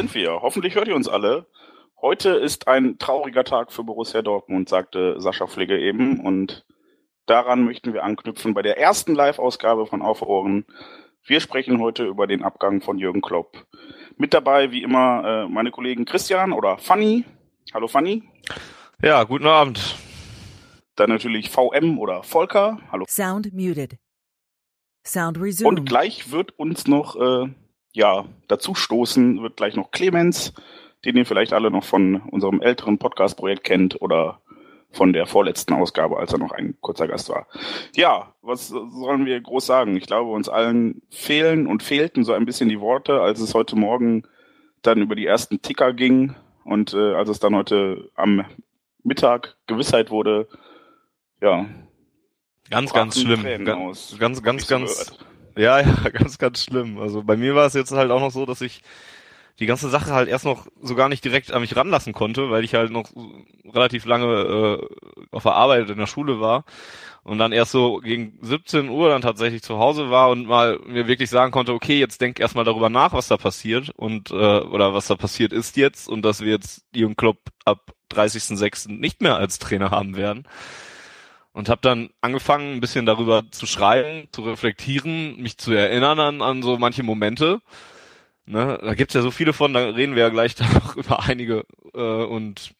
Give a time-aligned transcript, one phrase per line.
[0.00, 0.40] Sind wir.
[0.40, 1.46] Hoffentlich hört ihr uns alle.
[2.00, 6.20] Heute ist ein trauriger Tag für Borussia Dortmund, sagte Sascha Fligge eben.
[6.20, 6.64] Und
[7.26, 10.64] daran möchten wir anknüpfen bei der ersten Live-Ausgabe von Auf Ohren.
[11.22, 13.66] Wir sprechen heute über den Abgang von Jürgen Klopp.
[14.16, 17.26] Mit dabei, wie immer, äh, meine Kollegen Christian oder Fanny.
[17.74, 18.22] Hallo Fanny.
[19.02, 19.96] Ja, guten Abend.
[20.96, 22.78] Dann natürlich VM oder Volker.
[22.90, 23.04] Hallo.
[23.06, 23.98] Sound muted.
[25.06, 25.68] Sound resumed.
[25.78, 27.50] Und gleich wird uns noch äh,
[27.92, 30.52] ja dazu stoßen, wird gleich noch Clemens,
[31.04, 34.40] den ihr vielleicht alle noch von unserem älteren Podcast-Projekt kennt oder
[34.92, 37.46] von der vorletzten Ausgabe, als er noch ein kurzer Gast war.
[37.94, 39.96] Ja, was sollen wir groß sagen?
[39.96, 43.76] Ich glaube, uns allen fehlen und fehlten so ein bisschen die Worte, als es heute
[43.76, 44.24] Morgen
[44.82, 46.34] dann über die ersten Ticker ging
[46.64, 48.44] und äh, als es dann heute am
[49.02, 50.48] Mittag Gewissheit wurde,
[51.40, 51.66] ja.
[52.68, 53.42] Ganz, ganz schlimm.
[53.64, 55.18] Ganz, ganz, ganz, ganz,
[55.56, 56.98] ja, ja, ganz, ganz schlimm.
[56.98, 58.82] Also bei mir war es jetzt halt auch noch so, dass ich
[59.58, 62.64] die ganze Sache halt erst noch so gar nicht direkt an mich ranlassen konnte, weil
[62.64, 63.10] ich halt noch
[63.70, 66.64] relativ lange äh, auf der Arbeit in der Schule war
[67.22, 71.06] und dann erst so gegen 17 Uhr dann tatsächlich zu Hause war und mal mir
[71.06, 74.94] wirklich sagen konnte, okay, jetzt denk erstmal darüber nach, was da passiert und äh, oder
[74.94, 78.90] was da passiert ist jetzt und dass wir jetzt Jürgen Klopp ab 30.06.
[78.90, 80.46] nicht mehr als Trainer haben werden
[81.52, 86.42] und habe dann angefangen, ein bisschen darüber zu schreiben, zu reflektieren, mich zu erinnern an,
[86.42, 87.60] an so manche Momente.
[88.46, 88.78] Ne?
[88.82, 92.24] Da gibt's ja so viele von, da reden wir ja gleich noch über einige äh,
[92.24, 92.74] und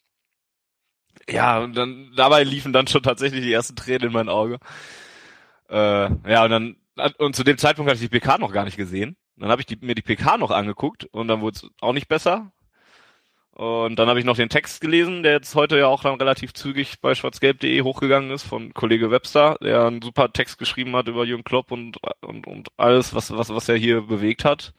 [1.28, 4.58] ja, und dann dabei liefen dann schon tatsächlich die ersten Tränen in mein Auge.
[5.68, 6.76] Äh, ja, und dann
[7.18, 9.16] und zu dem Zeitpunkt hatte ich die PK noch gar nicht gesehen.
[9.36, 12.08] Dann habe ich die, mir die PK noch angeguckt und dann wurde es auch nicht
[12.08, 12.52] besser.
[13.52, 16.54] Und dann habe ich noch den Text gelesen, der jetzt heute ja auch dann relativ
[16.54, 21.24] zügig bei schwarzgelb.de hochgegangen ist von Kollege Webster, der einen super Text geschrieben hat über
[21.24, 24.72] Jürgen Klopp und, und, und alles, was, was, was er hier bewegt hat.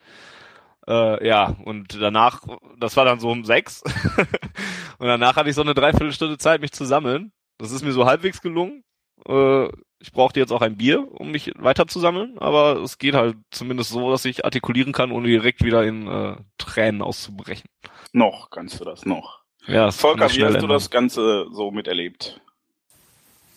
[0.88, 2.40] Äh, ja, und danach,
[2.78, 3.82] das war dann so um sechs.
[4.98, 7.32] und danach hatte ich so eine Dreiviertelstunde Zeit, mich zu sammeln.
[7.58, 8.82] Das ist mir so halbwegs gelungen.
[9.28, 9.68] Äh,
[10.02, 13.36] ich brauchte jetzt auch ein Bier, um mich weiter zu sammeln, aber es geht halt
[13.50, 17.68] zumindest so, dass ich artikulieren kann, ohne direkt wieder in äh, Tränen auszubrechen.
[18.12, 19.40] Noch kannst du das noch.
[19.66, 22.40] Ja, das Volker, wie hast du das Ganze so miterlebt?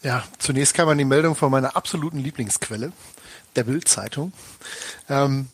[0.03, 2.91] Ja, zunächst kam man die Meldung von meiner absoluten Lieblingsquelle,
[3.55, 4.31] der Bild-Zeitung.
[5.09, 5.47] Ähm,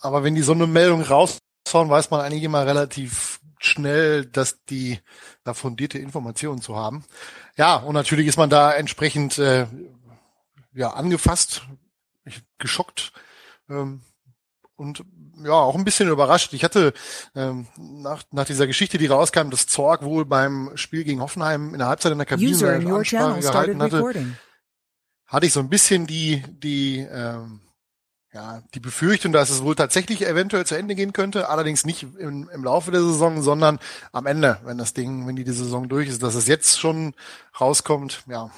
[0.00, 3.31] aber wenn die so eine Meldung raushauen, weiß man eigentlich immer relativ
[3.64, 4.98] schnell, dass die
[5.44, 7.04] da fundierte Informationen zu haben.
[7.56, 9.66] Ja, und natürlich ist man da entsprechend äh,
[10.74, 11.62] ja angefasst,
[12.58, 13.12] geschockt.
[13.68, 14.02] Ähm,
[14.76, 15.04] und
[15.44, 16.52] ja, auch ein bisschen überrascht.
[16.52, 16.92] Ich hatte
[17.34, 21.78] ähm, nach, nach dieser Geschichte, die rauskam, dass Zorg wohl beim Spiel gegen Hoffenheim in
[21.78, 24.36] der Halbzeit in der Kabine eine Ansprache gehalten hatte,
[25.26, 27.60] hatte ich so ein bisschen die, die, ähm,
[28.34, 32.48] ja, die Befürchtung, dass es wohl tatsächlich eventuell zu Ende gehen könnte, allerdings nicht im,
[32.48, 33.78] im Laufe der Saison, sondern
[34.12, 37.14] am Ende, wenn das Ding, wenn die, die Saison durch ist, dass es jetzt schon
[37.60, 38.50] rauskommt, ja,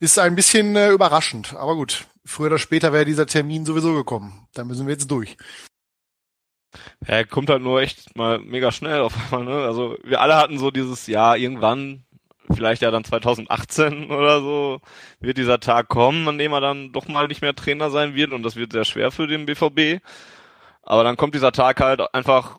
[0.00, 1.54] ist ein bisschen äh, überraschend.
[1.54, 4.46] Aber gut, früher oder später wäre dieser Termin sowieso gekommen.
[4.54, 5.36] Da müssen wir jetzt durch.
[7.06, 9.64] Ja, er kommt halt nur echt mal mega schnell auf einmal, ne?
[9.64, 12.03] Also wir alle hatten so dieses Jahr irgendwann,
[12.52, 14.80] vielleicht ja dann 2018 oder so,
[15.20, 18.32] wird dieser Tag kommen, an dem er dann doch mal nicht mehr Trainer sein wird
[18.32, 20.02] und das wird sehr schwer für den BVB.
[20.82, 22.58] Aber dann kommt dieser Tag halt einfach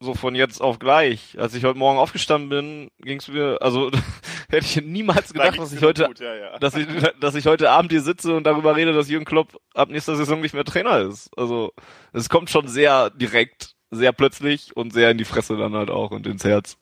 [0.00, 1.36] so von jetzt auf gleich.
[1.38, 3.90] Als ich heute Morgen aufgestanden bin, ging es mir, also
[4.48, 6.58] hätte ich niemals gedacht, dass ich heute, gut, ja, ja.
[6.58, 6.86] dass ich,
[7.20, 10.40] dass ich heute Abend hier sitze und darüber rede, dass Jürgen Klopp ab nächster Saison
[10.40, 11.30] nicht mehr Trainer ist.
[11.36, 11.72] Also
[12.12, 16.10] es kommt schon sehr direkt, sehr plötzlich und sehr in die Fresse dann halt auch
[16.12, 16.78] und ins Herz.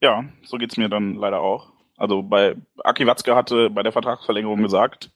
[0.00, 1.72] Ja, so geht's mir dann leider auch.
[1.96, 5.10] Also bei Aki Watzke hatte bei der Vertragsverlängerung gesagt,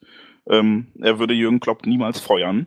[0.49, 2.67] ähm, er würde Jürgen Klopp niemals feuern.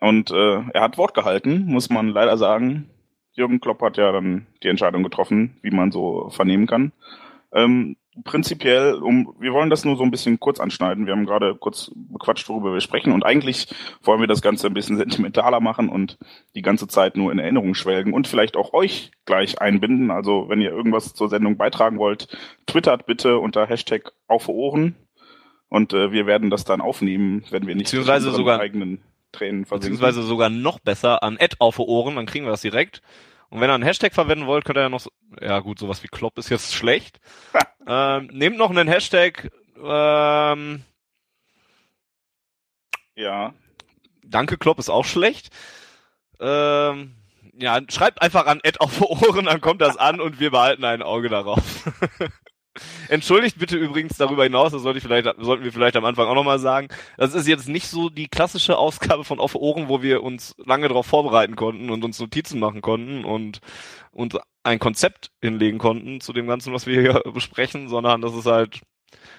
[0.00, 2.90] Und äh, er hat Wort gehalten, muss man leider sagen.
[3.32, 6.92] Jürgen Klopp hat ja dann die Entscheidung getroffen, wie man so vernehmen kann.
[7.52, 11.06] Ähm, prinzipiell, um, wir wollen das nur so ein bisschen kurz anschneiden.
[11.06, 13.12] Wir haben gerade kurz bequatscht, worüber wir sprechen.
[13.12, 13.68] Und eigentlich
[14.02, 16.18] wollen wir das Ganze ein bisschen sentimentaler machen und
[16.54, 20.10] die ganze Zeit nur in Erinnerung schwelgen und vielleicht auch euch gleich einbinden.
[20.10, 22.28] Also wenn ihr irgendwas zur Sendung beitragen wollt,
[22.66, 24.94] twittert bitte unter Hashtag auf Ohren.
[25.68, 29.02] Und äh, wir werden das dann aufnehmen, wenn wir nicht Beziehungsweise sogar eigenen
[29.32, 29.98] Tränen versinken.
[29.98, 33.02] Beziehungsweise sogar noch besser an Ad auf Ohren, dann kriegen wir das direkt.
[33.54, 36.02] Und wenn ihr einen Hashtag verwenden wollt, könnt ihr ja noch, so, ja gut, sowas
[36.02, 37.20] wie Klopp ist jetzt schlecht.
[37.86, 40.82] ähm, nehmt noch einen Hashtag, ähm,
[43.14, 43.54] ja.
[44.24, 45.50] Danke Klopp ist auch schlecht.
[46.40, 47.14] Ähm,
[47.56, 51.02] ja, schreibt einfach an Ad auf Ohren, dann kommt das an und wir behalten ein
[51.02, 51.62] Auge darauf.
[53.08, 56.34] Entschuldigt bitte übrigens darüber hinaus, das sollte ich vielleicht, sollten wir vielleicht am Anfang auch
[56.34, 56.88] nochmal sagen.
[57.16, 60.88] Das ist jetzt nicht so die klassische Ausgabe von Auf Ohren, wo wir uns lange
[60.88, 63.60] darauf vorbereiten konnten und uns Notizen machen konnten und,
[64.10, 68.46] und ein Konzept hinlegen konnten zu dem Ganzen, was wir hier besprechen, sondern das ist
[68.46, 68.80] halt,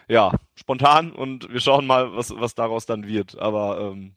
[0.08, 3.38] ja, spontan und wir schauen mal, was, was daraus dann wird.
[3.38, 4.16] Aber ähm,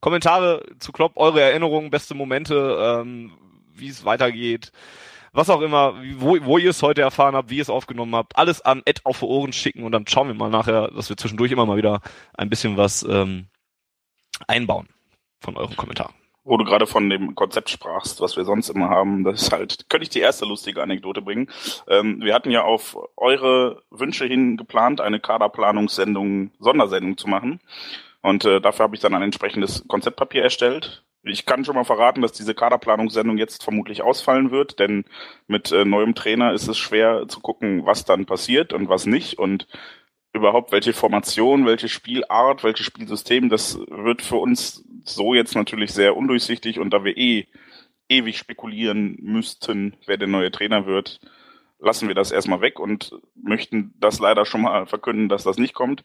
[0.00, 3.32] Kommentare zu Klopp, eure Erinnerungen, beste Momente, ähm,
[3.74, 4.72] wie es weitergeht,
[5.36, 8.36] was auch immer, wo, wo ihr es heute erfahren habt, wie ihr es aufgenommen habt,
[8.38, 11.16] alles an Ed auf die Ohren schicken und dann schauen wir mal nachher, dass wir
[11.16, 12.00] zwischendurch immer mal wieder
[12.34, 13.46] ein bisschen was ähm,
[14.46, 14.88] einbauen
[15.40, 16.14] von euren Kommentaren.
[16.44, 19.90] Wo du gerade von dem Konzept sprachst, was wir sonst immer haben, das ist halt,
[19.90, 21.50] könnte ich die erste lustige Anekdote bringen.
[21.88, 27.60] Ähm, wir hatten ja auf eure Wünsche hin geplant, eine Kaderplanungssendung, Sondersendung zu machen.
[28.22, 31.04] Und äh, dafür habe ich dann ein entsprechendes Konzeptpapier erstellt.
[31.28, 35.04] Ich kann schon mal verraten, dass diese Kaderplanungssendung jetzt vermutlich ausfallen wird, denn
[35.48, 39.38] mit äh, neuem Trainer ist es schwer zu gucken, was dann passiert und was nicht
[39.38, 39.66] und
[40.32, 46.16] überhaupt welche Formation, welche Spielart, welches Spielsystem, das wird für uns so jetzt natürlich sehr
[46.16, 47.48] undurchsichtig und da wir eh
[48.08, 51.20] ewig spekulieren müssten, wer der neue Trainer wird,
[51.78, 55.74] lassen wir das erstmal weg und möchten das leider schon mal verkünden, dass das nicht
[55.74, 56.04] kommt.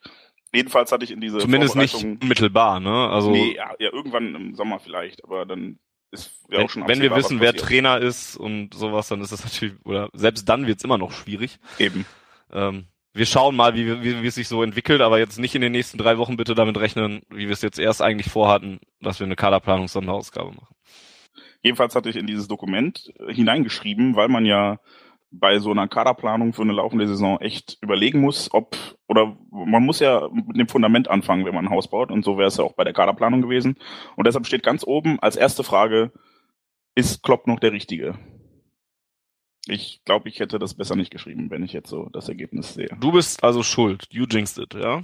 [0.53, 3.09] Jedenfalls hatte ich in diese Zumindest nicht mittelbar, ne?
[3.09, 5.79] Also nee, ja, ja, irgendwann im Sommer vielleicht, aber dann
[6.11, 9.45] ist ja auch schon Wenn wir wissen, wer Trainer ist und sowas, dann ist das
[9.45, 11.57] natürlich, oder selbst dann wird's immer noch schwierig.
[11.79, 12.05] Eben.
[12.51, 15.61] Ähm, wir schauen mal, wie, wie, wie es sich so entwickelt, aber jetzt nicht in
[15.61, 19.19] den nächsten drei Wochen bitte damit rechnen, wie wir es jetzt erst eigentlich vorhatten, dass
[19.19, 20.75] wir eine Kaderplanungs-Sonderausgabe machen.
[21.61, 24.79] Jedenfalls hatte ich in dieses Dokument hineingeschrieben, weil man ja
[25.31, 28.75] bei so einer Kaderplanung für eine laufende Saison echt überlegen muss, ob,
[29.07, 32.11] oder man muss ja mit dem Fundament anfangen, wenn man ein Haus baut.
[32.11, 33.77] Und so wäre es ja auch bei der Kaderplanung gewesen.
[34.15, 36.11] Und deshalb steht ganz oben als erste Frage,
[36.95, 38.15] ist Klopp noch der Richtige?
[39.67, 42.89] Ich glaube, ich hätte das besser nicht geschrieben, wenn ich jetzt so das Ergebnis sehe.
[42.99, 44.07] Du bist also schuld.
[44.09, 45.03] You jinxed it, ja?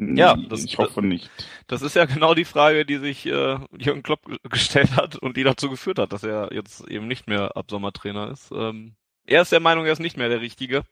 [0.00, 1.28] Ja, das, ich hoffe nicht.
[1.66, 5.42] Das ist ja genau die Frage, die sich äh, Jürgen Klopp gestellt hat und die
[5.42, 8.52] dazu geführt hat, dass er jetzt eben nicht mehr Absommertrainer ist.
[8.52, 8.94] Ähm,
[9.28, 10.82] er ist der Meinung, er ist nicht mehr der Richtige.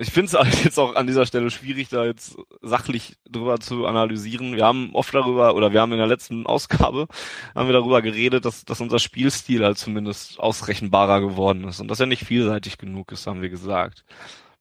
[0.00, 4.54] Ich finde es jetzt auch an dieser Stelle schwierig, da jetzt sachlich drüber zu analysieren.
[4.54, 7.08] Wir haben oft darüber, oder wir haben in der letzten Ausgabe,
[7.54, 12.00] haben wir darüber geredet, dass, dass unser Spielstil halt zumindest ausrechenbarer geworden ist und dass
[12.00, 14.04] er nicht vielseitig genug ist, haben wir gesagt.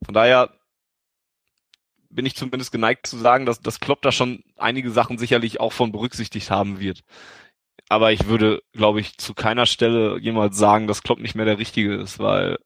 [0.04, 0.50] Von daher
[2.10, 5.74] bin ich zumindest geneigt zu sagen, dass das Klopp da schon einige Sachen sicherlich auch
[5.74, 7.04] von berücksichtigt haben wird
[7.90, 11.58] aber ich würde, glaube ich, zu keiner Stelle jemals sagen, dass Klopp nicht mehr der
[11.58, 12.58] Richtige ist, weil,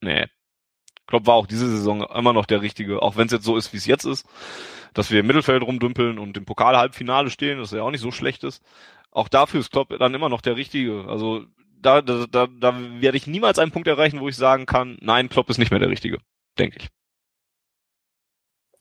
[0.00, 0.26] nee,
[1.06, 3.72] Klopp war auch diese Saison immer noch der Richtige, auch wenn es jetzt so ist,
[3.72, 4.26] wie es jetzt ist,
[4.92, 8.44] dass wir im Mittelfeld rumdümpeln und im Pokal-Halbfinale stehen, das ja auch nicht so schlecht
[8.44, 8.62] ist.
[9.10, 11.06] Auch dafür ist Klopp dann immer noch der Richtige.
[11.08, 11.46] Also
[11.80, 15.30] da, da, da, da werde ich niemals einen Punkt erreichen, wo ich sagen kann, nein,
[15.30, 16.18] Klopp ist nicht mehr der Richtige,
[16.58, 16.88] denke ich.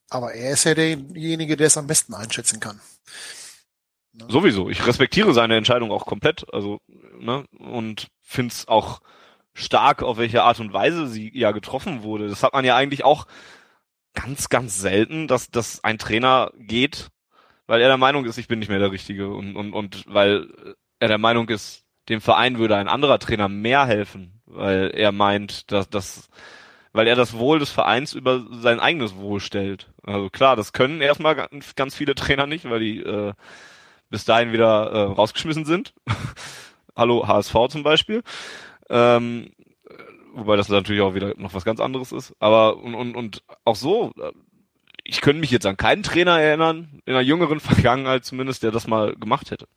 [0.09, 2.79] Aber er ist ja derjenige, der es am besten einschätzen kann.
[4.17, 4.25] Ne?
[4.29, 4.69] Sowieso.
[4.69, 6.51] Ich respektiere seine Entscheidung auch komplett.
[6.53, 6.79] Also,
[7.19, 9.01] ne, und finde es auch
[9.53, 12.27] stark, auf welche Art und Weise sie ja getroffen wurde.
[12.27, 13.27] Das hat man ja eigentlich auch
[14.13, 17.09] ganz, ganz selten, dass, dass ein Trainer geht,
[17.67, 20.47] weil er der Meinung ist, ich bin nicht mehr der Richtige und, und, und weil
[20.99, 25.71] er der Meinung ist, dem Verein würde ein anderer Trainer mehr helfen, weil er meint,
[25.71, 26.29] dass, dass
[26.93, 29.91] weil er das Wohl des Vereins über sein eigenes Wohl stellt.
[30.03, 33.33] Also klar, das können erstmal ganz viele Trainer nicht, weil die äh,
[34.09, 35.93] bis dahin wieder äh, rausgeschmissen sind.
[36.95, 38.23] Hallo HSV zum Beispiel.
[38.89, 39.51] Ähm,
[40.33, 42.35] wobei das natürlich auch wieder noch was ganz anderes ist.
[42.39, 44.31] Aber und, und, und auch so, äh,
[45.03, 48.87] ich könnte mich jetzt an keinen Trainer erinnern, in einer jüngeren Vergangenheit zumindest, der das
[48.87, 49.67] mal gemacht hätte.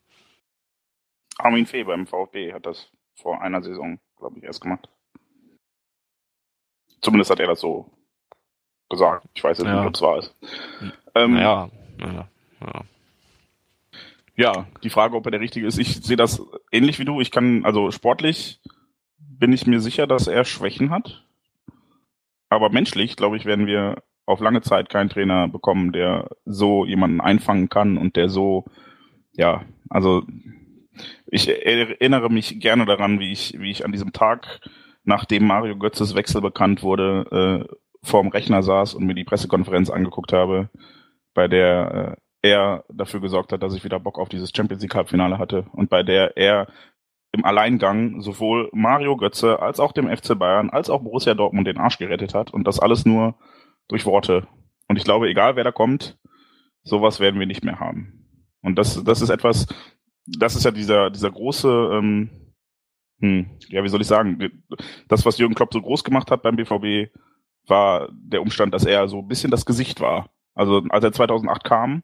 [1.38, 4.88] Armin Fee beim VfB hat das vor einer Saison, glaube ich, erst gemacht.
[7.00, 7.90] Zumindest hat er das so
[8.90, 9.26] gesagt.
[9.34, 9.76] Ich weiß jetzt ja.
[9.76, 10.34] nicht, ob es wahr ist.
[11.14, 12.28] Ähm, naja, naja,
[12.60, 12.84] ja.
[14.40, 16.42] Ja, die Frage, ob er der Richtige ist, ich sehe das
[16.72, 17.20] ähnlich wie du.
[17.20, 18.62] Ich kann, also sportlich
[19.18, 21.26] bin ich mir sicher, dass er Schwächen hat.
[22.48, 27.20] Aber menschlich, glaube ich, werden wir auf lange Zeit keinen Trainer bekommen, der so jemanden
[27.20, 28.64] einfangen kann und der so,
[29.32, 30.22] ja, also
[31.26, 34.62] ich erinnere mich gerne daran, wie ich, wie ich an diesem Tag,
[35.04, 40.32] nachdem Mario Götzes Wechsel bekannt wurde, äh, vorm Rechner saß und mir die Pressekonferenz angeguckt
[40.32, 40.70] habe,
[41.34, 44.94] bei der äh, er dafür gesorgt hat, dass ich wieder Bock auf dieses Champions League
[44.94, 46.68] Halbfinale hatte und bei der er
[47.32, 51.78] im Alleingang sowohl Mario Götze als auch dem FC Bayern als auch Borussia Dortmund den
[51.78, 53.36] Arsch gerettet hat und das alles nur
[53.88, 54.48] durch Worte.
[54.88, 56.18] Und ich glaube, egal wer da kommt,
[56.82, 58.26] sowas werden wir nicht mehr haben.
[58.62, 59.66] Und das, das ist etwas,
[60.26, 62.30] das ist ja dieser, dieser große, ähm,
[63.20, 63.50] Hm.
[63.68, 64.62] Ja, wie soll ich sagen?
[65.08, 67.12] Das, was Jürgen Klopp so groß gemacht hat beim BVB,
[67.66, 70.30] war der Umstand, dass er so ein bisschen das Gesicht war.
[70.54, 72.02] Also als er 2008 kam,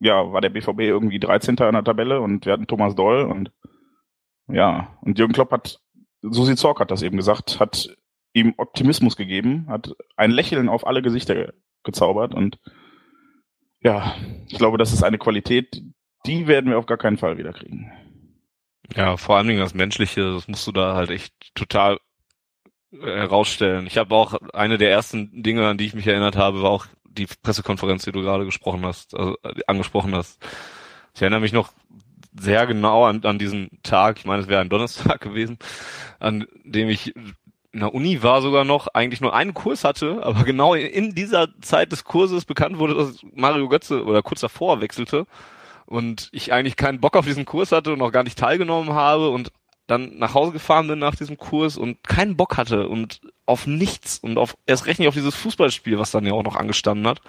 [0.00, 1.56] ja, war der BVB irgendwie 13.
[1.56, 3.52] in der Tabelle und wir hatten Thomas Doll und
[4.48, 5.80] ja, und Jürgen Klopp hat,
[6.22, 7.96] Susi Zorc hat das eben gesagt, hat
[8.32, 11.52] ihm Optimismus gegeben, hat ein Lächeln auf alle Gesichter
[11.84, 12.58] gezaubert und
[13.80, 14.14] ja,
[14.48, 15.82] ich glaube, das ist eine Qualität,
[16.26, 17.90] die werden wir auf gar keinen Fall wiederkriegen.
[18.96, 21.98] Ja, vor allen Dingen das Menschliche, das musst du da halt echt total
[22.92, 23.86] herausstellen.
[23.86, 26.86] Ich habe auch eine der ersten Dinge, an die ich mich erinnert habe, war auch
[27.12, 30.40] die Pressekonferenz, die du gerade gesprochen hast, also äh, angesprochen hast.
[31.14, 31.72] Ich erinnere mich noch
[32.38, 35.58] sehr genau an, an diesen Tag, ich meine, es wäre ein Donnerstag gewesen,
[36.18, 40.44] an dem ich in der Uni war sogar noch, eigentlich nur einen Kurs hatte, aber
[40.44, 45.26] genau in dieser Zeit des Kurses bekannt wurde, dass Mario Götze oder kurz davor wechselte
[45.86, 49.30] und ich eigentlich keinen Bock auf diesen Kurs hatte und auch gar nicht teilgenommen habe
[49.30, 49.52] und
[49.86, 54.18] dann nach Hause gefahren bin nach diesem Kurs und keinen Bock hatte und auf nichts
[54.18, 57.20] und auf erst recht nicht auf dieses Fußballspiel, was dann ja auch noch angestanden hat.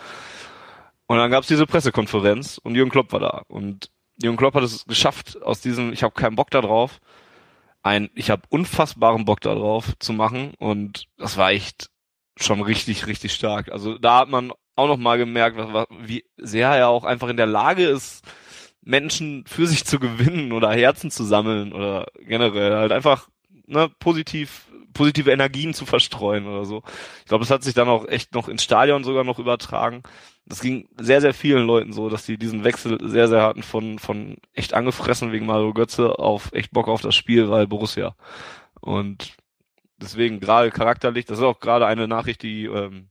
[1.07, 3.43] Und dann gab's diese Pressekonferenz und Jürgen Klopp war da.
[3.47, 3.91] Und
[4.21, 6.99] Jürgen Klopp hat es geschafft, aus diesem, ich habe keinen Bock da drauf,
[7.81, 10.53] ein, ich habe unfassbaren Bock da drauf zu machen.
[10.57, 11.89] Und das war echt
[12.37, 13.71] schon richtig, richtig stark.
[13.71, 15.57] Also da hat man auch noch mal gemerkt,
[16.01, 18.23] wie sehr er auch einfach in der Lage ist,
[18.81, 23.29] Menschen für sich zu gewinnen oder Herzen zu sammeln oder generell halt einfach
[23.65, 26.83] ne, positiv positive Energien zu verstreuen oder so.
[27.19, 30.03] Ich glaube, das hat sich dann auch echt noch ins Stadion sogar noch übertragen.
[30.45, 33.99] Das ging sehr, sehr vielen Leuten so, dass die diesen Wechsel sehr, sehr hatten von,
[33.99, 38.15] von echt angefressen wegen Mario Götze auf echt Bock auf das Spiel, weil Borussia.
[38.81, 39.35] Und
[39.97, 43.09] deswegen gerade charakterlich, das ist auch gerade eine Nachricht, die ähm,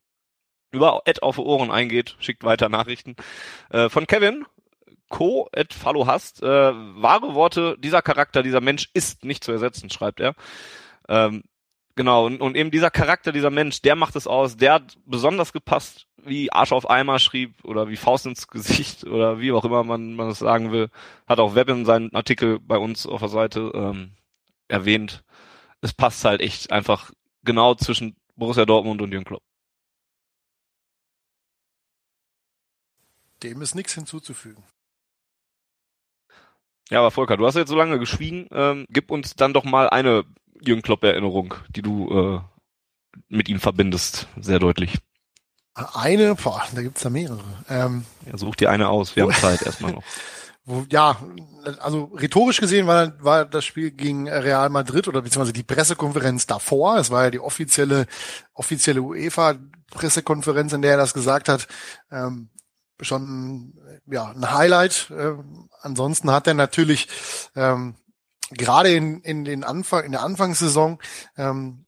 [0.72, 3.16] über Ed auf Ohren eingeht, schickt weiter Nachrichten.
[3.70, 4.44] Äh, von Kevin,
[5.12, 5.48] Co.
[5.52, 6.42] et Fallo hast.
[6.42, 10.34] Äh, wahre Worte, dieser Charakter, dieser Mensch ist nicht zu ersetzen, schreibt er.
[11.08, 11.44] Ähm,
[11.94, 15.52] genau, und, und eben dieser Charakter, dieser Mensch, der macht es aus, der hat besonders
[15.52, 19.84] gepasst, wie Arsch auf Eimer schrieb oder wie Faust ins Gesicht oder wie auch immer
[19.84, 20.88] man, man es sagen will.
[21.26, 24.12] Hat auch Web in seinen Artikel bei uns auf der Seite ähm,
[24.68, 25.24] erwähnt.
[25.80, 27.12] Es passt halt echt einfach
[27.44, 29.42] genau zwischen Borussia Dortmund und Jürgen Klopp.
[33.42, 34.62] Dem ist nichts hinzuzufügen.
[36.90, 38.48] Ja, aber Volker, du hast jetzt so lange geschwiegen.
[38.52, 40.24] Ähm, gib uns dann doch mal eine
[40.64, 42.40] Jürgen Klopp-Erinnerung, die du äh,
[43.28, 44.98] mit ihm verbindest, sehr deutlich.
[45.74, 47.42] Eine, boah, da gibt's da mehrere.
[47.68, 50.02] Ähm, ja, such dir eine aus, wir haben Zeit erstmal noch.
[50.64, 51.16] Wo, ja,
[51.80, 56.98] also rhetorisch gesehen war, war das Spiel gegen Real Madrid oder beziehungsweise die Pressekonferenz davor.
[56.98, 58.06] Es war ja die offizielle,
[58.54, 61.66] offizielle UEFA-Pressekonferenz, in der er das gesagt hat.
[62.12, 62.50] Ähm,
[63.00, 63.74] schon
[64.06, 65.10] ja ein Highlight.
[65.10, 65.32] Äh,
[65.80, 67.08] ansonsten hat er natürlich
[67.56, 67.96] ähm,
[68.54, 70.98] gerade in, in den Anfang in der Anfangssaison
[71.36, 71.86] ähm,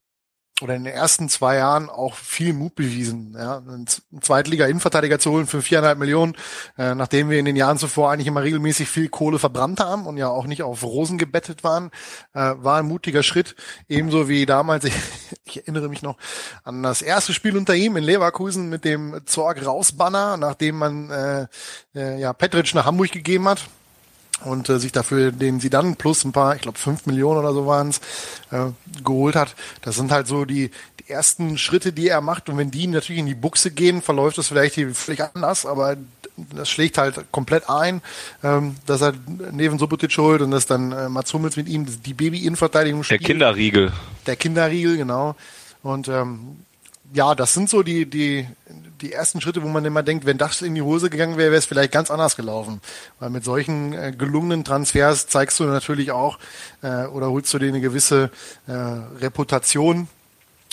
[0.61, 3.35] oder in den ersten zwei Jahren auch viel Mut bewiesen.
[3.37, 3.87] Ja, einen
[4.21, 6.35] Zweitliga-Innenverteidiger zu holen für viereinhalb Millionen,
[6.77, 10.15] äh, nachdem wir in den Jahren zuvor eigentlich immer regelmäßig viel Kohle verbrannt haben und
[10.15, 11.91] ja auch nicht auf Rosen gebettet waren,
[12.33, 13.55] äh, war ein mutiger Schritt.
[13.89, 14.95] Ebenso wie damals, ich,
[15.43, 16.17] ich erinnere mich noch
[16.63, 21.47] an das erste Spiel unter ihm in Leverkusen mit dem Zorg rausbanner, nachdem man äh,
[21.95, 23.67] äh, ja Petric nach Hamburg gegeben hat
[24.43, 27.53] und äh, sich dafür den sie dann plus ein paar, ich glaube fünf Millionen oder
[27.53, 27.99] so waren es,
[28.51, 28.71] äh,
[29.03, 29.55] geholt hat.
[29.81, 32.49] Das sind halt so die, die ersten Schritte, die er macht.
[32.49, 35.97] Und wenn die natürlich in die Buchse gehen, verläuft das vielleicht hier völlig anders, aber
[36.53, 38.01] das schlägt halt komplett ein,
[38.43, 39.13] ähm, dass er
[39.51, 43.21] neben Subotic holt und dass dann äh, Mats Hummels mit ihm die Baby-Innenverteidigung spielt.
[43.21, 43.93] Der Kinderriegel.
[44.27, 45.35] Der Kinderriegel, genau.
[45.81, 46.57] Und ähm,
[47.13, 48.47] ja, das sind so die, die,
[49.01, 51.59] die ersten Schritte, wo man immer denkt, wenn das in die Hose gegangen wäre, wäre
[51.59, 52.81] es vielleicht ganz anders gelaufen.
[53.19, 56.39] Weil mit solchen äh, gelungenen Transfers zeigst du natürlich auch
[56.81, 58.31] äh, oder holst du dir eine gewisse
[58.67, 58.73] äh,
[59.21, 60.07] Reputation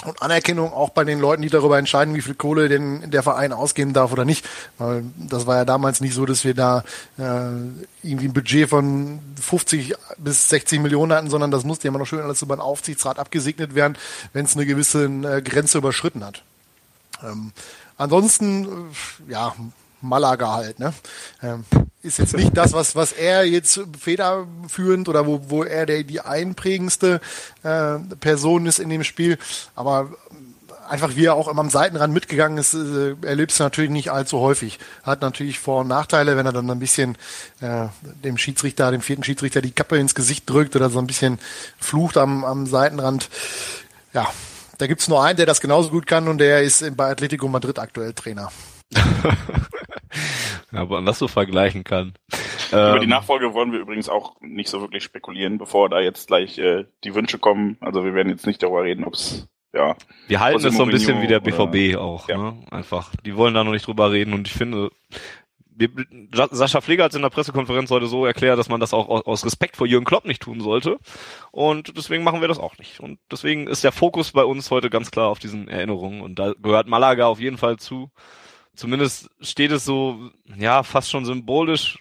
[0.04, 3.52] und Anerkennung auch bei den Leuten, die darüber entscheiden, wie viel Kohle denn der Verein
[3.52, 4.48] ausgeben darf oder nicht.
[4.78, 6.82] Weil das war ja damals nicht so, dass wir da
[7.18, 7.22] äh,
[8.02, 12.06] irgendwie ein Budget von 50 bis 60 Millionen hatten, sondern das musste ja immer noch
[12.06, 13.96] schön alles über den Aufsichtsrat abgesegnet werden,
[14.32, 16.42] wenn es eine gewisse äh, Grenze überschritten hat.
[17.22, 17.52] Ähm,
[18.02, 18.64] ansonsten,
[19.28, 19.54] äh, ja,
[20.00, 20.92] Malaga halt, ne?
[21.42, 21.64] Ähm,
[22.02, 26.20] ist jetzt nicht das, was, was er jetzt federführend oder wo, wo er der, die
[26.20, 27.20] einprägendste
[27.62, 29.38] äh, Person ist in dem Spiel.
[29.76, 30.10] Aber
[30.88, 34.40] einfach wie er auch immer am Seitenrand mitgegangen ist, äh, erlebst du natürlich nicht allzu
[34.40, 34.78] häufig.
[35.04, 37.16] Hat natürlich Vor- und Nachteile, wenn er dann ein bisschen
[37.60, 37.86] äh,
[38.24, 41.38] dem Schiedsrichter, dem vierten Schiedsrichter die Kappe ins Gesicht drückt oder so ein bisschen
[41.78, 43.30] flucht am, am Seitenrand.
[44.12, 44.26] Ja,
[44.82, 47.78] da gibt's nur einen, der das genauso gut kann und der ist bei Atletico Madrid
[47.78, 48.50] aktuell Trainer.
[48.92, 49.32] ja,
[50.72, 52.14] aber man das so vergleichen kann.
[52.72, 56.26] Über die ähm, Nachfolge wollen wir übrigens auch nicht so wirklich spekulieren, bevor da jetzt
[56.26, 57.76] gleich äh, die Wünsche kommen.
[57.78, 59.94] Also wir werden jetzt nicht darüber reden, ob es ja.
[60.26, 62.36] Wir halten es so ein bisschen wie der BVB oder, auch, ja.
[62.36, 62.56] ne?
[62.72, 63.12] Einfach.
[63.24, 64.90] Die wollen da noch nicht drüber reden und ich finde,
[66.50, 69.44] Sascha Pfleger hat es in der Pressekonferenz heute so erklärt, dass man das auch aus
[69.44, 70.98] Respekt vor Jürgen Klopp nicht tun sollte.
[71.50, 73.00] Und deswegen machen wir das auch nicht.
[73.00, 76.20] Und deswegen ist der Fokus bei uns heute ganz klar auf diesen Erinnerungen.
[76.20, 78.10] Und da gehört Malaga auf jeden Fall zu.
[78.74, 81.98] Zumindest steht es so, ja, fast schon symbolisch,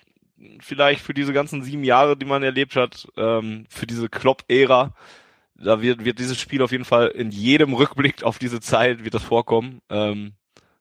[0.59, 4.93] vielleicht für diese ganzen sieben Jahre, die man erlebt hat, ähm, für diese Klopp-Ära.
[5.55, 9.13] Da wird, wird dieses Spiel auf jeden Fall in jedem Rückblick auf diese Zeit wird
[9.13, 9.81] das vorkommen.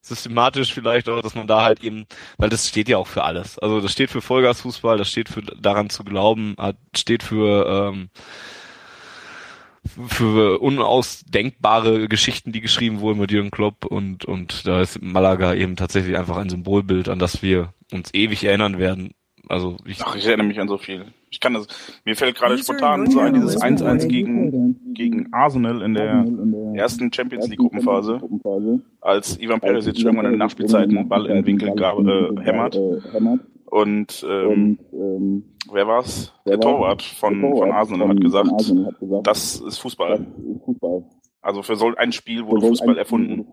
[0.03, 2.07] Systematisch vielleicht auch, dass man da halt eben,
[2.39, 3.59] weil das steht ja auch für alles.
[3.59, 6.57] Also das steht für Vollgasfußball, das steht für daran zu glauben,
[6.95, 8.11] steht für ähm,
[9.87, 15.77] für unausdenkbare Geschichten, die geschrieben wurden mit Jürgen Klopp und und da ist Malaga eben
[15.77, 19.15] tatsächlich einfach ein Symbolbild, an das wir uns ewig erinnern werden.
[19.51, 21.07] Also ich, Ach, ich erinnere mich an so viel.
[21.29, 21.67] Ich kann das,
[22.05, 26.25] mir fällt gerade spontan so ein, dieses 1-1 gegen, gegen Arsenal in der
[26.75, 28.21] ersten Champions League Gruppenphase,
[29.01, 32.79] als Ivan Perisic irgendwann in der Nachspielzeit einen Ball in den Winkel gab, äh, hämmert.
[33.67, 34.79] Und ähm,
[35.73, 36.33] wer war's?
[36.47, 38.73] Der Torwart von, von Arsenal hat gesagt,
[39.25, 40.27] das ist Fußball.
[41.43, 43.47] Also für so ein Spiel wurde Fußball erfunden.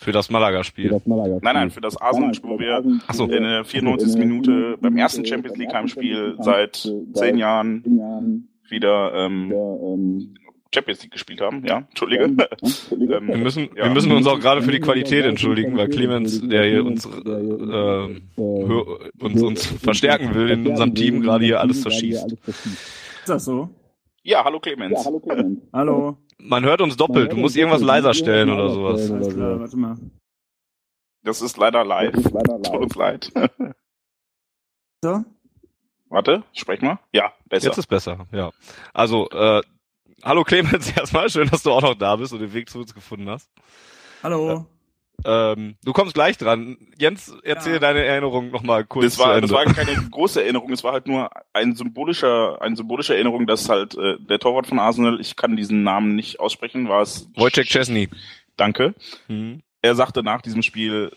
[0.00, 0.98] Für das Malaga-Spiel.
[1.04, 3.24] Malaga nein, nein, für das Arsenal-Spiel, wo wir so.
[3.24, 4.16] in der 94.
[4.16, 10.34] Minute beim ersten Champions League Heimspiel seit zehn Jahren wieder ähm,
[10.74, 11.66] Champions League gespielt haben.
[11.66, 12.24] Ja, entschuldige.
[12.24, 12.38] ähm,
[13.28, 13.84] wir müssen, ja.
[13.84, 18.20] wir müssen uns auch gerade für die Qualität entschuldigen, weil Clemens, der hier uns, äh,
[18.38, 22.36] uns, uns verstärken will in unserem Team, gerade hier alles verschießt.
[22.46, 23.68] Ist das so?
[24.22, 24.92] Ja, hallo Clemens.
[24.92, 25.60] Ja, hallo Clemens.
[25.74, 26.16] hallo.
[26.42, 27.32] Man hört uns doppelt.
[27.32, 29.10] Du musst irgendwas leiser stellen oder sowas.
[29.10, 29.96] Alles klar, warte mal.
[31.22, 32.14] Das ist leider live.
[32.14, 33.32] Tut uns leid.
[35.02, 35.24] So?
[36.10, 36.98] Warte, sprech mal.
[37.10, 37.68] Ja, besser.
[37.68, 38.50] Jetzt ist besser, ja.
[38.92, 39.62] Also, äh,
[40.22, 41.30] hallo Clemens erstmal.
[41.30, 43.48] Schön, dass du auch noch da bist und den Weg zu uns gefunden hast.
[44.22, 44.50] Hallo.
[44.52, 44.64] Äh,
[45.24, 46.76] ähm, du kommst gleich dran.
[46.98, 47.78] Jens, erzähl ja.
[47.78, 49.04] deine Erinnerung nochmal kurz.
[49.04, 53.14] Das war, das war keine große Erinnerung, es war halt nur ein symbolischer, eine symbolische
[53.14, 57.02] Erinnerung, dass halt äh, der Torwart von Arsenal, ich kann diesen Namen nicht aussprechen, war
[57.02, 57.28] es.
[57.36, 58.08] Wojciech Chesney.
[58.56, 58.94] Danke.
[59.28, 59.62] Mhm.
[59.82, 61.10] Er sagte nach diesem Spiel,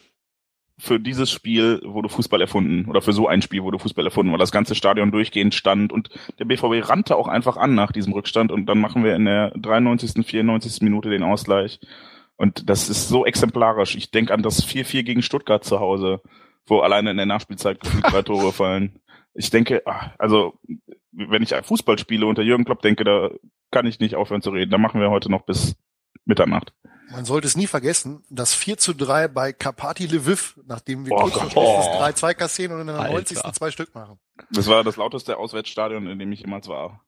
[0.77, 4.39] für dieses Spiel wurde Fußball erfunden oder für so ein Spiel wurde Fußball erfunden, weil
[4.39, 8.51] das ganze Stadion durchgehend stand und der BVB rannte auch einfach an nach diesem Rückstand
[8.51, 10.81] und dann machen wir in der 93., 94.
[10.81, 11.79] Minute den Ausgleich
[12.37, 13.95] und das ist so exemplarisch.
[13.95, 16.21] Ich denke an das 4-4 gegen Stuttgart zu Hause,
[16.65, 18.99] wo alleine in der Nachspielzeit gefühlt drei Tore fallen.
[19.33, 20.59] Ich denke, ah, also
[21.11, 23.29] wenn ich Fußballspiele unter Jürgen Klopp denke, da
[23.71, 24.71] kann ich nicht aufhören zu reden.
[24.71, 25.75] Da machen wir heute noch bis
[26.25, 26.73] Mitternacht.
[27.11, 31.29] Man sollte es nie vergessen, das 4 zu 3 bei Karpati Lviv, nachdem wir oh,
[31.29, 32.03] kurz vor oh.
[32.03, 33.13] 3-2 kassieren und in der Alter.
[33.13, 33.37] 90.
[33.53, 34.19] zwei Stück machen.
[34.51, 37.03] Das war das lauteste Auswärtsstadion, in dem ich jemals war.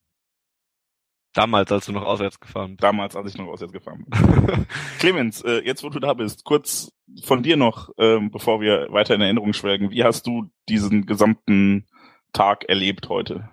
[1.35, 2.83] Damals, als du noch auswärts gefahren bist.
[2.83, 4.65] Damals, als ich noch auswärts gefahren bin.
[4.99, 6.93] Clemens, äh, jetzt wo du da bist, kurz
[7.23, 11.87] von dir noch, ähm, bevor wir weiter in Erinnerung schwelgen, wie hast du diesen gesamten
[12.31, 13.49] Tag erlebt heute?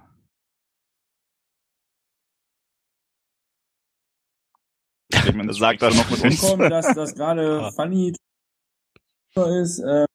[5.10, 6.40] Clemens, Sag das noch mit uns.
[6.40, 8.12] Kommen, dass das gerade funny
[9.34, 10.06] ist, äh,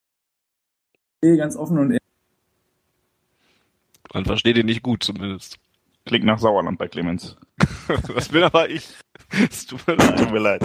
[1.35, 2.01] ganz offen und ehrlich.
[4.13, 5.59] Man versteht ihn nicht gut zumindest.
[6.07, 7.37] Klingt nach Sauerland bei Clemens.
[8.07, 8.87] Was bin aber ich?
[9.51, 10.19] Es tut mir leid.
[10.19, 10.63] Tut mir leid.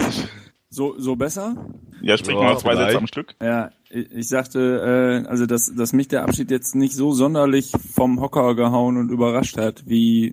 [0.69, 1.69] So, so besser?
[2.01, 3.35] Ja, sprich mal zwei Sätze am Stück.
[3.41, 7.71] Ja, ich, ich sagte, äh, also dass, dass mich der Abschied jetzt nicht so sonderlich
[7.93, 10.31] vom Hocker gehauen und überrascht hat, wie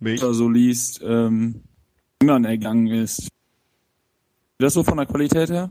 [0.00, 1.62] mich so liest, ähm,
[2.22, 3.28] man ergangen ist.
[4.58, 5.70] Das so von der Qualität her?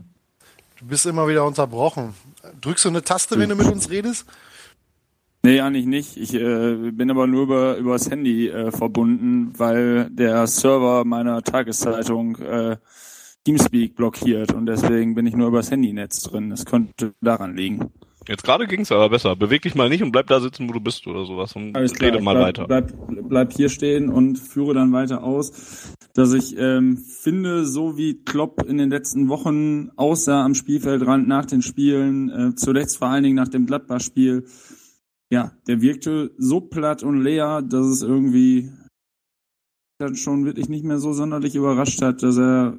[0.78, 2.14] Du bist immer wieder unterbrochen.
[2.60, 4.26] Drückst du eine Taste, wenn du mit uns redest?
[5.44, 6.16] Nee, eigentlich nicht.
[6.16, 12.36] Ich äh, bin aber nur über übers Handy äh, verbunden, weil der Server meiner Tageszeitung
[12.36, 12.78] äh,
[13.44, 16.48] Teamspeak blockiert und deswegen bin ich nur übers Handynetz drin.
[16.48, 17.90] Das könnte daran liegen.
[18.26, 19.36] Jetzt gerade ging's aber besser.
[19.36, 21.92] Beweg dich mal nicht und bleib da sitzen, wo du bist oder sowas und Alles
[22.00, 22.66] rede klar, mal bleib, weiter.
[22.66, 28.14] Bleib, bleib hier stehen und führe dann weiter aus, dass ich ähm, finde, so wie
[28.24, 33.24] Klopp in den letzten Wochen aussah am Spielfeldrand nach den Spielen, äh, zuletzt vor allen
[33.24, 34.46] Dingen nach dem Gladbach-Spiel,
[35.34, 38.70] ja, der wirkte so platt und leer, dass es irgendwie
[39.98, 42.78] dann schon wirklich nicht mehr so sonderlich überrascht hat, dass er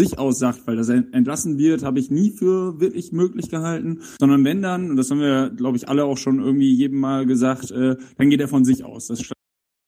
[0.00, 4.42] sich aussagt, weil dass er entlassen wird, habe ich nie für wirklich möglich gehalten, sondern
[4.42, 7.70] wenn dann, und das haben wir, glaube ich, alle auch schon irgendwie jedem Mal gesagt,
[7.72, 9.08] äh, dann geht er von sich aus.
[9.08, 9.38] Das stand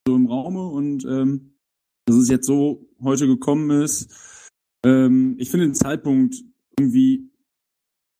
[0.07, 1.55] so im Raume und ähm,
[2.05, 4.14] dass es jetzt so heute gekommen ist.
[4.85, 6.37] Ähm, ich finde den Zeitpunkt
[6.79, 7.31] irgendwie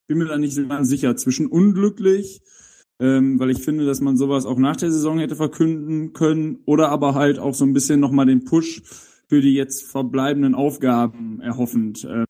[0.09, 2.41] bin mir da nicht ganz sicher zwischen unglücklich,
[3.01, 6.91] ähm, weil ich finde, dass man sowas auch nach der Saison hätte verkünden können oder
[6.91, 8.83] aber halt auch so ein bisschen nochmal den Push
[9.29, 12.05] für die jetzt verbleibenden Aufgaben erhoffend.
[12.05, 12.25] Äh,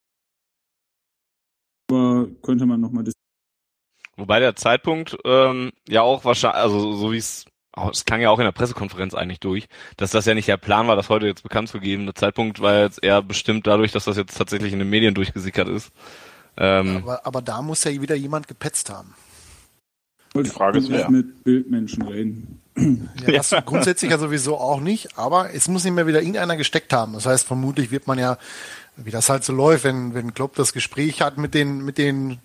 [1.90, 3.18] aber könnte man nochmal diskutieren.
[4.16, 7.46] Wobei der Zeitpunkt ähm, ja auch wahrscheinlich, also so wie es
[7.92, 10.88] es klang ja auch in der Pressekonferenz eigentlich durch, dass das ja nicht der Plan
[10.88, 12.06] war, das heute jetzt bekannt zu geben.
[12.06, 15.68] Der Zeitpunkt war jetzt eher bestimmt dadurch, dass das jetzt tatsächlich in den Medien durchgesickert
[15.68, 15.92] ist.
[16.56, 19.14] Ähm, aber, aber da muss ja wieder jemand gepetzt haben.
[20.42, 22.60] Die Frage ist, wer mit Bildmenschen reden.
[22.76, 26.92] Ja, das grundsätzlich ja sowieso auch nicht, aber es muss nicht mehr wieder irgendeiner gesteckt
[26.92, 27.14] haben.
[27.14, 28.38] Das heißt, vermutlich wird man ja,
[28.96, 32.38] wie das halt so läuft, wenn, wenn Klopp das Gespräch hat mit den, mit den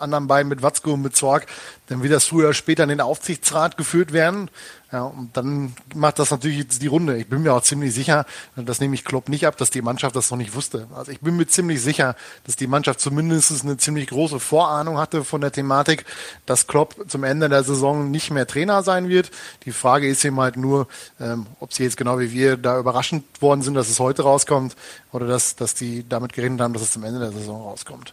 [0.00, 1.46] anderen beiden mit Watzko und mit Zorg,
[1.88, 4.48] dann wird das früher oder später in den Aufsichtsrat geführt werden.
[4.92, 7.16] Ja, und dann macht das natürlich jetzt die Runde.
[7.16, 10.16] Ich bin mir auch ziemlich sicher, das nehme ich Klopp nicht ab, dass die Mannschaft
[10.16, 10.88] das noch nicht wusste.
[10.96, 15.22] Also ich bin mir ziemlich sicher, dass die Mannschaft zumindest eine ziemlich große Vorahnung hatte
[15.22, 16.06] von der Thematik,
[16.44, 19.30] dass Klopp zum Ende der Saison nicht mehr Trainer sein wird.
[19.64, 20.88] Die Frage ist eben halt nur,
[21.20, 24.74] ähm, ob sie jetzt genau wie wir da überraschend worden sind, dass es heute rauskommt
[25.12, 28.12] oder dass, dass die damit gerechnet haben, dass es zum Ende der Saison rauskommt.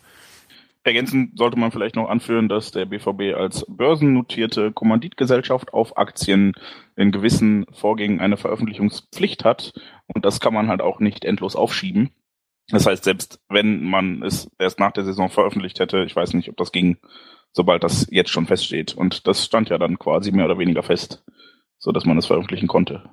[0.88, 6.54] Ergänzend sollte man vielleicht noch anführen, dass der BVB als börsennotierte Kommanditgesellschaft auf Aktien
[6.96, 9.74] in gewissen Vorgängen eine Veröffentlichungspflicht hat
[10.08, 12.12] und das kann man halt auch nicht endlos aufschieben.
[12.70, 16.48] Das heißt, selbst wenn man es erst nach der Saison veröffentlicht hätte, ich weiß nicht,
[16.48, 16.96] ob das ging,
[17.52, 18.94] sobald das jetzt schon feststeht.
[18.94, 21.22] Und das stand ja dann quasi mehr oder weniger fest,
[21.80, 23.10] so dass man es veröffentlichen konnte.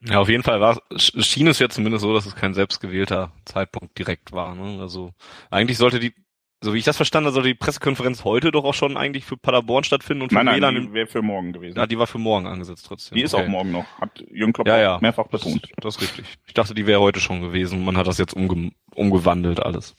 [0.00, 3.98] Ja, auf jeden Fall war, schien es ja zumindest so, dass es kein selbstgewählter Zeitpunkt
[3.98, 4.54] direkt war.
[4.54, 4.80] Ne?
[4.80, 5.12] Also
[5.50, 6.14] eigentlich sollte die,
[6.60, 9.36] so wie ich das verstanden habe, sollte die Pressekonferenz heute doch auch schon eigentlich für
[9.36, 11.76] Paderborn stattfinden und für nein, nein, die wäre für morgen gewesen.
[11.76, 13.16] Ja, die war für morgen angesetzt trotzdem.
[13.16, 13.44] Die ist okay.
[13.44, 14.98] auch morgen noch, hat Jürgen Klopp ja, ja.
[15.00, 15.68] mehrfach betont.
[15.76, 16.38] Das, das ist richtig.
[16.46, 17.84] Ich dachte, die wäre heute schon gewesen.
[17.84, 19.96] Man hat das jetzt umge umgewandelt alles.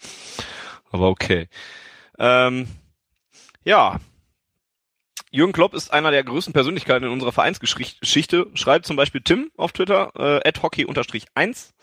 [0.91, 1.47] Aber okay.
[2.17, 2.67] Ähm,
[3.65, 3.99] ja,
[5.31, 8.47] Jürgen Klopp ist einer der größten Persönlichkeiten in unserer Vereinsgeschichte.
[8.55, 11.73] Schreibt zum Beispiel Tim auf Twitter, äh, hockey-1.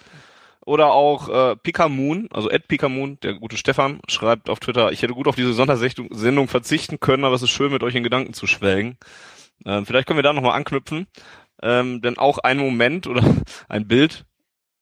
[0.65, 5.15] Oder auch äh, Pikamoon, also Ed Pikamoon, der gute Stefan, schreibt auf Twitter, ich hätte
[5.15, 8.49] gut auf diese Sondersendung verzichten können, aber es ist schön, mit euch in Gedanken zu
[8.49, 8.99] schwelgen.
[9.65, 11.07] Ähm, vielleicht können wir da nochmal anknüpfen.
[11.63, 13.23] Ähm, denn auch ein Moment oder
[13.69, 14.25] ein Bild,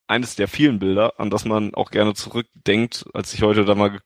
[0.06, 4.00] eines der vielen Bilder, an das man auch gerne zurückdenkt, als ich heute da mal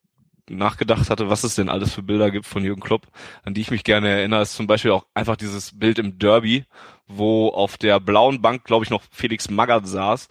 [0.50, 3.06] nachgedacht hatte, was es denn alles für Bilder gibt von Jürgen Klopp,
[3.44, 6.64] an die ich mich gerne erinnere, ist zum Beispiel auch einfach dieses Bild im Derby,
[7.06, 10.28] wo auf der blauen Bank, glaube ich, noch Felix Magath saß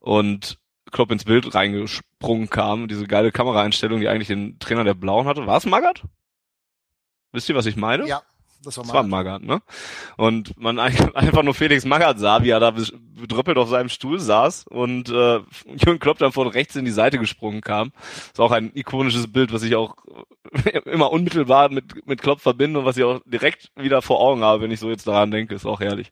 [0.00, 0.58] und
[0.92, 2.88] Klopp ins Bild reingesprungen kam.
[2.88, 5.46] Diese geile Kameraeinstellung, die eigentlich den Trainer der Blauen hatte.
[5.46, 6.04] War es Magath?
[7.32, 8.06] Wisst ihr, was ich meine?
[8.06, 8.22] Ja,
[8.66, 9.62] das war, das war Magath, ne?
[10.16, 14.66] Und man einfach nur Felix Magath sah, wie er da bedrüppelt auf seinem Stuhl saß
[14.68, 17.92] und äh, Jürgen Klopp dann von rechts in die Seite gesprungen kam.
[18.26, 19.96] ist auch ein ikonisches Bild, was ich auch
[20.84, 24.62] immer unmittelbar mit, mit Klopp verbinde und was ich auch direkt wieder vor Augen habe,
[24.62, 25.54] wenn ich so jetzt daran denke.
[25.54, 26.10] Ist auch herrlich.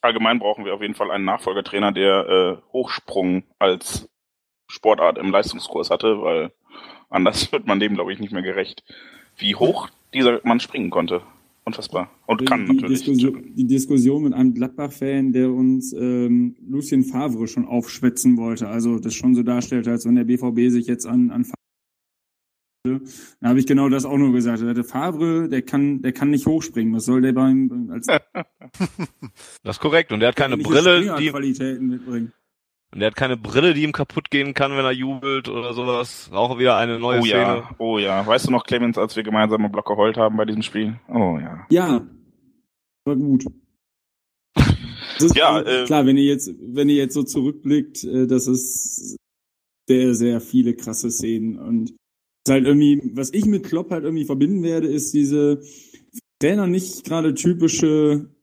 [0.00, 4.08] Allgemein brauchen wir auf jeden Fall einen Nachfolgertrainer, der äh, Hochsprung als
[4.68, 6.52] Sportart im Leistungskurs hatte, weil
[7.10, 8.84] anders wird man dem, glaube ich, nicht mehr gerecht.
[9.36, 11.22] Wie hoch dieser Mann springen konnte.
[11.66, 12.10] Unfassbar.
[12.26, 13.02] Und die, kann natürlich.
[13.02, 18.68] Diskussion, die Diskussion mit einem Gladbach-Fan, der uns ähm, Lucien Favre schon aufschwätzen wollte.
[18.68, 23.00] Also das schon so darstellt, als wenn der BVB sich jetzt an, an Favre.
[23.40, 24.62] Da habe ich genau das auch nur gesagt.
[24.62, 26.94] Der Favre, der kann, der kann nicht hochspringen.
[26.94, 28.06] Was soll der beim als
[29.64, 30.12] Das ist korrekt.
[30.12, 32.32] Und der hat keine Brille, die Qualitäten mitbringen.
[32.96, 36.30] Und der hat keine Brille, die ihm kaputt gehen kann, wenn er jubelt oder sowas.
[36.32, 37.40] Auch wieder eine neue oh, Szene.
[37.42, 37.70] Ja.
[37.76, 38.26] Oh ja.
[38.26, 40.98] Weißt du noch, Clemens, als wir gemeinsam einen Block geheult haben bei diesem Spiel?
[41.10, 41.66] Oh ja.
[41.68, 42.06] Ja.
[43.04, 43.44] War gut.
[45.34, 49.18] ja, äh, klar, wenn ihr jetzt, wenn ihr jetzt so zurückblickt, äh, das ist
[49.86, 51.94] sehr, sehr viele krasse Szenen und
[52.48, 55.60] halt irgendwie, was ich mit Klopp halt irgendwie verbinden werde, ist diese
[56.40, 58.34] Trainer nicht gerade typische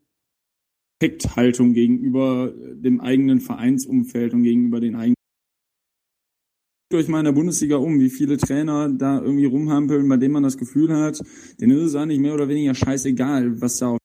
[1.03, 5.15] Respekthaltung gegenüber dem eigenen Vereinsumfeld und gegenüber den eigenen
[6.93, 10.43] euch mal in der Bundesliga um, wie viele Trainer da irgendwie rumhampeln, bei denen man
[10.43, 11.19] das Gefühl hat,
[11.59, 13.97] denen ist es eigentlich mehr oder weniger scheißegal, was da auf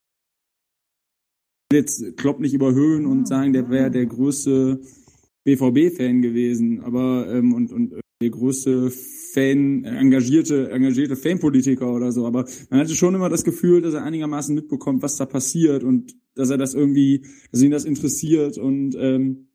[1.71, 4.81] jetzt Klopp nicht überhöhen und sagen, der wäre der größte
[5.45, 12.27] BVB-Fan gewesen, aber ähm, und, und der größte Fan, engagierte, engagierte Fanpolitiker oder so.
[12.27, 16.17] Aber man hatte schon immer das Gefühl, dass er einigermaßen mitbekommt, was da passiert und
[16.39, 19.49] dass er das irgendwie, dass ihn das interessiert und ähm,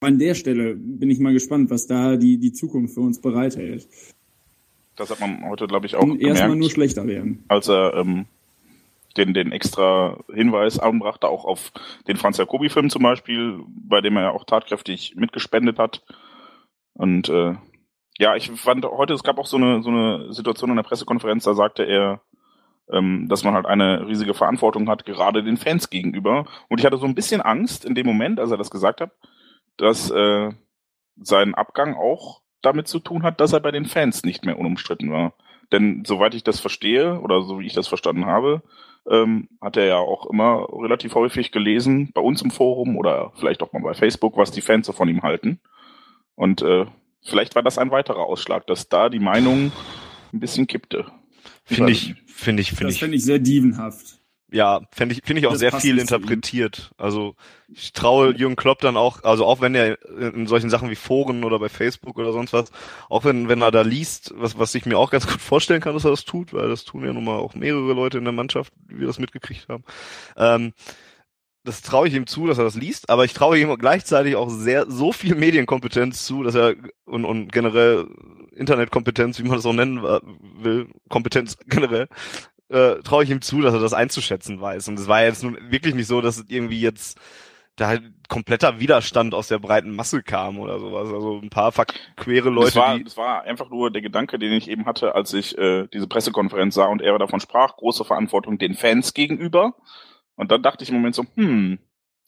[0.00, 3.86] an der Stelle bin ich mal gespannt, was da die, die Zukunft für uns bereithält.
[4.96, 7.44] Das hat man heute, glaube ich, auch und erstmal nur schlechter werden.
[7.48, 8.26] Als er ähm,
[9.16, 11.72] den, den extra Hinweis anbrachte, auch auf
[12.08, 16.02] den Franz Jacobi-Film zum Beispiel, bei dem er ja auch tatkräftig mitgespendet hat.
[16.94, 17.54] Und äh,
[18.18, 21.44] ja, ich fand heute, es gab auch so eine, so eine Situation in der Pressekonferenz,
[21.44, 22.20] da sagte er,
[22.92, 26.46] ähm, dass man halt eine riesige Verantwortung hat, gerade den Fans gegenüber.
[26.68, 29.12] Und ich hatte so ein bisschen Angst in dem Moment, als er das gesagt hat,
[29.76, 30.50] dass äh,
[31.16, 35.10] sein Abgang auch damit zu tun hat, dass er bei den Fans nicht mehr unumstritten
[35.10, 35.34] war.
[35.72, 38.62] Denn soweit ich das verstehe oder so wie ich das verstanden habe,
[39.08, 43.62] ähm, hat er ja auch immer relativ häufig gelesen bei uns im Forum oder vielleicht
[43.62, 45.60] auch mal bei Facebook, was die Fans so von ihm halten.
[46.34, 46.86] Und äh,
[47.22, 49.72] vielleicht war das ein weiterer Ausschlag, dass da die Meinung
[50.32, 51.06] ein bisschen kippte.
[51.70, 52.96] Finde ich, finde ich, finde ich.
[52.96, 54.20] Das finde ich sehr dievenhaft.
[54.52, 56.90] Ja, finde ich, finde ich auch das sehr viel interpretiert.
[56.98, 57.36] Also
[57.68, 59.96] ich traue Jürgen Klopp dann auch, also auch wenn er
[60.34, 62.72] in solchen Sachen wie Foren oder bei Facebook oder sonst was,
[63.08, 65.94] auch wenn, wenn er da liest, was, was ich mir auch ganz gut vorstellen kann,
[65.94, 68.32] dass er das tut, weil das tun ja nun mal auch mehrere Leute in der
[68.32, 69.84] Mannschaft, wie wir das mitgekriegt haben.
[70.36, 70.72] Ähm,
[71.64, 74.48] das traue ich ihm zu, dass er das liest, aber ich traue ihm gleichzeitig auch
[74.48, 78.06] sehr so viel Medienkompetenz zu, dass er und, und generell
[78.52, 82.08] Internetkompetenz, wie man das auch nennen will, Kompetenz generell,
[82.68, 84.88] äh, traue ich ihm zu, dass er das einzuschätzen weiß.
[84.88, 87.18] Und es war jetzt nun wirklich nicht so, dass irgendwie jetzt
[87.76, 91.12] da halt kompletter Widerstand aus der breiten Masse kam oder sowas.
[91.12, 92.66] Also ein paar verquere Leute.
[92.66, 95.88] Das war, das war einfach nur der Gedanke, den ich eben hatte, als ich äh,
[95.92, 99.74] diese Pressekonferenz sah und er davon sprach, große Verantwortung den Fans gegenüber.
[100.40, 101.78] Und dann dachte ich im Moment so, hm,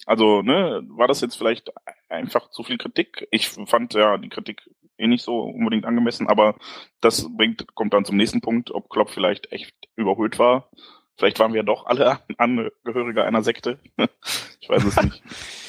[0.04, 1.72] also, ne, war das jetzt vielleicht
[2.10, 3.26] einfach zu viel Kritik?
[3.30, 6.56] Ich fand ja die Kritik eh nicht so unbedingt angemessen, aber
[7.00, 10.68] das bringt, kommt dann zum nächsten Punkt, ob Klopp vielleicht echt überholt war.
[11.16, 13.78] Vielleicht waren wir doch alle Angehörige einer Sekte.
[14.60, 15.22] ich weiß es nicht.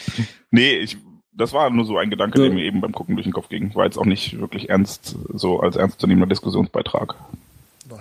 [0.52, 0.98] nee, ich,
[1.32, 2.48] das war nur so ein Gedanke, ja.
[2.48, 3.74] der mir eben beim Gucken durch den Kopf ging.
[3.74, 7.16] War jetzt auch nicht wirklich ernst, so als ernstzunehmender Diskussionsbeitrag.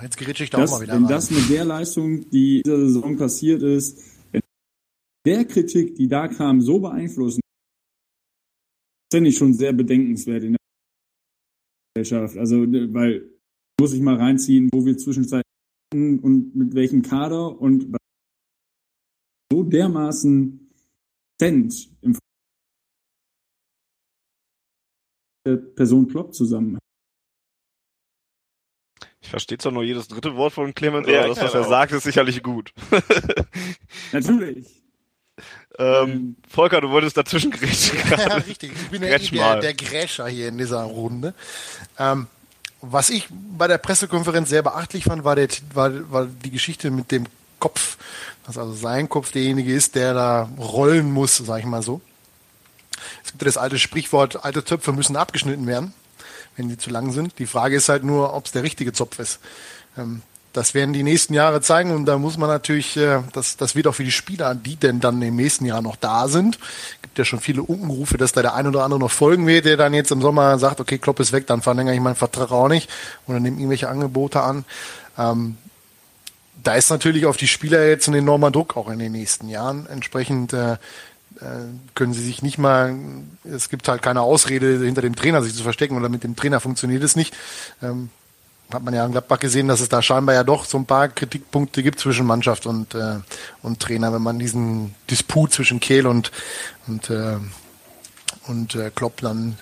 [0.02, 1.12] Jetzt gerät ich da das, auch mal wieder Wenn rein.
[1.12, 4.00] das mit der Leistung, die dieser Saison passiert ist,
[5.26, 7.40] der Kritik, die da kam, so beeinflussen,
[9.12, 10.58] finde ich schon sehr bedenkenswert in der
[11.94, 12.36] Gesellschaft.
[12.38, 13.30] Also, weil
[13.80, 15.42] muss ich mal reinziehen, wo wir zwischenzeitlich
[15.92, 17.96] und mit welchem Kader und
[19.52, 20.72] so dermaßen
[21.40, 22.16] Cent im
[25.74, 26.78] Person Klopp zusammen.
[29.20, 31.92] Ich verstehe zwar nur jedes dritte Wort von Clemens, ja, aber das, was er sagt,
[31.92, 32.72] ist sicherlich gut.
[34.12, 34.81] Natürlich.
[35.78, 37.98] Ähm, Volker, du wolltest dazwischen grätschen.
[38.10, 38.72] ja, richtig.
[38.72, 41.34] Ich bin der, der, der Gräscher hier in dieser Runde.
[41.98, 42.26] Ähm,
[42.82, 47.10] was ich bei der Pressekonferenz sehr beachtlich fand, war, der, war, war die Geschichte mit
[47.10, 47.26] dem
[47.58, 47.96] Kopf.
[48.44, 52.00] Dass also sein Kopf derjenige ist, der da rollen muss, sag ich mal so.
[53.24, 55.94] Es gibt ja das alte Sprichwort, alte Zöpfe müssen abgeschnitten werden,
[56.56, 57.38] wenn die zu lang sind.
[57.38, 59.38] Die Frage ist halt nur, ob es der richtige Zopf ist.
[59.96, 60.22] Ähm,
[60.52, 63.86] das werden die nächsten Jahre zeigen und da muss man natürlich, äh, das, das wird
[63.86, 66.58] auch für die Spieler, die denn dann im nächsten Jahr noch da sind,
[67.00, 69.76] gibt ja schon viele Unkenrufe, dass da der ein oder andere noch folgen wird, der
[69.76, 72.68] dann jetzt im Sommer sagt, okay, Klopp ist weg, dann verlängere ich meinen Vertrag auch
[72.68, 72.90] nicht
[73.26, 74.64] oder nehme irgendwelche Angebote an.
[75.18, 75.56] Ähm,
[76.62, 79.86] da ist natürlich auf die Spieler jetzt ein enormer Druck auch in den nächsten Jahren.
[79.86, 80.76] Entsprechend äh, äh
[81.94, 82.94] können sie sich nicht mal,
[83.44, 86.60] es gibt halt keine Ausrede, hinter dem Trainer sich zu verstecken oder mit dem Trainer
[86.60, 87.34] funktioniert es nicht.
[87.82, 88.10] Ähm,
[88.74, 91.08] hat man ja in Gladbach gesehen, dass es da scheinbar ja doch so ein paar
[91.08, 93.20] Kritikpunkte gibt zwischen Mannschaft und, äh,
[93.62, 96.30] und Trainer, wenn man diesen Disput zwischen Kehl und,
[96.86, 97.38] und, äh,
[98.46, 99.58] und äh, Klopp dann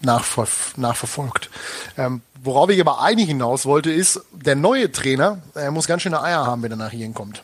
[0.00, 1.50] nachver nachverfolgt.
[1.96, 6.22] Ähm, worauf ich aber eigentlich hinaus wollte, ist, der neue Trainer, er muss ganz schöne
[6.22, 7.42] Eier haben, wenn er nach hier kommt.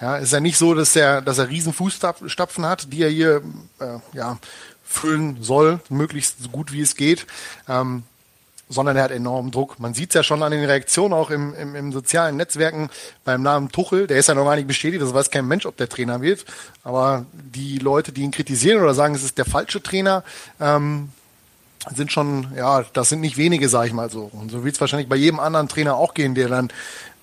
[0.00, 3.42] Ja, ist ja nicht so, dass er, dass er riesen Fußstapfen hat, die er hier
[3.80, 4.38] äh, ja,
[4.82, 7.26] füllen soll, möglichst so gut wie es geht.
[7.68, 8.04] Ähm,
[8.70, 9.78] sondern er hat enormen Druck.
[9.80, 12.88] Man sieht es ja schon an den Reaktionen auch im, im, im sozialen Netzwerken
[13.24, 14.06] beim Namen Tuchel.
[14.06, 16.44] Der ist ja noch gar nicht bestätigt, das weiß kein Mensch, ob der Trainer wird.
[16.84, 20.22] Aber die Leute, die ihn kritisieren oder sagen, es ist der falsche Trainer,
[20.60, 21.10] ähm,
[21.94, 24.30] sind schon, ja, das sind nicht wenige, sage ich mal so.
[24.32, 26.68] Und so wird es wahrscheinlich bei jedem anderen Trainer auch gehen, der dann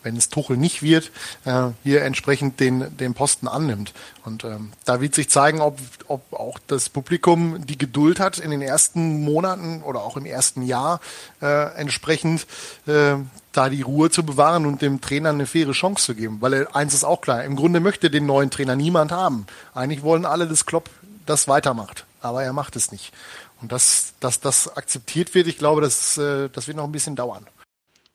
[0.03, 1.11] wenn es Tuchel nicht wird,
[1.45, 3.93] äh, hier entsprechend den, den Posten annimmt.
[4.23, 8.51] Und ähm, da wird sich zeigen, ob, ob auch das Publikum die Geduld hat, in
[8.51, 10.99] den ersten Monaten oder auch im ersten Jahr
[11.41, 12.47] äh, entsprechend
[12.85, 13.15] äh,
[13.51, 16.37] da die Ruhe zu bewahren und dem Trainer eine faire Chance zu geben.
[16.41, 19.47] Weil eins ist auch klar, im Grunde möchte den neuen Trainer niemand haben.
[19.73, 20.89] Eigentlich wollen alle, dass Klopp
[21.25, 22.05] das weitermacht.
[22.21, 23.13] Aber er macht es nicht.
[23.61, 27.15] Und dass, dass das akzeptiert wird, ich glaube, das, äh, das wird noch ein bisschen
[27.15, 27.45] dauern.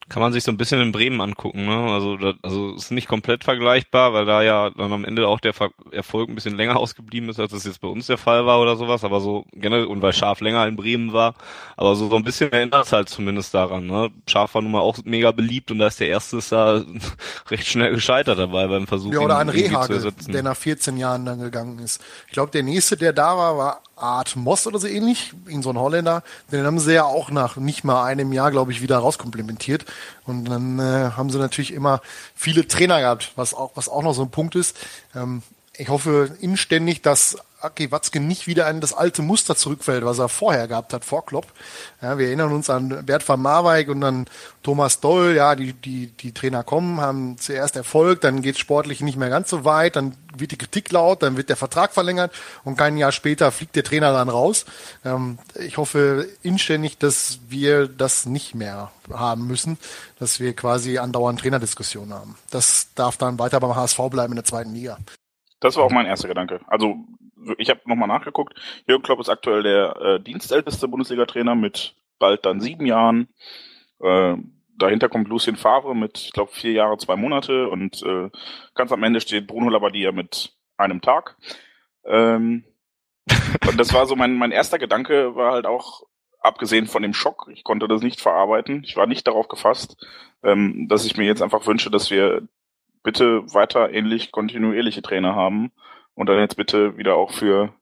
[0.09, 1.65] Kann man sich so ein bisschen in Bremen angucken.
[1.65, 1.93] Ne?
[1.93, 5.55] Also, das, also ist nicht komplett vergleichbar, weil da ja dann am Ende auch der
[5.55, 8.61] Ver Erfolg ein bisschen länger ausgeblieben ist, als es jetzt bei uns der Fall war
[8.61, 9.05] oder sowas.
[9.05, 11.35] Aber so generell und weil Schaf länger in Bremen war,
[11.77, 13.87] aber so, so ein bisschen erinnert es halt zumindest daran.
[13.87, 14.11] Ne?
[14.27, 16.83] Schaf war nun mal auch mega beliebt und da ist der erste ist da
[17.51, 19.12] recht schnell gescheitert dabei beim Versuch.
[19.12, 22.03] Ja, oder ein Rehagel, der nach 14 Jahren dann gegangen ist.
[22.27, 25.71] Ich glaube, der nächste, der da war, war Art Moss oder so ähnlich, in so
[25.71, 26.23] ein Holländer.
[26.51, 29.85] Den haben sie ja auch nach nicht mal einem Jahr, glaube ich, wieder rauskomplementiert.
[30.24, 32.00] Und dann äh, haben sie natürlich immer
[32.35, 34.76] viele Trainer gehabt, was auch, was auch noch so ein Punkt ist.
[35.14, 35.42] Ähm,
[35.83, 40.29] ich hoffe inständig, dass Aki Watzke nicht wieder in das alte Muster zurückfällt, was er
[40.29, 41.47] vorher gehabt hat, vor Klopp.
[42.01, 44.27] Ja, wir erinnern uns an Bert van Marwijk und dann
[44.62, 45.35] Thomas Doll.
[45.35, 49.51] Ja, die, die, die Trainer kommen, haben zuerst Erfolg, dann geht sportlich nicht mehr ganz
[49.51, 53.11] so weit, dann wird die Kritik laut, dann wird der Vertrag verlängert und kein Jahr
[53.11, 54.66] später fliegt der Trainer dann raus.
[55.05, 59.79] Ähm, ich hoffe inständig, dass wir das nicht mehr haben müssen,
[60.21, 62.37] dass wir quasi andauernd Trainerdiskussionen haben.
[62.51, 64.97] Das darf dann weiter beim HSV bleiben in der zweiten Liga.
[65.62, 66.61] Das war auch mein erster Gedanke.
[66.66, 66.96] Also
[67.57, 68.55] ich habe nochmal nachgeguckt.
[68.88, 73.29] Jürgen Klopp ist aktuell der äh, dienstälteste Bundesliga-Trainer mit bald dann sieben Jahren.
[74.01, 74.37] Äh,
[74.77, 78.29] dahinter kommt Lucien Favre mit, ich glaube, vier Jahre, zwei Monate und äh,
[78.75, 81.37] ganz am Ende steht Bruno Labbadia mit einem Tag.
[82.05, 82.64] Ähm,
[83.68, 86.03] und das war so mein, mein erster Gedanke, war halt auch,
[86.40, 89.96] abgesehen von dem Schock, ich konnte das nicht verarbeiten, ich war nicht darauf gefasst,
[90.42, 92.42] ähm, dass ich mir jetzt einfach wünsche, dass wir
[93.03, 95.73] bitte weiter ähnlich kontinuierliche Trainer haben
[96.15, 97.75] und dann jetzt bitte wieder auch für,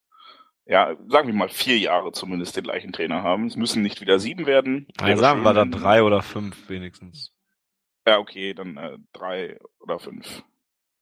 [0.66, 3.46] ja, sagen wir mal vier Jahre zumindest den gleichen Trainer haben.
[3.46, 4.88] Es müssen nicht wieder sieben werden.
[5.00, 7.32] Ja, sagen wir dann drei oder fünf wenigstens.
[8.06, 10.42] Ja, okay, dann äh, drei oder fünf.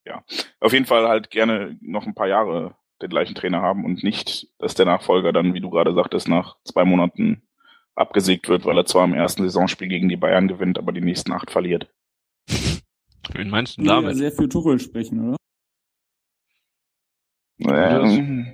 [0.05, 0.25] Ja,
[0.61, 4.49] auf jeden Fall halt gerne noch ein paar Jahre den gleichen Trainer haben und nicht,
[4.59, 7.43] dass der Nachfolger dann, wie du gerade sagtest, nach zwei Monaten
[7.95, 11.33] abgesägt wird, weil er zwar im ersten Saisonspiel gegen die Bayern gewinnt, aber die nächsten
[11.33, 11.89] acht verliert.
[13.33, 14.17] Wen meinst du damit?
[14.17, 15.37] Sehr für Tuchel sprechen, oder?
[17.61, 18.53] Ähm.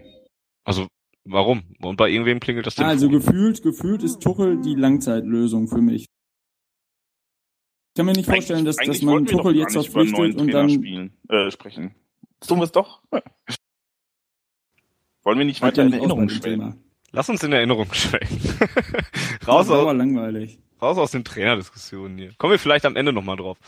[0.65, 0.89] Also,
[1.25, 1.63] warum?
[1.81, 6.03] Und bei irgendwem klingelt das Also gefühlt, gefühlt ist Tuchel die Langzeitlösung für mich.
[6.03, 11.51] Ich kann mir nicht vorstellen, dass, dass man Tuchel jetzt verpflichtet und dann spielen, äh,
[11.51, 11.95] sprechen.
[12.41, 13.03] tun wir es doch.
[15.23, 16.83] Wollen wir nicht weiter in Erinnerung schwelgen?
[17.13, 18.41] Lass uns in Erinnerung schwelgen.
[19.47, 20.59] raus, aus, langweilig.
[20.85, 22.33] Raus aus den Trainerdiskussionen hier.
[22.39, 23.59] Kommen wir vielleicht am Ende nochmal drauf.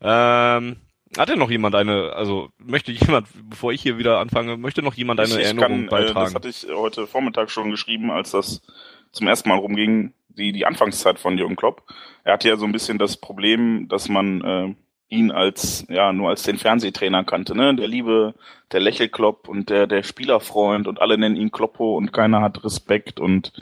[0.00, 0.76] Ähm,
[1.16, 4.94] hat denn noch jemand eine, also möchte jemand, bevor ich hier wieder anfange, möchte noch
[4.94, 6.18] jemand eine ich, Erinnerung kann, beitragen?
[6.18, 8.62] Äh, das hatte ich heute Vormittag schon geschrieben, als das
[9.12, 11.82] zum ersten Mal rumging, die, die Anfangszeit von Jürgen Klopp.
[12.24, 14.74] Er hatte ja so ein bisschen das Problem, dass man äh,
[15.08, 17.74] ihn als, ja, nur als den Fernsehtrainer kannte, ne?
[17.74, 18.34] Der liebe,
[18.72, 23.20] der Lächelklopp und der, der Spielerfreund und alle nennen ihn Kloppo und keiner hat Respekt
[23.20, 23.52] und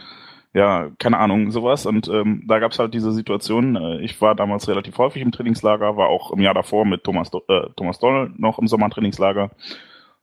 [0.54, 1.86] ja, keine Ahnung, sowas.
[1.86, 3.76] Und ähm, da gab's halt diese Situation.
[3.76, 7.30] Äh, ich war damals relativ häufig im Trainingslager, war auch im Jahr davor mit Thomas,
[7.48, 9.50] äh, Thomas Doll noch im Sommertrainingslager.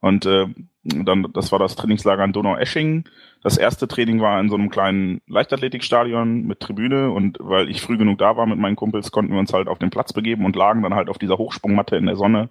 [0.02, 0.48] Und äh,
[0.84, 3.06] dann, das war das Trainingslager in Donau-Eschingen.
[3.44, 7.98] Das erste Training war in so einem kleinen Leichtathletikstadion mit Tribüne und weil ich früh
[7.98, 10.56] genug da war mit meinen Kumpels, konnten wir uns halt auf den Platz begeben und
[10.56, 12.50] lagen dann halt auf dieser Hochsprungmatte in der Sonne,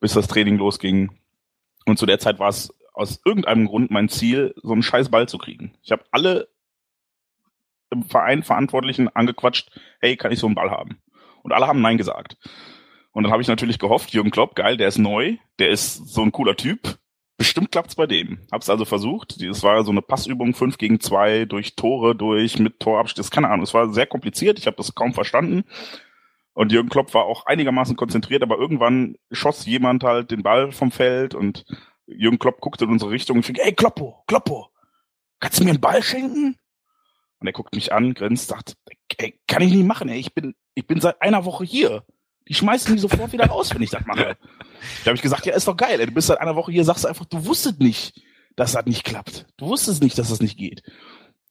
[0.00, 1.10] bis das Training losging.
[1.86, 5.28] Und zu der Zeit war es aus irgendeinem Grund mein Ziel, so einen scheiß Ball
[5.28, 5.74] zu kriegen.
[5.82, 6.48] Ich habe alle
[7.92, 11.00] im Verein Verantwortlichen angequatscht, hey, kann ich so einen Ball haben?
[11.42, 12.36] Und alle haben Nein gesagt.
[13.12, 16.22] Und dann habe ich natürlich gehofft, Jürgen Klopp, geil, der ist neu, der ist so
[16.22, 16.98] ein cooler Typ.
[17.36, 18.40] Bestimmt klappt's bei dem.
[18.50, 19.40] Hab's also versucht.
[19.42, 23.64] Es war so eine Passübung 5 gegen 2 durch Tore, durch, mit Torabschluss, keine Ahnung.
[23.64, 25.64] Es war sehr kompliziert, ich habe das kaum verstanden.
[26.54, 30.90] Und Jürgen Klopp war auch einigermaßen konzentriert, aber irgendwann schoss jemand halt den Ball vom
[30.90, 31.64] Feld und
[32.06, 34.68] Jürgen Klopp guckte in unsere Richtung und fing, ey Kloppo, Kloppo,
[35.40, 36.58] kannst du mir einen Ball schenken?
[37.42, 38.76] Und er guckt mich an, grinst, sagt,
[39.16, 42.04] ey, kann ich nicht machen, ey, ich bin, ich bin seit einer Woche hier.
[42.46, 44.36] Die schmeißen mich sofort wieder raus, wenn ich das mache.
[45.04, 46.84] Da habe ich gesagt, ja, ist doch geil, ey, du bist seit einer Woche hier,
[46.84, 48.20] sagst einfach, du wusstest nicht,
[48.54, 49.46] dass das nicht klappt.
[49.56, 50.82] Du wusstest nicht, dass das nicht geht.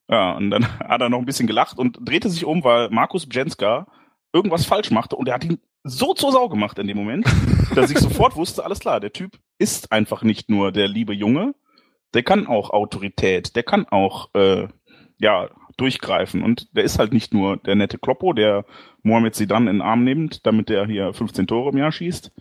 [0.08, 3.26] Ja, und dann hat er noch ein bisschen gelacht und drehte sich um, weil Markus
[3.26, 3.86] Bjenska
[4.32, 7.26] irgendwas falsch machte und er hat ihn so zur Sau gemacht in dem Moment,
[7.74, 11.54] dass ich sofort wusste, alles klar, der Typ ist einfach nicht nur der liebe Junge,
[12.14, 14.68] der kann auch Autorität, der kann auch äh,
[15.18, 16.42] ja durchgreifen.
[16.42, 18.64] Und der ist halt nicht nur der nette Kloppo, der
[19.02, 22.32] Mohamed Sidan in den Arm nimmt, damit der hier 15 Tore im Jahr schießt.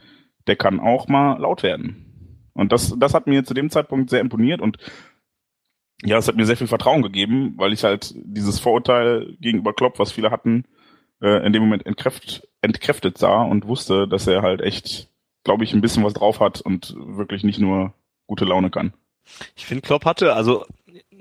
[0.48, 2.50] Der kann auch mal laut werden.
[2.54, 4.78] Und das, das hat mir zu dem Zeitpunkt sehr imponiert und
[6.04, 10.00] ja, es hat mir sehr viel Vertrauen gegeben, weil ich halt dieses Vorurteil gegenüber Klopp,
[10.00, 10.66] was viele hatten,
[11.22, 15.10] äh, in dem Moment entkräft, entkräftet sah und wusste, dass er halt echt,
[15.44, 17.94] glaube ich, ein bisschen was drauf hat und wirklich nicht nur
[18.26, 18.94] gute Laune kann.
[19.56, 20.66] Ich finde, Klopp hatte, also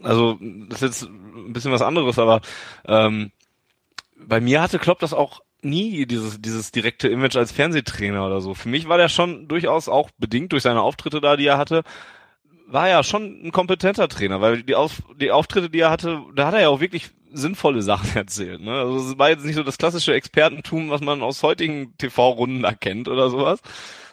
[0.03, 2.41] also das ist jetzt ein bisschen was anderes, aber
[2.87, 3.33] ähm,
[4.17, 8.55] bei mir hatte Klopp das auch nie dieses, dieses direkte Image als Fernsehtrainer oder so.
[8.55, 11.83] Für mich war der schon durchaus auch bedingt durch seine Auftritte da, die er hatte,
[12.67, 16.47] war ja schon ein kompetenter Trainer, weil die, Auf, die Auftritte, die er hatte, da
[16.47, 18.61] hat er ja auch wirklich sinnvolle Sachen erzählt.
[18.61, 18.73] Ne?
[18.73, 23.09] Also es war jetzt nicht so das klassische Expertentum, was man aus heutigen TV-Runden erkennt
[23.09, 23.61] oder sowas,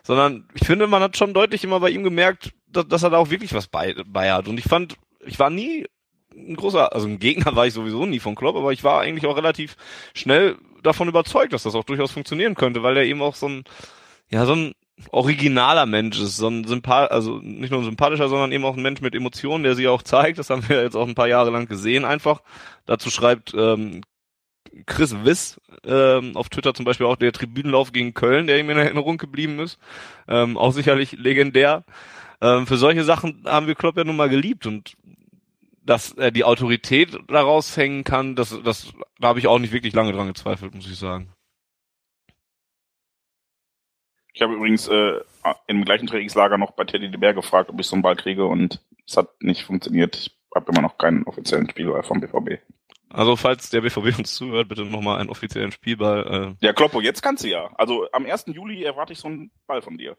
[0.03, 3.17] sondern ich finde, man hat schon deutlich immer bei ihm gemerkt, dass, dass er da
[3.17, 4.47] auch wirklich was bei, bei hat.
[4.47, 4.95] Und ich fand,
[5.27, 5.85] ich war nie
[6.35, 9.25] ein großer, also ein Gegner war ich sowieso nie von Klopp, aber ich war eigentlich
[9.25, 9.75] auch relativ
[10.13, 13.63] schnell davon überzeugt, dass das auch durchaus funktionieren könnte, weil er eben auch so ein,
[14.29, 14.73] ja, so ein
[15.11, 18.81] originaler Mensch ist, so ein Sympath also nicht nur ein sympathischer, sondern eben auch ein
[18.81, 20.39] Mensch mit Emotionen, der sie auch zeigt.
[20.39, 22.41] Das haben wir jetzt auch ein paar Jahre lang gesehen einfach.
[22.85, 24.01] Dazu schreibt ähm,
[24.85, 28.77] Chris Wiss ähm, auf Twitter zum Beispiel auch der Tribünenlauf gegen Köln, der ihm in
[28.77, 29.77] Erinnerung geblieben ist.
[30.27, 31.83] Ähm, auch sicherlich legendär.
[32.41, 34.95] Ähm, für solche Sachen haben wir Klopp ja nun mal geliebt und
[35.87, 39.93] dass er die Autorität daraus hängen kann, das, das, da habe ich auch nicht wirklich
[39.93, 41.31] lange dran gezweifelt, muss ich sagen.
[44.33, 45.21] Ich habe übrigens äh,
[45.65, 48.45] im gleichen Trainingslager noch bei Teddy de Bär gefragt, ob ich so einen Ball kriege
[48.45, 50.15] und es hat nicht funktioniert.
[50.17, 52.61] Ich habe immer noch keinen offiziellen Spielball vom BVB.
[53.09, 56.55] Also falls der BVB uns zuhört, bitte nochmal einen offiziellen Spielball.
[56.59, 56.65] Äh.
[56.65, 57.71] Ja, Kloppo, jetzt kannst du ja.
[57.77, 58.45] Also am 1.
[58.47, 60.17] Juli erwarte ich so einen Ball von dir.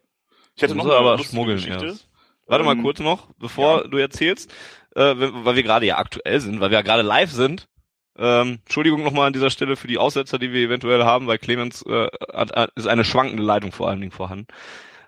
[0.56, 1.98] Ich hätte noch eine aber schmuggeln, Geschichte.
[2.46, 3.88] Warte mal ähm, kurz noch, bevor ja.
[3.88, 4.52] du erzählst,
[4.98, 7.68] äh, weil wir gerade ja aktuell sind, weil wir ja gerade live sind.
[8.18, 11.82] Ähm, Entschuldigung nochmal an dieser Stelle für die Aussetzer, die wir eventuell haben, weil Clemens
[11.82, 14.48] äh, hat, ist eine schwankende Leitung vor allen Dingen vorhanden.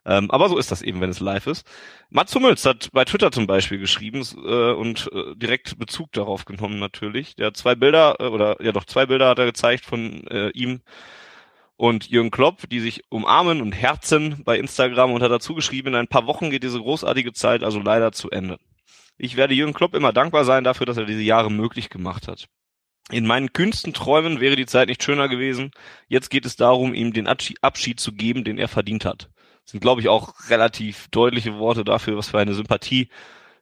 [0.07, 1.67] Ähm, aber so ist das eben, wenn es live ist.
[2.09, 6.79] Mats Hummels hat bei Twitter zum Beispiel geschrieben äh, und äh, direkt Bezug darauf genommen
[6.79, 7.35] natürlich.
[7.37, 10.51] Der hat zwei Bilder, äh, oder ja doch zwei Bilder hat er gezeigt von äh,
[10.51, 10.81] ihm
[11.77, 15.95] und Jürgen Klopp, die sich umarmen und herzen bei Instagram und hat dazu geschrieben, in
[15.97, 18.59] ein paar Wochen geht diese großartige Zeit also leider zu Ende.
[19.23, 22.49] Ich werde Jürgen Klopp immer dankbar sein dafür, dass er diese Jahre möglich gemacht hat.
[23.11, 25.73] In meinen kühnsten Träumen wäre die Zeit nicht schöner gewesen.
[26.09, 29.29] Jetzt geht es darum, ihm den Abschied zu geben, den er verdient hat.
[29.65, 33.11] Das sind, glaube ich, auch relativ deutliche Worte dafür, was für eine Sympathie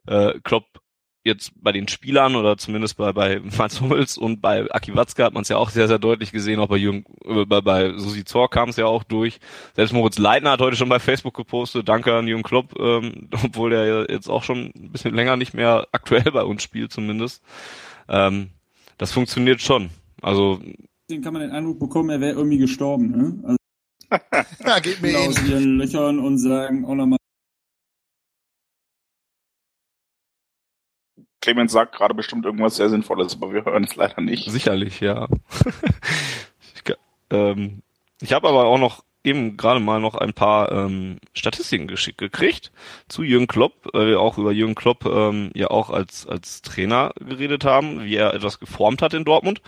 [0.06, 0.80] äh, Klopp
[1.28, 5.34] jetzt bei den Spielern oder zumindest bei, bei Mats Hummels und bei Aki Watzke hat
[5.34, 8.24] man es ja auch sehr, sehr deutlich gesehen, auch bei Jürgen, äh, bei, bei Susi
[8.24, 9.38] Zor kam es ja auch durch.
[9.76, 13.70] Selbst Moritz Leitner hat heute schon bei Facebook gepostet, danke an Jürgen Klopp, ähm, obwohl
[13.70, 17.42] der jetzt auch schon ein bisschen länger nicht mehr aktuell bei uns spielt zumindest.
[18.08, 18.50] Ähm,
[18.96, 19.90] das funktioniert schon.
[20.20, 20.60] Also
[21.10, 23.10] den kann man den Eindruck bekommen, er wäre irgendwie gestorben.
[23.10, 23.38] Ne?
[23.42, 23.58] Also,
[24.66, 27.17] ja, geht mir aus ihren Löchern und sagen, oh nochmal.
[31.48, 34.50] Clemens sagt gerade bestimmt irgendwas sehr Sinnvolles, aber wir hören es leider nicht.
[34.50, 35.28] Sicherlich, ja.
[36.74, 36.94] ich,
[37.30, 37.80] ähm,
[38.20, 42.72] ich habe aber auch noch eben gerade mal noch ein paar ähm, Statistiken geschickt gekriegt
[43.08, 47.12] zu Jürgen Klopp, weil wir auch über Jürgen Klopp ähm, ja auch als als Trainer
[47.18, 49.60] geredet haben, wie er etwas geformt hat in Dortmund.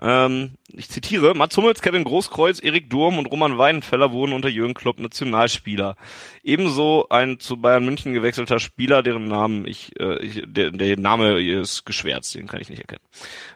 [0.00, 4.74] Ähm, ich zitiere: Mats Hummels, Kevin Großkreuz, Erik Durm und Roman Weidenfeller wurden unter Jürgen
[4.74, 5.96] Klopp Nationalspieler.
[6.42, 11.40] Ebenso ein zu Bayern München gewechselter Spieler, deren Namen ich, äh, ich der, der Name
[11.40, 13.04] ist geschwärzt, den kann ich nicht erkennen.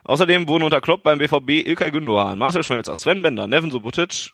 [0.04, 4.32] Außerdem wurden unter Klopp beim BVB Ilkay Gündogan, Marcel Schmelzer, Sven Bender, Neven Subotic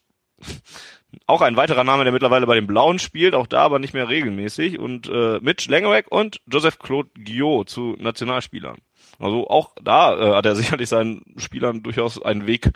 [1.26, 4.08] auch ein weiterer Name, der mittlerweile bei den Blauen spielt, auch da aber nicht mehr
[4.08, 4.78] regelmäßig.
[4.78, 8.78] Und äh, Mitch Langerack und Joseph Claude Guillot zu Nationalspielern.
[9.18, 12.70] Also auch da äh, hat er sicherlich seinen Spielern durchaus einen Weg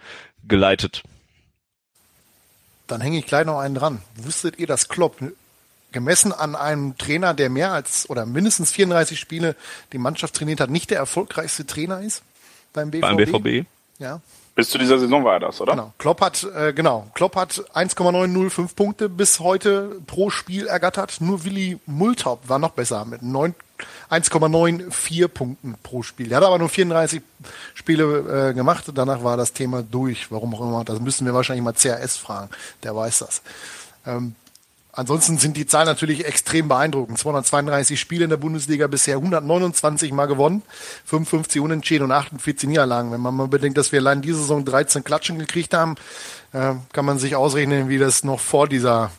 [0.47, 1.03] geleitet.
[2.87, 4.03] Dann hänge ich gleich noch einen dran.
[4.16, 5.16] Wusstet ihr, dass Klopp
[5.93, 9.57] gemessen an einem Trainer, der mehr als oder mindestens 34 Spiele
[9.93, 12.22] die Mannschaft trainiert hat, nicht der erfolgreichste Trainer ist
[12.74, 13.01] beim BVB?
[13.01, 13.66] Beim BVB?
[13.99, 14.20] Ja.
[14.55, 15.73] Bis zu dieser Saison war er das, oder?
[15.73, 15.93] Genau.
[15.99, 17.09] Klopp hat, äh, genau.
[17.15, 21.21] Klopp hat 1,905 Punkte bis heute pro Spiel ergattert.
[21.21, 26.31] Nur Willi Multop war noch besser mit 1,94 Punkten pro Spiel.
[26.31, 27.21] Er hat aber nur 34
[27.75, 28.85] Spiele äh, gemacht.
[28.95, 30.31] Danach war das Thema durch.
[30.31, 30.85] Warum auch immer.
[30.85, 32.51] Das müssen wir wahrscheinlich mal CRS fragen.
[32.85, 33.43] Der weiß das.
[34.07, 34.37] Ähm,
[34.97, 37.18] Ansonsten sind die Zahlen natürlich extrem beeindruckend.
[37.18, 40.62] 232 Spiele in der Bundesliga bisher, 129 Mal gewonnen,
[41.07, 43.11] 55 Unentschieden und 48 Niederlagen.
[43.11, 45.97] Wenn man mal bedenkt, dass wir allein diese Saison 13 Klatschen gekriegt haben,
[46.53, 49.11] äh, kann man sich ausrechnen, wie das noch vor dieser,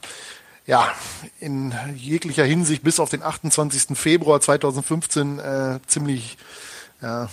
[0.66, 0.88] ja,
[1.42, 3.98] in jeglicher Hinsicht bis auf den 28.
[3.98, 6.38] Februar 2015 äh, ziemlich
[7.02, 7.28] ja,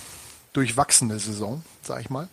[0.52, 2.28] durchwachsene Saison, sag ich mal.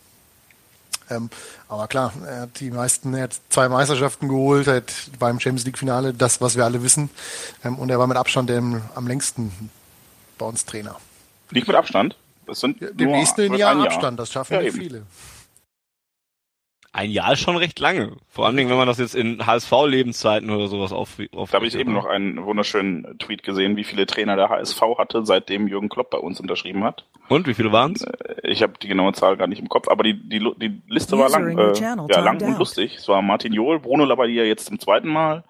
[1.10, 1.30] Ähm,
[1.68, 5.64] aber klar, er hat die meisten, er hat zwei Meisterschaften geholt, er hat beim Champions
[5.64, 7.10] League Finale das, was wir alle wissen.
[7.64, 8.62] Ähm, und er war mit Abstand der
[8.94, 9.70] am längsten
[10.38, 10.96] bei uns Trainer.
[11.50, 12.16] Nicht mit Abstand?
[12.46, 15.02] Das sind ja, dem nächsten Jahr, Jahr Abstand, das schaffen ja, viele.
[16.92, 18.16] Ein Jahr ist schon recht lange.
[18.28, 21.66] Vor allen Dingen, wenn man das jetzt in HSV-Lebenszeiten oder sowas auf, auf Da habe
[21.66, 25.88] ich eben noch einen wunderschönen Tweet gesehen, wie viele Trainer der HSV hatte, seitdem Jürgen
[25.88, 27.04] Klopp bei uns unterschrieben hat.
[27.28, 28.02] Und wie viele waren es?
[28.02, 31.16] Äh, ich habe die genaue Zahl gar nicht im Kopf, aber die, die, die Liste
[31.16, 32.96] war lang, äh, ja, lang und lustig.
[32.96, 35.44] Es war Martin Johl, Bruno Labbadia jetzt zum zweiten Mal,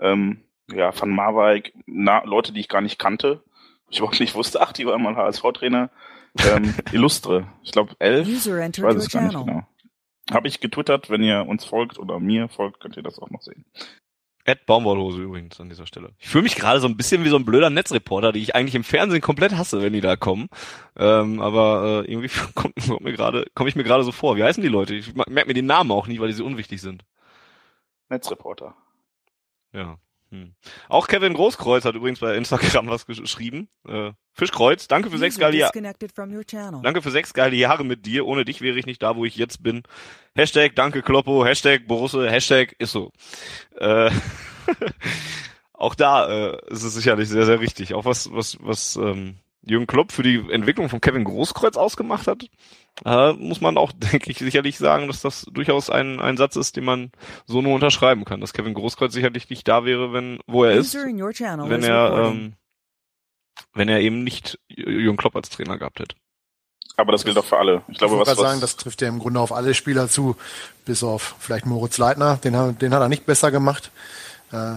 [0.00, 0.38] ähm,
[0.72, 3.42] ja, Van Marwijk, na, Leute, die ich gar nicht kannte,
[3.90, 5.90] ich überhaupt nicht wusste, ach, die war mal HSV-Trainer.
[6.50, 9.64] Ähm, Illustre, ich glaube elf, ich weiß es gar nicht genau.
[10.30, 13.42] Habe ich getwittert, wenn ihr uns folgt oder mir folgt, könnt ihr das auch noch
[13.42, 13.64] sehen.
[14.44, 16.14] Ed Baumwollhose übrigens an dieser Stelle.
[16.18, 18.74] Ich fühle mich gerade so ein bisschen wie so ein blöder Netzreporter, die ich eigentlich
[18.74, 20.48] im Fernsehen komplett hasse, wenn die da kommen.
[20.96, 24.36] Ähm, aber äh, irgendwie kommt, kommt mir gerade, komme ich mir gerade so vor.
[24.36, 24.94] Wie heißen die Leute?
[24.94, 27.04] Ich merke mir die Namen auch nie, weil die so unwichtig sind.
[28.08, 28.74] Netzreporter.
[29.74, 29.98] Ja.
[30.30, 30.54] Hm.
[30.88, 33.68] Auch Kevin Großkreuz hat übrigens bei Instagram was geschrieben.
[33.88, 35.72] Äh, Fischkreuz, danke für sechs geile Jahre.
[36.82, 38.26] Danke für sechs geile Jahre mit dir.
[38.26, 39.82] Ohne dich wäre ich nicht da, wo ich jetzt bin.
[40.34, 43.10] Hashtag danke Kloppo, Hashtag Borusse, Hashtag ist so.
[43.76, 44.10] Äh,
[45.72, 47.94] auch da äh, ist es sicherlich sehr, sehr richtig.
[47.94, 49.36] Auch was, was, was ähm,
[49.68, 52.44] Jürgen Klopp für die Entwicklung von Kevin Großkreuz ausgemacht hat,
[53.04, 56.76] äh, muss man auch, denke ich, sicherlich sagen, dass das durchaus ein, ein Satz ist,
[56.76, 57.10] den man
[57.46, 60.94] so nur unterschreiben kann, dass Kevin Großkreuz sicherlich nicht da wäre, wenn, wo er ist,
[60.94, 62.54] wenn er, ähm,
[63.74, 66.16] wenn er eben nicht Jürgen Klopp als Trainer gehabt hätte.
[66.96, 67.82] Aber das gilt auch für alle.
[67.86, 70.36] Ich glaube, ich was, was sagen, das trifft ja im Grunde auf alle Spieler zu,
[70.84, 73.92] bis auf vielleicht Moritz Leitner, den, den hat er nicht besser gemacht.
[74.50, 74.74] Äh,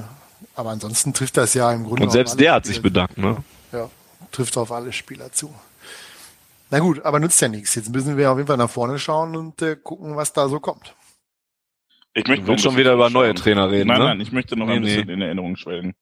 [0.55, 2.03] aber ansonsten trifft das ja im Grunde.
[2.03, 3.43] Und selbst der hat sich bedankt, ne?
[4.31, 5.53] Trifft auf alle Spieler zu.
[6.69, 7.75] Na gut, aber nützt ja nichts.
[7.75, 10.59] Jetzt müssen wir auf jeden Fall nach vorne schauen und äh, gucken, was da so
[10.59, 10.95] kommt.
[12.13, 13.87] Ich möchte du schon wieder über neue Trainer reden.
[13.87, 14.05] Nein, ne?
[14.05, 15.13] nein, ich möchte noch nee, ein bisschen nee.
[15.13, 15.95] in Erinnerung schwelgen.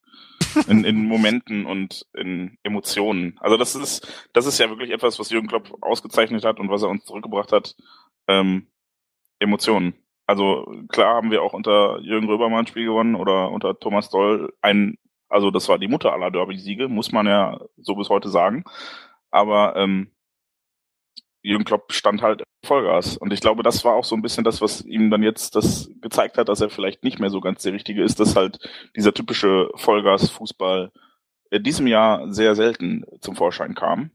[0.68, 3.38] In, in Momenten und in Emotionen.
[3.40, 6.82] Also das ist, das ist ja wirklich etwas, was Jürgen Klopp ausgezeichnet hat und was
[6.82, 7.76] er uns zurückgebracht hat.
[8.28, 8.68] Ähm,
[9.40, 9.94] Emotionen.
[10.26, 14.54] Also klar haben wir auch unter Jürgen Röbermann ein Spiel gewonnen oder unter Thomas Doll
[14.62, 14.98] ein,
[15.30, 18.64] also das war die Mutter aller Derby-Siege, muss man ja so bis heute sagen.
[19.32, 20.12] Aber ähm,
[21.42, 23.18] Jürgen Klopp stand halt Vollgas.
[23.18, 25.90] Und ich glaube, das war auch so ein bisschen das, was ihm dann jetzt das
[26.02, 28.60] gezeigt hat, dass er vielleicht nicht mehr so ganz der Richtige ist, dass halt
[28.96, 30.92] dieser typische Vollgas-Fußball
[31.52, 34.12] in diesem Jahr sehr selten zum Vorschein kam.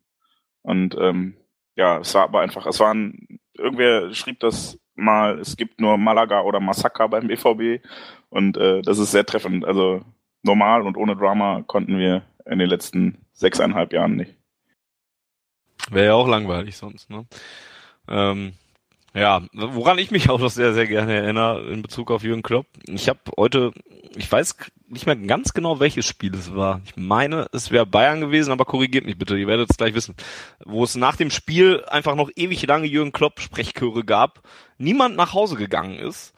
[0.63, 1.37] Und ähm,
[1.77, 6.43] ja, es war aber einfach, es waren, irgendwer schrieb das mal, es gibt nur Malaga
[6.43, 7.85] oder Massaker beim BVB
[8.29, 9.65] und äh, das ist sehr treffend.
[9.65, 10.03] Also
[10.45, 14.35] normal und ohne Drama konnten wir in den letzten sechseinhalb Jahren nicht.
[15.91, 17.27] Wäre ja auch langweilig sonst, ne?
[18.09, 18.53] Ähm,
[19.15, 22.67] ja, woran ich mich auch noch sehr, sehr gerne erinnere in Bezug auf Jürgen Klopp.
[22.89, 23.73] Ich habe heute,
[24.17, 24.57] ich weiß
[24.89, 26.81] nicht mehr ganz genau, welches Spiel es war.
[26.85, 30.17] Ich meine, es wäre Bayern gewesen, aber korrigiert mich bitte, ihr werdet es gleich wissen.
[30.65, 34.43] Wo es nach dem Spiel einfach noch ewig lange Jürgen Klopp Sprechchöre gab,
[34.79, 36.35] niemand nach Hause gegangen ist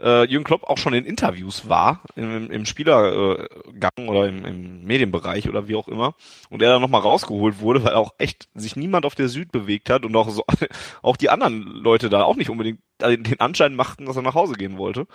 [0.00, 4.84] äh, Jürgen Klopp auch schon in Interviews war, im, im Spielergang äh, oder im, im
[4.84, 6.14] Medienbereich oder wie auch immer,
[6.48, 9.90] und er dann nochmal rausgeholt wurde, weil auch echt sich niemand auf der Süd bewegt
[9.90, 10.44] hat und auch so,
[11.02, 14.54] auch die anderen Leute da auch nicht unbedingt den Anschein machten, dass er nach Hause
[14.54, 15.06] gehen wollte.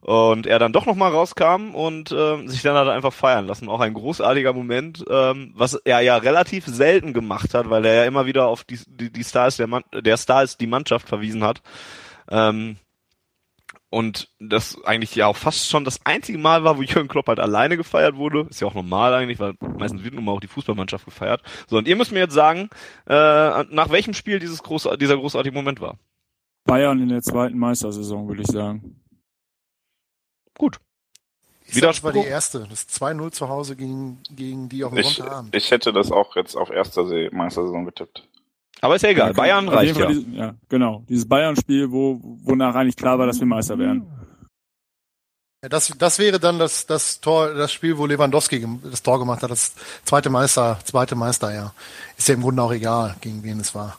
[0.00, 3.70] Und er dann doch nochmal rauskam und äh, sich dann hat einfach feiern lassen.
[3.70, 8.04] Auch ein großartiger Moment, ähm, was er ja relativ selten gemacht hat, weil er ja
[8.04, 11.62] immer wieder auf die, die, die Stars der, Mann, der Stars die Mannschaft verwiesen hat.
[12.30, 12.76] Ähm,
[13.94, 17.38] und das eigentlich ja auch fast schon das einzige Mal war, wo Jürgen Klopp halt
[17.38, 18.46] alleine gefeiert wurde.
[18.50, 21.42] Ist ja auch normal eigentlich, weil meistens wird nun mal auch die Fußballmannschaft gefeiert.
[21.68, 22.70] So, und ihr müsst mir jetzt sagen,
[23.06, 25.96] äh, nach welchem Spiel dieses groß, dieser großartige Moment war.
[26.64, 29.00] Bayern in der zweiten Meistersaison, würde ich sagen.
[30.58, 30.80] Gut.
[31.66, 32.66] Ich Wieder war die erste.
[32.68, 35.22] Das 2-0 zu Hause gegen, gegen die auf dem ich,
[35.52, 38.28] Ich hätte das auch jetzt auf erster Meistersaison getippt.
[38.84, 39.32] Aber ist ja egal.
[39.32, 40.06] Bayern reicht ja.
[40.06, 40.54] Diesen, ja.
[40.68, 41.04] Genau.
[41.08, 44.06] Dieses Bayern-Spiel, wo, wonach eigentlich klar war, dass wir Meister werden.
[45.62, 49.50] Das, das wäre dann das, das Tor, das Spiel, wo Lewandowski das Tor gemacht hat,
[49.50, 49.72] das
[50.04, 51.72] zweite Meister, zweite Meister, ja.
[52.18, 53.96] Ist ja im Grunde auch egal, gegen wen es war.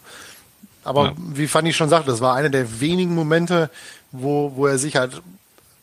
[0.84, 1.14] Aber ja.
[1.18, 3.72] wie Fanny schon sagte, das war einer der wenigen Momente,
[4.12, 5.20] wo, wo er sich halt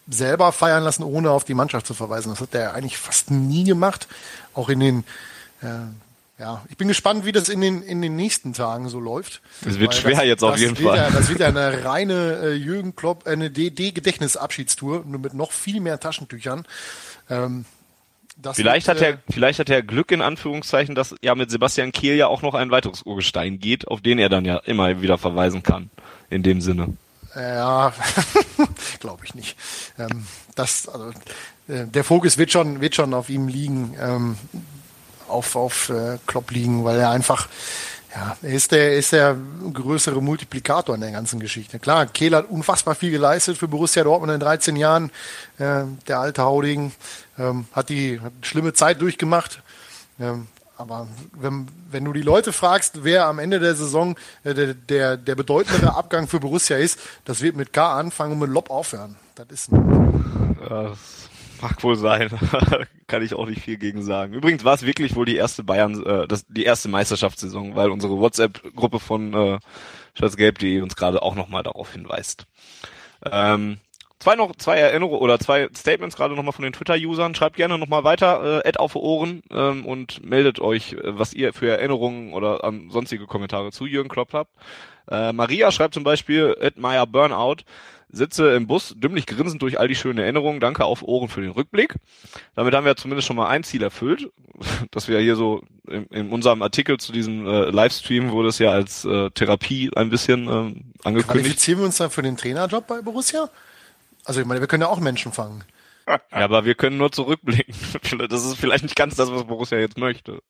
[0.07, 2.31] selber feiern lassen, ohne auf die Mannschaft zu verweisen.
[2.31, 4.07] Das hat er eigentlich fast nie gemacht.
[4.55, 5.05] Auch in den
[5.61, 5.89] äh,
[6.43, 9.41] ja, ich bin gespannt, wie das in den, in den nächsten Tagen so läuft.
[9.65, 10.97] Es wird schwer das, jetzt auf jeden Fall.
[10.97, 15.79] Ja, das wird ja eine reine äh, Jürgen Klopp, eine DD-Gedächtnisabschiedstour, nur mit noch viel
[15.81, 16.67] mehr Taschentüchern.
[17.31, 17.65] Ähm,
[18.55, 22.17] vielleicht wird, hat er, vielleicht hat er Glück in Anführungszeichen, dass ja mit Sebastian Kehl
[22.17, 25.63] ja auch noch ein weiteres Urgestein geht, auf den er dann ja immer wieder verweisen
[25.63, 25.91] kann.
[26.29, 26.97] In dem Sinne.
[27.37, 27.93] Ja,
[28.99, 29.57] glaube ich nicht.
[29.97, 30.27] Ähm,
[30.57, 31.11] das, also,
[31.69, 33.95] äh, der Fokus wird schon, wird schon auf ihm liegen.
[34.01, 34.37] Ähm,
[35.33, 37.49] auf, auf äh, Klopp liegen, weil er einfach,
[38.15, 39.37] Ja, er ist der, ist der
[39.73, 41.79] größere Multiplikator in der ganzen Geschichte.
[41.79, 45.11] Klar, Kehl hat unfassbar viel geleistet für Borussia Dortmund in 13 Jahren.
[45.59, 46.93] Äh, der alte Hauding
[47.39, 49.63] ähm, hat die hat schlimme Zeit durchgemacht.
[50.21, 54.75] Ähm, aber wenn, wenn du die Leute fragst, wer am Ende der Saison äh, der,
[54.75, 58.69] der, der bedeutendere Abgang für Borussia ist, das wird mit K anfangen und mit Lob
[58.69, 59.17] aufhören.
[59.37, 60.13] Das ist ein
[60.69, 60.99] ja, das
[61.63, 62.29] mag wohl sein.
[63.07, 64.35] Kann ich auch nicht viel gegen sagen.
[64.35, 68.19] Übrigens war es wirklich wohl die erste Bayern, äh, das, die erste Meisterschaftssaison, weil unsere
[68.19, 69.59] WhatsApp-Gruppe von äh,
[70.15, 72.47] Schatzgelb.de uns gerade auch nochmal darauf hinweist.
[73.25, 73.79] Ähm,
[74.23, 77.35] Zwei noch, zwei Erinnerungen oder zwei Statements gerade nochmal von den Twitter-Usern.
[77.35, 81.53] Schreibt gerne nochmal weiter, äh, Ad auf Ohren ähm, und meldet euch, äh, was ihr
[81.53, 84.53] für Erinnerungen oder ähm, sonstige Kommentare zu Jürgen Klopp habt.
[85.11, 87.65] Äh, Maria schreibt zum Beispiel, Ed Meyer Burnout,
[88.13, 90.61] sitze im Bus, dümmlich grinsend durch all die schönen Erinnerungen.
[90.61, 91.95] Danke auf Ohren für den Rückblick.
[92.55, 94.31] Damit haben wir zumindest schon mal ein Ziel erfüllt,
[94.91, 98.71] dass wir hier so in, in unserem Artikel zu diesem äh, Livestream wurde es ja
[98.71, 101.29] als äh, Therapie ein bisschen ähm, angekündigt.
[101.29, 103.49] Qualifizieren wir uns dann für den Trainerjob bei Borussia?
[104.25, 105.65] Also ich meine, wir können ja auch Menschen fangen.
[106.09, 107.75] Ja, aber wir können nur zurückblicken.
[108.29, 110.43] Das ist vielleicht nicht ganz das, was Borussia jetzt möchte.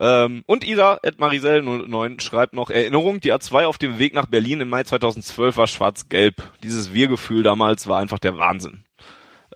[0.00, 4.26] Ähm, und Ida, Ed Marisel 09 schreibt noch Erinnerung, die A2 auf dem Weg nach
[4.26, 6.42] Berlin im Mai 2012 war schwarz-gelb.
[6.62, 8.84] Dieses Wir-Gefühl damals war einfach der Wahnsinn.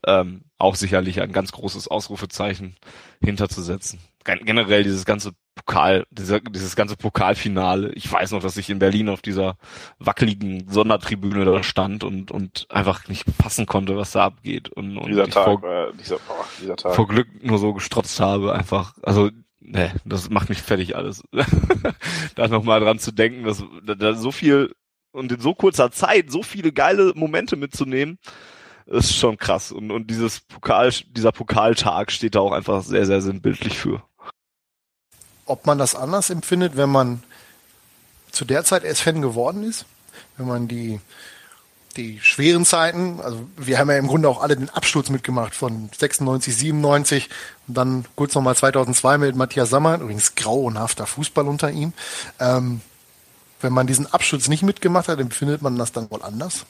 [0.05, 2.77] Ähm, auch sicherlich ein ganz großes Ausrufezeichen
[3.23, 4.01] hinterzusetzen.
[4.25, 7.93] Generell dieses ganze Pokal, dieser, dieses ganze Pokalfinale.
[7.93, 9.57] Ich weiß noch, dass ich in Berlin auf dieser
[9.99, 14.71] wackeligen Sondertribüne da stand und, und einfach nicht passen konnte, was da abgeht.
[14.71, 16.95] Und, und dieser Tag, vor, war, dieser, boah, dieser Tag.
[16.95, 18.95] vor Glück nur so gestrotzt habe, einfach.
[19.03, 19.31] Also,
[19.65, 21.23] ne, das macht mich fertig alles.
[22.35, 24.75] da nochmal dran zu denken, dass da so viel
[25.13, 28.19] und in so kurzer Zeit so viele geile Momente mitzunehmen,
[28.87, 29.71] ist schon krass.
[29.71, 34.03] Und, und dieses Pokal, dieser Pokaltag steht da auch einfach sehr, sehr sinnbildlich für
[35.47, 37.23] ob man das anders empfindet, wenn man
[38.31, 39.85] zu der Zeit erst Fan geworden ist,
[40.37, 41.01] wenn man die
[41.93, 45.91] die schweren Zeiten, also wir haben ja im Grunde auch alle den Absturz mitgemacht von
[45.97, 47.29] 96, 97
[47.69, 51.93] und dann kurz nochmal 2002 mit Matthias Sammer, übrigens grauenhafter Fußball unter ihm.
[52.41, 52.81] Ähm,
[53.61, 56.67] wenn man diesen Absturz nicht mitgemacht hat, empfindet man das dann wohl anders?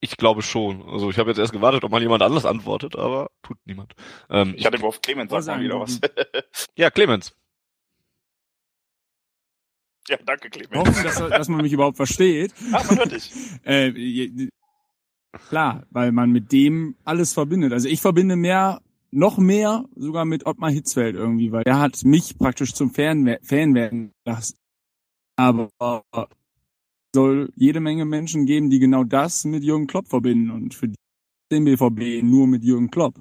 [0.00, 0.88] Ich glaube schon.
[0.88, 3.94] Also ich habe jetzt erst gewartet, ob mal jemand anders antwortet, aber tut niemand.
[4.30, 6.00] Ähm, ich hatte auf Clemens sag mal wieder was.
[6.76, 7.34] ja, Clemens.
[10.08, 10.76] Ja, danke, Clemens.
[10.76, 12.52] Hoffen, dass, dass man mich überhaupt versteht.
[12.72, 13.30] Ah, man hört dich.
[13.64, 14.48] äh,
[15.48, 17.72] klar, weil man mit dem alles verbindet.
[17.72, 18.80] Also ich verbinde mehr,
[19.10, 23.74] noch mehr sogar mit Ottmar Hitzfeld irgendwie, weil der hat mich praktisch zum Fan, Fan
[23.74, 24.56] werden lassen.
[25.36, 25.70] Aber
[27.14, 30.92] soll jede Menge Menschen geben, die genau das mit Jürgen Klopp verbinden und für
[31.50, 33.14] den BVB nur mit Jürgen Klopp.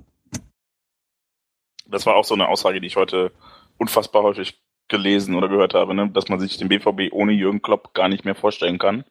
[1.86, 3.32] Das war auch so eine Aussage, die ich heute
[3.78, 6.10] unfassbar häufig gelesen oder gehört habe, ne?
[6.10, 9.04] dass man sich den BVB ohne Jürgen Klopp gar nicht mehr vorstellen kann.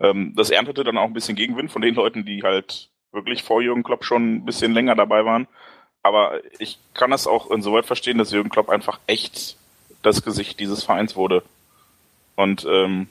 [0.00, 3.60] Ähm, das erntete dann auch ein bisschen Gegenwind von den Leuten, die halt wirklich vor
[3.60, 5.48] Jürgen Klopp schon ein bisschen länger dabei waren.
[6.02, 9.56] Aber ich kann das auch insoweit verstehen, dass Jürgen Klopp einfach echt
[10.02, 11.42] das Gesicht dieses Vereins wurde.
[12.36, 13.08] Und ähm,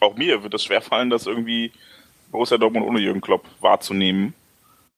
[0.00, 1.72] auch mir wird es schwerfallen, das irgendwie
[2.30, 4.34] Borussia Dortmund ohne Jürgen Klopp wahrzunehmen.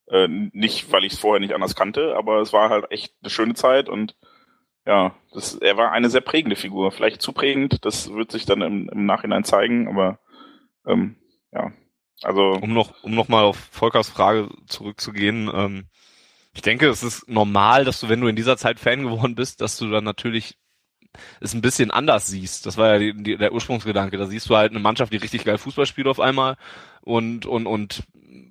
[0.08, 3.30] Äh, nicht, weil ich es vorher nicht anders kannte, aber es war halt echt eine
[3.30, 4.16] schöne Zeit und
[4.86, 6.92] ja, das, er war eine sehr prägende Figur.
[6.92, 10.18] Vielleicht zu prägend, das wird sich dann im, im Nachhinein zeigen, aber
[10.86, 11.16] ähm,
[11.52, 11.72] ja,
[12.22, 12.58] also.
[12.60, 15.86] Um noch, um noch mal auf Volkers Frage zurückzugehen, ähm,
[16.54, 19.60] ich denke, es ist normal, dass du, wenn du in dieser Zeit Fan geworden bist,
[19.60, 20.56] dass du dann natürlich
[21.40, 22.66] es ein bisschen anders siehst.
[22.66, 24.16] Das war ja die, die, der Ursprungsgedanke.
[24.16, 26.56] Da siehst du halt eine Mannschaft, die richtig geil Fußball spielt auf einmal
[27.02, 28.04] und, und, und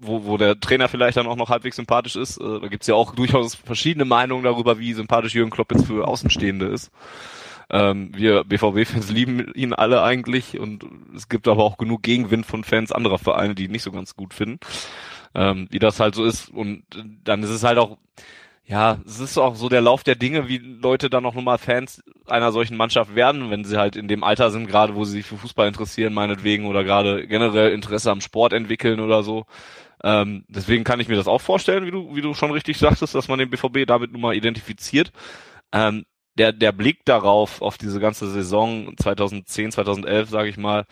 [0.05, 2.37] wo, wo der Trainer vielleicht dann auch noch halbwegs sympathisch ist.
[2.37, 6.07] Äh, da gibt's ja auch durchaus verschiedene Meinungen darüber, wie sympathisch Jürgen Klopp jetzt für
[6.07, 6.91] Außenstehende ist.
[7.69, 10.85] Ähm, wir BVB-Fans lieben ihn alle eigentlich und
[11.15, 14.15] es gibt aber auch genug Gegenwind von Fans anderer Vereine, die ihn nicht so ganz
[14.15, 14.59] gut finden.
[15.35, 16.49] Ähm, wie das halt so ist.
[16.49, 16.83] Und
[17.23, 17.97] dann ist es halt auch,
[18.65, 22.03] ja, es ist auch so der Lauf der Dinge, wie Leute dann auch nochmal Fans
[22.27, 25.25] einer solchen Mannschaft werden, wenn sie halt in dem Alter sind, gerade wo sie sich
[25.25, 29.45] für Fußball interessieren, meinetwegen, oder gerade generell Interesse am Sport entwickeln oder so.
[30.03, 33.15] Ähm, deswegen kann ich mir das auch vorstellen, wie du, wie du schon richtig sagtest,
[33.15, 35.11] dass man den BVB damit nun mal identifiziert.
[35.71, 36.05] Ähm,
[36.37, 40.85] der, der Blick darauf, auf diese ganze Saison 2010, 2011, sage ich mal,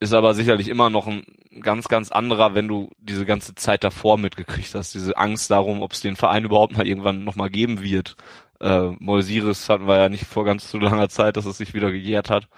[0.00, 1.24] ist aber sicherlich immer noch ein
[1.60, 4.94] ganz, ganz anderer, wenn du diese ganze Zeit davor mitgekriegt hast.
[4.94, 8.16] Diese Angst darum, ob es den Verein überhaupt mal irgendwann nochmal geben wird.
[8.60, 11.92] Äh, Molsiris hatten wir ja nicht vor ganz zu langer Zeit, dass es sich wieder
[11.92, 12.48] gejährt hat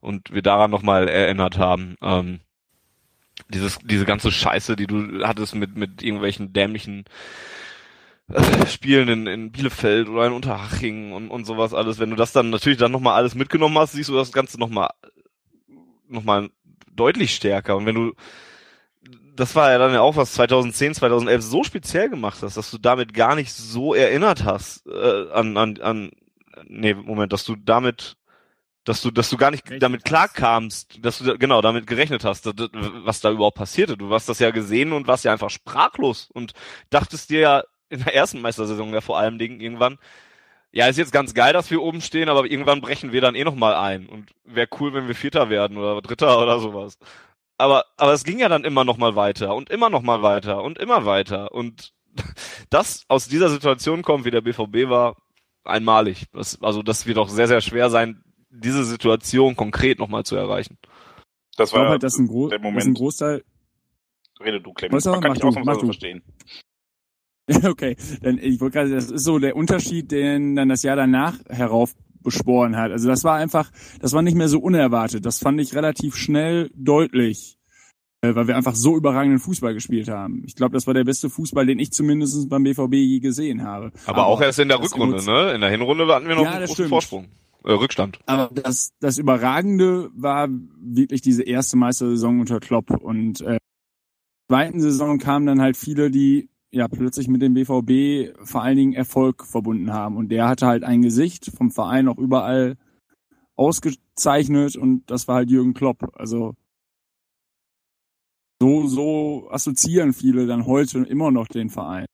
[0.00, 1.96] und wir daran nochmal erinnert haben.
[2.02, 2.40] Ähm,
[3.50, 7.04] dieses, diese ganze Scheiße, die du hattest mit, mit irgendwelchen dämlichen
[8.32, 12.32] äh, Spielen in, in Bielefeld oder in Unterhaching und, und sowas alles, wenn du das
[12.32, 14.90] dann natürlich dann nochmal alles mitgenommen hast, siehst du das Ganze nochmal
[16.08, 16.50] noch mal
[16.92, 17.76] deutlich stärker.
[17.76, 18.12] Und wenn du
[19.36, 22.78] das war ja dann ja auch was 2010, 2011 so speziell gemacht hast, dass du
[22.78, 26.10] damit gar nicht so erinnert hast äh, an, an, an,
[26.66, 28.16] nee, Moment, dass du damit,
[28.84, 32.46] dass du, dass du gar nicht gerechnet damit klarkamst, dass du genau damit gerechnet hast,
[32.46, 33.96] was da überhaupt passierte.
[33.96, 36.52] Du hast das ja gesehen und warst ja einfach sprachlos und
[36.88, 39.98] dachtest dir ja in der ersten Meistersaison ja vor allem Dingen irgendwann,
[40.72, 43.42] ja, ist jetzt ganz geil, dass wir oben stehen, aber irgendwann brechen wir dann eh
[43.42, 44.08] nochmal ein.
[44.08, 46.96] Und wäre cool, wenn wir Vierter werden oder Dritter oder sowas
[47.60, 50.62] aber, aber es ging ja dann immer noch mal weiter und immer noch mal weiter
[50.62, 51.52] und immer weiter.
[51.52, 51.92] Und
[52.70, 55.16] das aus dieser Situation kommt, wie der BVB war,
[55.64, 56.24] einmalig.
[56.32, 60.36] Das, also das wird auch sehr, sehr schwer sein, diese Situation konkret noch mal zu
[60.36, 60.76] erreichen.
[61.56, 62.86] Das war halt, das ein, Gro der Moment.
[62.86, 63.44] ein Großteil.
[64.40, 65.04] Rede du, Clemens.
[65.04, 66.22] Man kann ich ausnahmsweise verstehen.
[67.64, 71.34] okay, dann ich wollte gerade, das ist so der Unterschied, den dann das Jahr danach
[71.48, 72.92] herauf beschworen hat.
[72.92, 73.70] Also das war einfach,
[74.00, 75.24] das war nicht mehr so unerwartet.
[75.24, 77.58] Das fand ich relativ schnell deutlich,
[78.20, 80.42] äh, weil wir einfach so überragenden Fußball gespielt haben.
[80.46, 83.92] Ich glaube, das war der beste Fußball, den ich zumindest beim BVB je gesehen habe.
[84.04, 85.52] Aber, Aber auch erst in der Rückrunde, ne?
[85.52, 86.88] In der Hinrunde hatten wir noch ja, einen großen stimmt.
[86.90, 87.28] Vorsprung.
[87.64, 88.18] Äh, Rückstand.
[88.26, 92.90] Aber das, das Überragende war wirklich diese erste Meistersaison unter Klopp.
[92.90, 93.58] Und äh,
[94.48, 98.92] zweiten Saison kamen dann halt viele, die ja plötzlich mit dem BVB vor allen Dingen
[98.92, 100.16] Erfolg verbunden haben.
[100.16, 102.76] Und der hatte halt ein Gesicht vom Verein auch überall
[103.56, 106.12] ausgezeichnet und das war halt Jürgen Klopp.
[106.14, 106.54] Also
[108.62, 112.06] so, so assoziieren viele dann heute immer noch den Verein.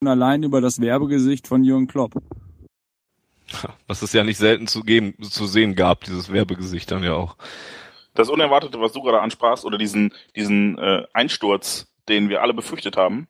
[0.00, 2.14] Und allein über das Werbegesicht von Jürgen Klopp.
[3.86, 7.36] Was es ja nicht selten zu, geben, zu sehen gab, dieses Werbegesicht dann ja auch.
[8.14, 12.96] Das Unerwartete, was du gerade ansprachst, oder diesen, diesen äh, Einsturz, den wir alle befürchtet
[12.96, 13.28] haben,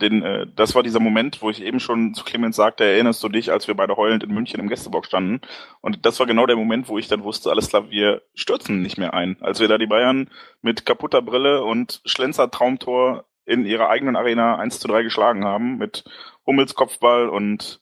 [0.00, 3.28] denn äh, das war dieser Moment, wo ich eben schon zu Clemens sagte, erinnerst du
[3.28, 5.40] dich, als wir beide heulend in München im Gästebox standen?
[5.80, 8.98] Und das war genau der Moment, wo ich dann wusste, alles klar, wir stürzen nicht
[8.98, 9.36] mehr ein.
[9.40, 10.30] Als wir da die Bayern
[10.62, 15.76] mit kaputter Brille und Schlenzer Traumtor in ihrer eigenen Arena 1 zu 3 geschlagen haben,
[15.76, 16.04] mit
[16.46, 17.80] Hummels Kopfball und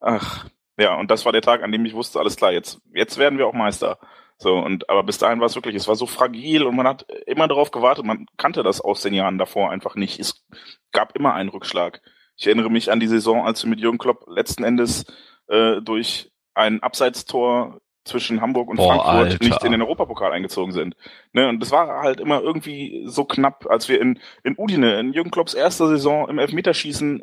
[0.00, 0.46] ach,
[0.78, 3.38] ja, und das war der Tag, an dem ich wusste, alles klar, jetzt, jetzt werden
[3.38, 3.98] wir auch Meister.
[4.38, 7.06] So, und aber bis dahin war es wirklich, es war so fragil und man hat
[7.26, 10.18] immer darauf gewartet, man kannte das aus den Jahren davor einfach nicht.
[10.18, 10.44] Es
[10.90, 12.00] gab immer einen Rückschlag.
[12.36, 15.04] Ich erinnere mich an die Saison, als wir mit Jürgen Klopp letzten Endes
[15.48, 19.44] äh, durch ein Abseitstor zwischen Hamburg und Boah, Frankfurt Alter.
[19.44, 20.96] nicht in den Europapokal eingezogen sind.
[21.32, 25.12] Ne, und das war halt immer irgendwie so knapp, als wir in, in Udine, in
[25.12, 27.22] Jürgen Klopps erster Saison im Elfmeterschießen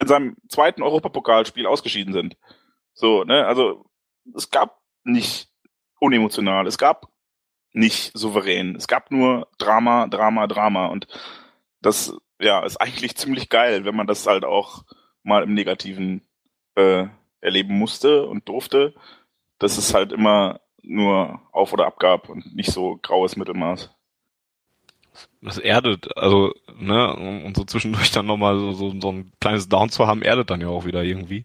[0.00, 2.36] in seinem zweiten Europapokalspiel ausgeschieden sind.
[2.94, 3.86] So, ne, also
[4.34, 5.48] es gab nicht
[5.98, 6.66] unemotional.
[6.66, 7.08] Es gab
[7.72, 8.76] nicht souverän.
[8.76, 10.86] Es gab nur Drama, Drama, Drama.
[10.86, 11.06] Und
[11.80, 14.84] das, ja, ist eigentlich ziemlich geil, wenn man das halt auch
[15.22, 16.22] mal im Negativen
[16.74, 17.06] äh,
[17.40, 18.94] erleben musste und durfte,
[19.58, 23.90] dass es halt immer nur Auf- oder Abgab und nicht so graues Mittelmaß.
[25.40, 29.90] Das erdet, also, ne, und so zwischendurch dann nochmal so, so, so ein kleines Down
[29.90, 31.44] zu haben, erdet dann ja auch wieder irgendwie.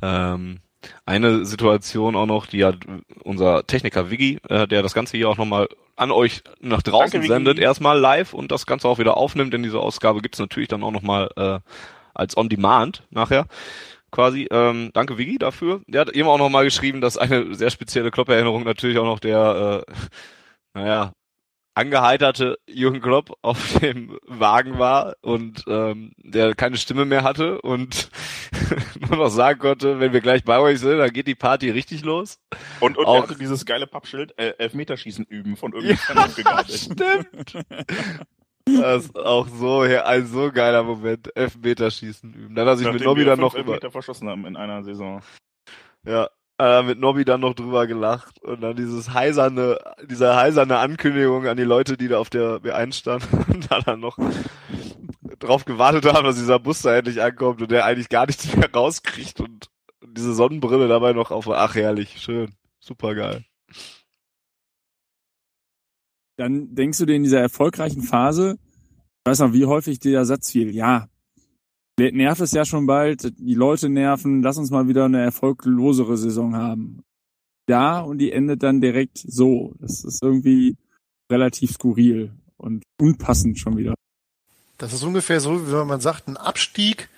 [0.00, 0.60] Ähm,
[1.06, 2.78] eine Situation auch noch, die hat
[3.22, 7.28] unser Techniker Wiggy, äh, der das Ganze hier auch nochmal an euch nach draußen Danke,
[7.28, 10.82] sendet, erstmal live und das Ganze auch wieder aufnimmt, denn diese Ausgabe gibt's natürlich dann
[10.82, 11.58] auch nochmal äh,
[12.14, 13.46] als On-Demand nachher
[14.10, 14.46] quasi.
[14.50, 15.82] Ähm, danke Wiggy dafür.
[15.86, 19.84] Der hat eben auch nochmal geschrieben, dass eine sehr spezielle Klopp-Erinnerung natürlich auch noch der,
[19.86, 19.92] äh,
[20.74, 21.12] naja,
[21.74, 28.10] angeheiterte Jürgen Klopp auf dem Wagen war und ähm, der keine Stimme mehr hatte und
[29.08, 32.04] nur noch sagen konnte, wenn wir gleich bei euch sind, dann geht die Party richtig
[32.04, 32.38] los.
[32.80, 37.64] Und, und auch, dieses geile Pappschild, äh, Elfmeterschießen üben von irgendeinem ja, Stimmt.
[38.66, 41.36] Das ist auch so ein so geiler Moment.
[41.36, 42.54] Elfmeterschießen üben.
[42.54, 45.22] Dann hat sich mit Nobby dann noch Elfmeter über verschossen haben in einer Saison.
[46.06, 49.78] Ja, äh, mit Nobby dann noch drüber gelacht und dann dieses heiserne,
[50.08, 54.00] diese heiserne Ankündigung an die Leute, die da auf der B1 standen und da dann
[54.00, 54.18] noch
[55.38, 58.70] drauf gewartet haben, dass dieser Bus da endlich ankommt und der eigentlich gar nichts mehr
[58.72, 59.68] rauskriegt und
[60.06, 63.44] diese Sonnenbrille dabei noch auf, ach herrlich, schön, super geil.
[66.36, 68.58] Dann denkst du dir in dieser erfolgreichen Phase,
[69.24, 71.08] ich weiß noch, wie häufig der Satz fiel, ja,
[71.98, 76.56] nervt es ja schon bald, die Leute nerven, lass uns mal wieder eine erfolglosere Saison
[76.56, 77.02] haben.
[77.66, 79.74] Da und die endet dann direkt so.
[79.80, 80.76] Das ist irgendwie
[81.30, 83.94] relativ skurril und unpassend schon wieder.
[84.78, 87.08] Das ist ungefähr so, wie wenn man sagt, ein Abstieg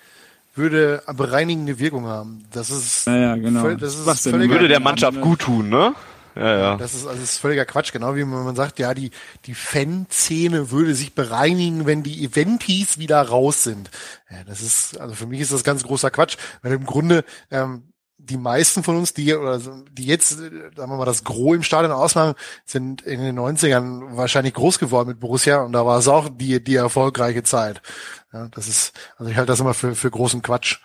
[0.55, 2.43] würde bereinigende Wirkung haben.
[2.51, 3.61] Das ist, naja, genau.
[3.61, 5.93] Völ, das ist völlig würde der Mannschaft gut tun, ne?
[6.37, 6.77] Ja, ja.
[6.77, 9.11] Das ist, also das ist völliger Quatsch, genau wie man sagt, ja, die,
[9.45, 13.89] die Fanszene würde sich bereinigen, wenn die Eventis wieder raus sind.
[14.29, 17.91] Ja, das ist, also für mich ist das ganz großer Quatsch, weil im Grunde, ähm,
[18.19, 19.59] die meisten von uns, die oder
[19.91, 22.35] die jetzt, sagen wir mal, das Gros im Stadion ausmachen,
[22.65, 26.63] sind in den 90ern wahrscheinlich groß geworden mit Borussia und da war es auch die,
[26.63, 27.81] die erfolgreiche Zeit.
[28.33, 30.79] Ja, das ist, also ich halte das immer für, für großen Quatsch.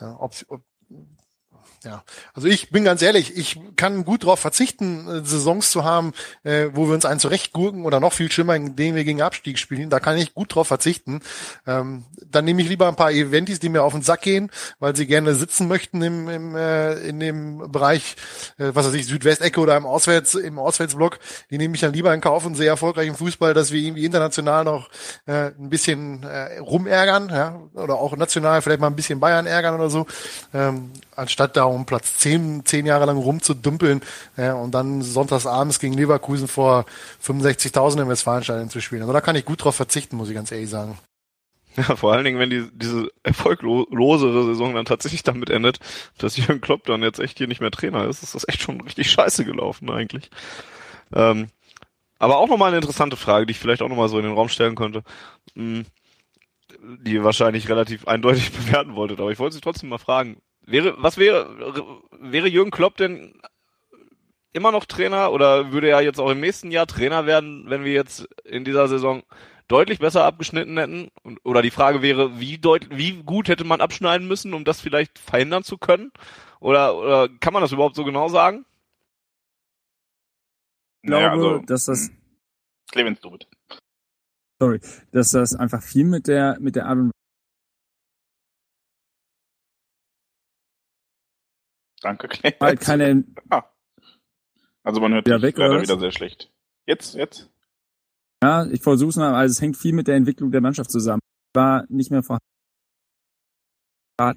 [0.00, 0.62] Ja, ob, ob,
[1.84, 2.02] ja,
[2.34, 6.12] also ich bin ganz ehrlich, ich kann gut darauf verzichten, äh, Saisons zu haben,
[6.42, 9.58] äh, wo wir uns einen zurechtgurken oder noch viel schlimmer, in denen wir gegen Abstieg
[9.58, 9.88] spielen.
[9.88, 11.20] Da kann ich gut drauf verzichten.
[11.66, 14.50] Ähm, dann nehme ich lieber ein paar Eventis, die mir auf den Sack gehen,
[14.80, 18.16] weil sie gerne sitzen möchten im, im äh, in dem Bereich,
[18.58, 21.18] äh, was weiß ich, Südwestecke oder im Auswärts im Auswärtsblock.
[21.50, 24.04] Die nehme ich dann lieber in Kauf und sehr erfolgreich im Fußball, dass wir irgendwie
[24.04, 24.90] international noch
[25.26, 29.74] äh, ein bisschen äh, rumärgern, ja, oder auch national vielleicht mal ein bisschen Bayern ärgern
[29.74, 30.06] oder so,
[30.52, 34.02] ähm, anstatt da um Platz zehn, zehn Jahre lang rumzudümpeln
[34.36, 36.84] ja, und dann sonntagsabends gegen Leverkusen vor
[37.24, 39.02] 65.000 im Westfalenstadion zu spielen.
[39.02, 40.98] Also da kann ich gut drauf verzichten, muss ich ganz ehrlich sagen.
[41.76, 45.78] Ja, vor allen Dingen, wenn die, diese erfolglosere Saison dann tatsächlich damit endet,
[46.18, 48.80] dass Jürgen Klopp dann jetzt echt hier nicht mehr Trainer ist, ist das echt schon
[48.80, 50.30] richtig scheiße gelaufen eigentlich.
[51.14, 51.48] Ähm,
[52.18, 54.48] aber auch nochmal eine interessante Frage, die ich vielleicht auch nochmal so in den Raum
[54.48, 55.04] stellen könnte,
[55.54, 55.86] hm,
[56.80, 60.40] die ihr wahrscheinlich relativ eindeutig bewerten wolltet, aber ich wollte sie trotzdem mal fragen.
[60.70, 63.40] Wäre, was wäre, wäre Jürgen Klopp denn
[64.52, 67.92] immer noch Trainer oder würde er jetzt auch im nächsten Jahr Trainer werden, wenn wir
[67.92, 69.22] jetzt in dieser Saison
[69.66, 71.10] deutlich besser abgeschnitten hätten?
[71.42, 75.18] Oder die Frage wäre, wie deut wie gut hätte man abschneiden müssen, um das vielleicht
[75.18, 76.12] verhindern zu können?
[76.60, 78.66] Oder, oder kann man das überhaupt so genau sagen?
[81.02, 82.10] Ich glaube, naja, also, dass das.
[82.90, 83.46] Clemens, du bitte.
[84.60, 84.80] Sorry,
[85.12, 87.12] dass das einfach viel mit der, mit der Art und
[92.00, 92.60] Danke, Clemens.
[92.60, 93.24] Halt keine.
[93.50, 93.64] Ah.
[94.82, 96.50] Also man hört ja, weg, leider wieder sehr schlecht.
[96.86, 97.50] Jetzt, jetzt?
[98.42, 99.34] Ja, ich versuche es mal.
[99.34, 101.20] Also es hängt viel mit der Entwicklung der Mannschaft zusammen.
[101.54, 102.44] War nicht mehr vorhanden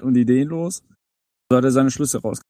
[0.03, 0.83] und ideenlos.
[1.49, 2.41] So hat er seine Schlüsse raus.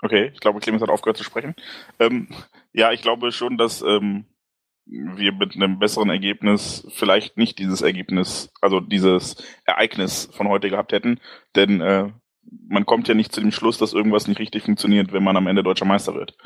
[0.00, 1.54] Okay, ich glaube, Clemens hat aufgehört zu sprechen.
[1.98, 2.28] Ähm,
[2.72, 4.26] ja, ich glaube schon, dass ähm,
[4.88, 10.92] wir mit einem besseren Ergebnis vielleicht nicht dieses Ergebnis, also dieses Ereignis von heute gehabt
[10.92, 11.20] hätten,
[11.56, 12.10] denn äh,
[12.66, 15.46] man kommt ja nicht zu dem Schluss, dass irgendwas nicht richtig funktioniert, wenn man am
[15.46, 16.36] Ende deutscher Meister wird.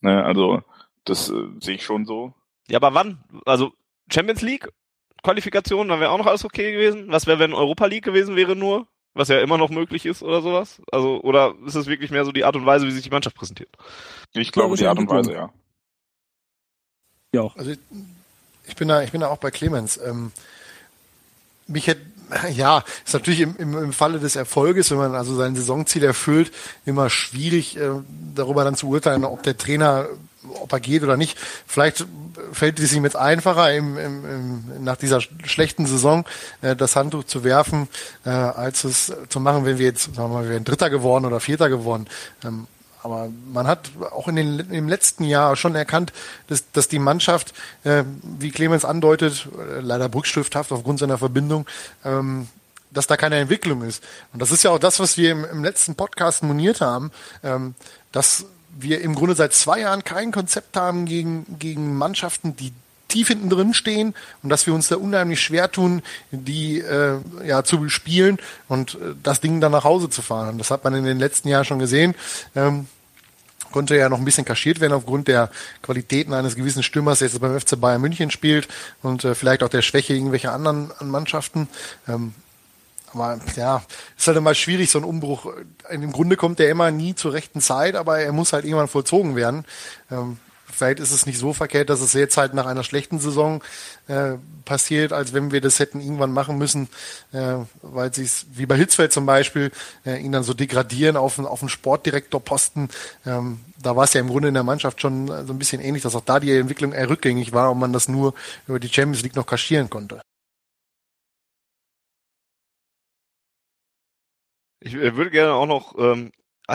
[0.00, 0.62] Ne, also
[1.04, 2.34] das äh, sehe ich schon so.
[2.68, 3.24] Ja, aber wann?
[3.44, 3.72] Also
[4.08, 4.68] Champions League
[5.22, 7.06] Qualifikation, dann wäre auch noch alles okay gewesen.
[7.08, 8.86] Was wäre, wenn Europa League gewesen wäre nur?
[9.12, 10.80] Was ja immer noch möglich ist oder sowas?
[10.92, 13.36] Also, oder ist es wirklich mehr so die Art und Weise, wie sich die Mannschaft
[13.36, 13.76] präsentiert?
[14.32, 15.52] Ich glaube, die Art und Weise, ja.
[17.32, 17.56] Ja auch.
[17.56, 17.72] Also
[18.66, 19.98] ich, bin da, ich bin da auch bei Clemens.
[20.04, 20.32] Ähm,
[21.66, 22.02] mich hätte,
[22.52, 26.52] ja, ist natürlich im, im, im Falle des Erfolges, wenn man also sein Saisonziel erfüllt,
[26.86, 27.90] immer schwierig, äh,
[28.34, 30.08] darüber dann zu urteilen, ob der Trainer,
[30.60, 31.38] ob er geht oder nicht.
[31.66, 32.04] Vielleicht
[32.52, 36.24] fällt es ihm jetzt einfacher, im, im, im, nach dieser schlechten Saison
[36.62, 37.88] äh, das Handtuch zu werfen,
[38.24, 41.26] äh, als es zu machen, wenn wir jetzt, sagen wir mal, wir wären Dritter geworden
[41.26, 42.08] oder Vierter geworden.
[42.44, 42.66] Ähm,
[43.02, 46.12] aber man hat auch in den, im letzten Jahr schon erkannt,
[46.48, 51.66] dass, dass die Mannschaft, äh, wie Clemens andeutet, äh, leider brückstifthaft aufgrund seiner Verbindung,
[52.04, 52.48] ähm,
[52.90, 54.02] dass da keine Entwicklung ist.
[54.32, 57.10] Und das ist ja auch das, was wir im, im letzten Podcast moniert haben,
[57.42, 57.74] ähm,
[58.12, 58.46] dass
[58.78, 62.72] wir im Grunde seit zwei Jahren kein Konzept haben gegen, gegen Mannschaften, die
[63.10, 67.62] tief hinten drin stehen und dass wir uns da unheimlich schwer tun, die äh, ja
[67.62, 68.38] zu bespielen
[68.68, 70.58] und äh, das Ding dann nach Hause zu fahren.
[70.58, 72.14] Das hat man in den letzten Jahren schon gesehen.
[72.56, 72.86] Ähm,
[73.70, 75.50] konnte ja noch ein bisschen kaschiert werden aufgrund der
[75.82, 78.68] Qualitäten eines gewissen Stürmers, der jetzt beim FC Bayern München spielt
[79.02, 81.68] und äh, vielleicht auch der Schwäche irgendwelcher anderen Mannschaften.
[82.08, 82.34] Ähm,
[83.12, 83.82] aber ja,
[84.16, 85.52] ist halt immer schwierig, so ein Umbruch.
[85.88, 89.34] Im Grunde kommt der immer nie zur rechten Zeit, aber er muss halt irgendwann vollzogen
[89.34, 89.64] werden.
[90.10, 90.38] Ähm,
[90.72, 93.62] vielleicht ist es nicht so verkehrt, dass es jetzt halt nach einer schlechten Saison
[94.08, 96.88] äh, passiert, als wenn wir das hätten irgendwann machen müssen,
[97.32, 99.70] äh, weil sie es, wie bei Hitzfeld zum Beispiel,
[100.04, 102.88] äh, ihn dann so degradieren auf, auf einen Sportdirektorposten.
[103.26, 106.02] Ähm, da war es ja im Grunde in der Mannschaft schon so ein bisschen ähnlich,
[106.02, 108.34] dass auch da die Entwicklung eher rückgängig war und man das nur
[108.66, 110.20] über die Champions League noch kaschieren konnte.
[114.80, 116.32] Ich äh, würde gerne auch noch ähm,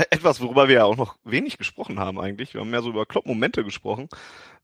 [0.10, 2.54] etwas, worüber wir ja auch noch wenig gesprochen haben eigentlich.
[2.54, 4.10] Wir haben mehr so über Klopp-Momente gesprochen.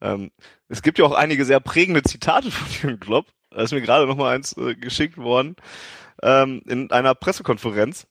[0.02, 0.32] Ähm,
[0.68, 3.28] es gibt ja auch einige sehr prägende Zitate von Jürgen Klopp.
[3.50, 5.56] Da ist mir gerade noch mal eins äh, geschickt worden
[6.24, 8.08] ähm, in einer Pressekonferenz.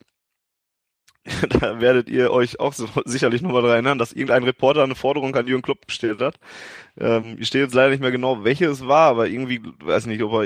[1.61, 5.35] da werdet ihr euch auch so, sicherlich nochmal daran erinnern, dass irgendein Reporter eine Forderung
[5.37, 6.39] an Jürgen Klopp gestellt hat.
[6.99, 10.23] Ähm, ich stehe jetzt leider nicht mehr genau, welche es war, aber irgendwie, weiß nicht,
[10.23, 10.45] ob er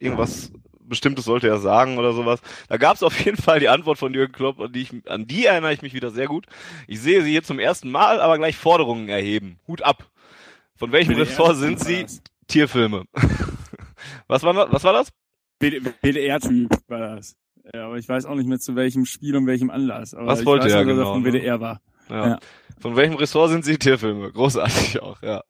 [0.00, 0.52] irgendwas
[0.88, 2.40] Bestimmtes sollte er sagen oder sowas.
[2.68, 5.26] Da gab es auf jeden Fall die Antwort von Jürgen Klopp, an die, ich, an
[5.26, 6.46] die erinnere ich mich wieder sehr gut.
[6.86, 9.58] Ich sehe sie hier zum ersten Mal, aber gleich Forderungen erheben.
[9.66, 10.08] Hut ab.
[10.76, 12.06] Von welchem Ressort sind Sie?
[12.46, 13.04] Tierfilme.
[14.28, 15.12] was, war, was war das?
[15.60, 17.36] WDR-Typ war das.
[17.74, 20.14] Ja, aber ich weiß auch nicht mehr zu welchem Spiel und welchem Anlass.
[20.14, 21.14] Aber was wollte er genau?
[21.14, 21.80] Von WDR war.
[22.08, 22.26] Ja.
[22.26, 22.38] ja.
[22.80, 24.32] Von welchem Ressort sind Sie Tierfilme?
[24.32, 25.42] Großartig auch, ja.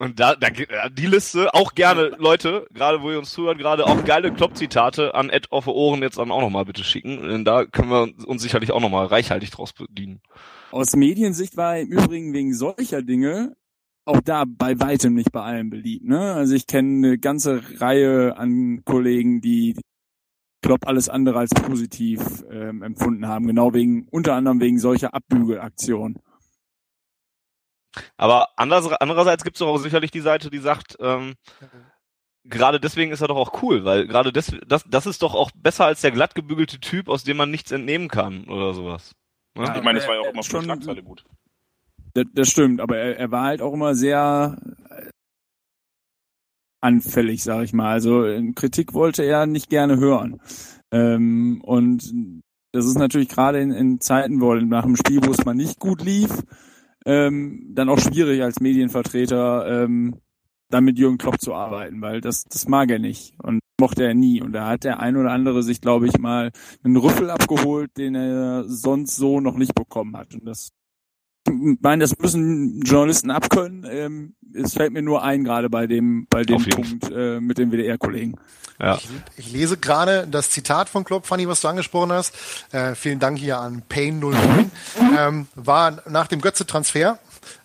[0.00, 0.48] Und da, da
[0.90, 5.28] die Liste auch gerne, Leute, gerade wo ihr uns zuhört, gerade auch geile Klopp-Zitate an
[5.28, 7.20] Ed auf Ohren jetzt dann auch nochmal bitte schicken.
[7.28, 10.20] Denn da können wir uns sicherlich auch nochmal reichhaltig draus bedienen.
[10.70, 13.56] Aus Mediensicht war im Übrigen wegen solcher Dinge
[14.04, 16.04] auch da bei weitem nicht bei allen beliebt.
[16.04, 16.32] Ne?
[16.32, 19.76] Also ich kenne eine ganze Reihe an Kollegen, die
[20.68, 26.18] Klopp alles andere als positiv ähm, empfunden haben, genau wegen unter anderem wegen solcher Abbügelaktionen.
[28.18, 31.36] Aber anders, andererseits gibt es doch auch sicherlich die Seite, die sagt, ähm,
[32.44, 35.50] gerade deswegen ist er doch auch cool, weil gerade das, das, das ist doch auch
[35.54, 39.14] besser als der glatt gebügelte Typ, aus dem man nichts entnehmen kann oder sowas.
[39.56, 39.64] Ne?
[39.64, 41.24] Ja, ich meine, es war ja auch immer schon Schlagzeile gut.
[42.12, 44.58] Das, das stimmt, aber er, er war halt auch immer sehr
[44.90, 45.08] äh,
[46.80, 47.90] anfällig, sag ich mal.
[47.90, 48.24] Also
[48.54, 50.40] Kritik wollte er nicht gerne hören.
[50.90, 52.12] Ähm, und
[52.72, 55.78] das ist natürlich gerade in, in Zeiten, wo nach dem Spiel, wo es mal nicht
[55.78, 56.30] gut lief,
[57.06, 60.20] ähm, dann auch schwierig als Medienvertreter ähm,
[60.70, 64.14] dann mit Jürgen Klopp zu arbeiten, weil das, das mag er nicht und mochte er
[64.14, 64.42] nie.
[64.42, 66.50] Und da hat der ein oder andere sich, glaube ich, mal
[66.82, 70.34] einen Rüffel abgeholt, den er sonst so noch nicht bekommen hat.
[70.34, 70.70] Und das
[71.80, 73.86] meine, das müssen Journalisten abkönnen.
[73.90, 77.70] Ähm, es fällt mir nur ein, gerade bei dem, bei dem Punkt äh, mit den
[77.70, 78.36] WDR-Kollegen.
[78.80, 78.96] Ja.
[78.96, 82.34] Ich, ich, lese gerade das Zitat von Klopp, Fanny, was du angesprochen hast.
[82.72, 84.70] Äh, vielen Dank hier an Payne09.
[85.18, 87.18] ähm, war nach dem Götze-Transfer.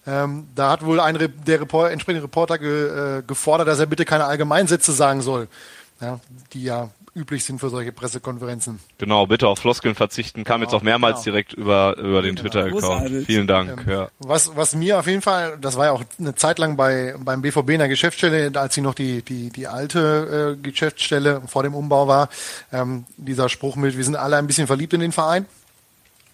[0.07, 3.85] Ähm, da hat wohl ein Re der Report entsprechende Reporter ge äh, gefordert, dass er
[3.85, 5.47] bitte keine Allgemeinsätze sagen soll.
[6.01, 6.19] Ja,
[6.53, 8.79] die ja üblich sind für solche Pressekonferenzen.
[8.97, 11.23] Genau, bitte auf Floskeln verzichten, kam genau, jetzt auch mehrmals genau.
[11.23, 12.49] direkt über, über den genau.
[12.49, 13.25] Twitter-Account.
[13.25, 13.83] Vielen Dank.
[13.85, 14.09] Ähm, ja.
[14.19, 17.41] was, was mir auf jeden Fall, das war ja auch eine Zeit lang bei, beim
[17.41, 21.75] BVB in der Geschäftsstelle, als sie noch die, die, die alte äh, Geschäftsstelle vor dem
[21.75, 22.29] Umbau war,
[22.71, 25.45] ähm, dieser Spruch mit, wir sind alle ein bisschen verliebt in den Verein.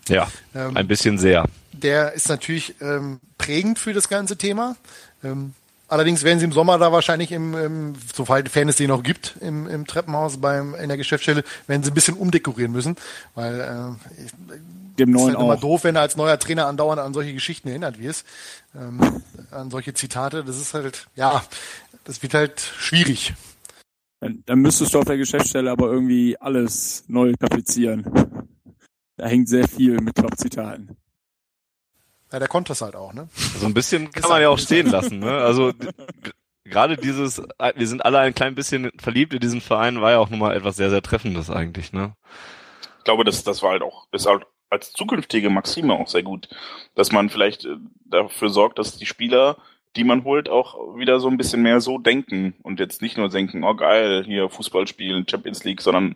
[0.07, 1.45] Ja, ähm, ein bisschen sehr.
[1.71, 4.75] Der ist natürlich ähm, prägend für das ganze Thema.
[5.23, 5.53] Ähm,
[5.89, 9.35] Allerdings werden sie im Sommer da wahrscheinlich im, im soweit Fan es den noch gibt,
[9.41, 12.95] im, im Treppenhaus beim in der Geschäftsstelle, werden sie ein bisschen umdekorieren müssen,
[13.33, 14.55] weil äh,
[14.99, 17.69] dem neuen ist halt immer doof, wenn du als neuer Trainer andauernd an solche Geschichten
[17.69, 18.25] erinnert wirst,
[18.75, 20.43] ähm, an solche Zitate.
[20.43, 21.43] Das ist halt, ja,
[22.03, 23.33] das wird halt schwierig.
[24.19, 28.05] Dann, dann müsstest du auf der Geschäftsstelle aber irgendwie alles neu tapezieren.
[29.17, 30.95] Da hängt sehr viel mit Klopp-Zitaten.
[32.31, 33.27] Ja, der konnte es halt auch, ne?
[33.33, 35.31] So ein bisschen kann man ja auch stehen lassen, ne?
[35.31, 35.71] Also
[36.63, 37.41] gerade dieses,
[37.75, 40.75] wir sind alle ein klein bisschen verliebt in diesen Verein, war ja auch nochmal etwas
[40.75, 42.15] sehr, sehr Treffendes eigentlich, ne?
[42.99, 46.47] Ich glaube, das, das war halt auch, ist halt als zukünftige Maxime auch sehr gut,
[46.95, 49.57] dass man vielleicht äh, dafür sorgt, dass die Spieler,
[49.95, 53.29] die man holt, auch wieder so ein bisschen mehr so denken und jetzt nicht nur
[53.29, 56.15] denken, oh geil, hier Fußball spielen, Champions League, sondern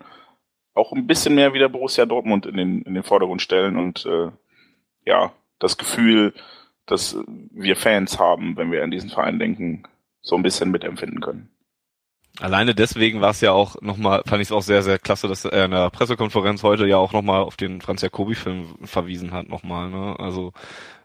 [0.76, 4.30] auch ein bisschen mehr wieder Borussia Dortmund in den, in den Vordergrund stellen und äh,
[5.06, 6.34] ja, das Gefühl,
[6.86, 7.18] dass
[7.52, 9.84] wir Fans haben, wenn wir an diesen Verein denken,
[10.22, 11.50] so ein bisschen mitempfinden können.
[12.40, 15.46] Alleine deswegen war es ja auch nochmal, fand ich es auch sehr, sehr klasse, dass
[15.46, 19.90] er in der Pressekonferenz heute ja auch nochmal auf den Franz Jacobi-Film verwiesen hat nochmal.
[19.90, 20.16] Ne?
[20.18, 20.52] Also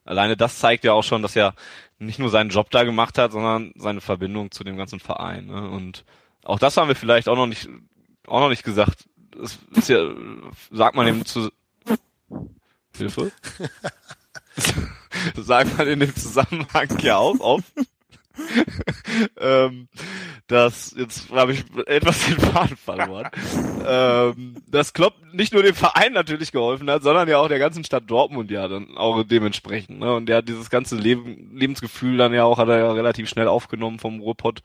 [0.05, 1.55] alleine das zeigt ja auch schon, dass er
[1.99, 5.47] nicht nur seinen Job da gemacht hat, sondern seine Verbindung zu dem ganzen Verein.
[5.47, 5.69] Ne?
[5.69, 6.05] Und
[6.45, 7.69] auch das haben wir vielleicht auch noch nicht,
[8.27, 9.05] auch noch nicht gesagt.
[9.33, 9.99] Das ist ja,
[10.71, 11.51] sagt man eben zu
[12.97, 13.33] Hilfe.
[15.37, 17.73] sagt man in dem Zusammenhang ja auch oft.
[19.41, 19.89] ähm,
[20.47, 23.29] dass, jetzt habe ich etwas den Faden verloren,
[23.87, 27.85] ähm, dass Klopp nicht nur dem Verein natürlich geholfen hat, sondern ja auch der ganzen
[27.85, 29.99] Stadt Dortmund ja dann auch dementsprechend.
[29.99, 30.15] Ne?
[30.15, 33.49] Und der hat dieses ganze Leben, Lebensgefühl dann ja auch, hat er ja relativ schnell
[33.49, 34.61] aufgenommen vom Ruhrpott.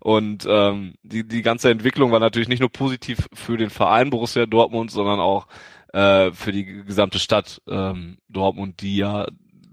[0.00, 4.46] Und ähm, die, die ganze Entwicklung war natürlich nicht nur positiv für den Verein Borussia
[4.46, 5.46] Dortmund, sondern auch
[5.92, 9.26] äh, für die gesamte Stadt ähm, Dortmund, die ja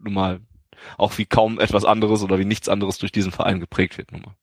[0.03, 0.39] nun mal
[0.97, 4.21] auch wie kaum etwas anderes oder wie nichts anderes durch diesen Verein geprägt wird nun
[4.21, 4.35] mal.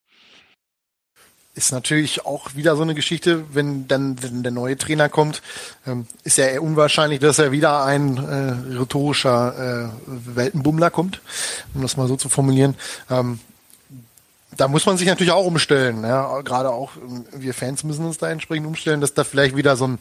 [1.55, 5.41] Ist natürlich auch wieder so eine Geschichte, wenn dann wenn der neue Trainer kommt,
[5.87, 11.23] ähm, ist ja eher unwahrscheinlich, dass er wieder ein äh, rhetorischer äh, Weltenbummler kommt,
[11.73, 12.75] um das mal so zu formulieren.
[13.09, 13.41] Ähm,
[14.55, 16.03] da muss man sich natürlich auch umstellen.
[16.03, 16.43] Ja?
[16.43, 16.93] Gerade auch
[17.33, 19.99] wir Fans müssen uns da entsprechend umstellen, dass da vielleicht wieder so ein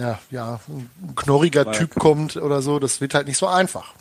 [0.00, 3.94] ja, ja, ein knorriger Weil Typ kommt oder so, das wird halt nicht so einfach.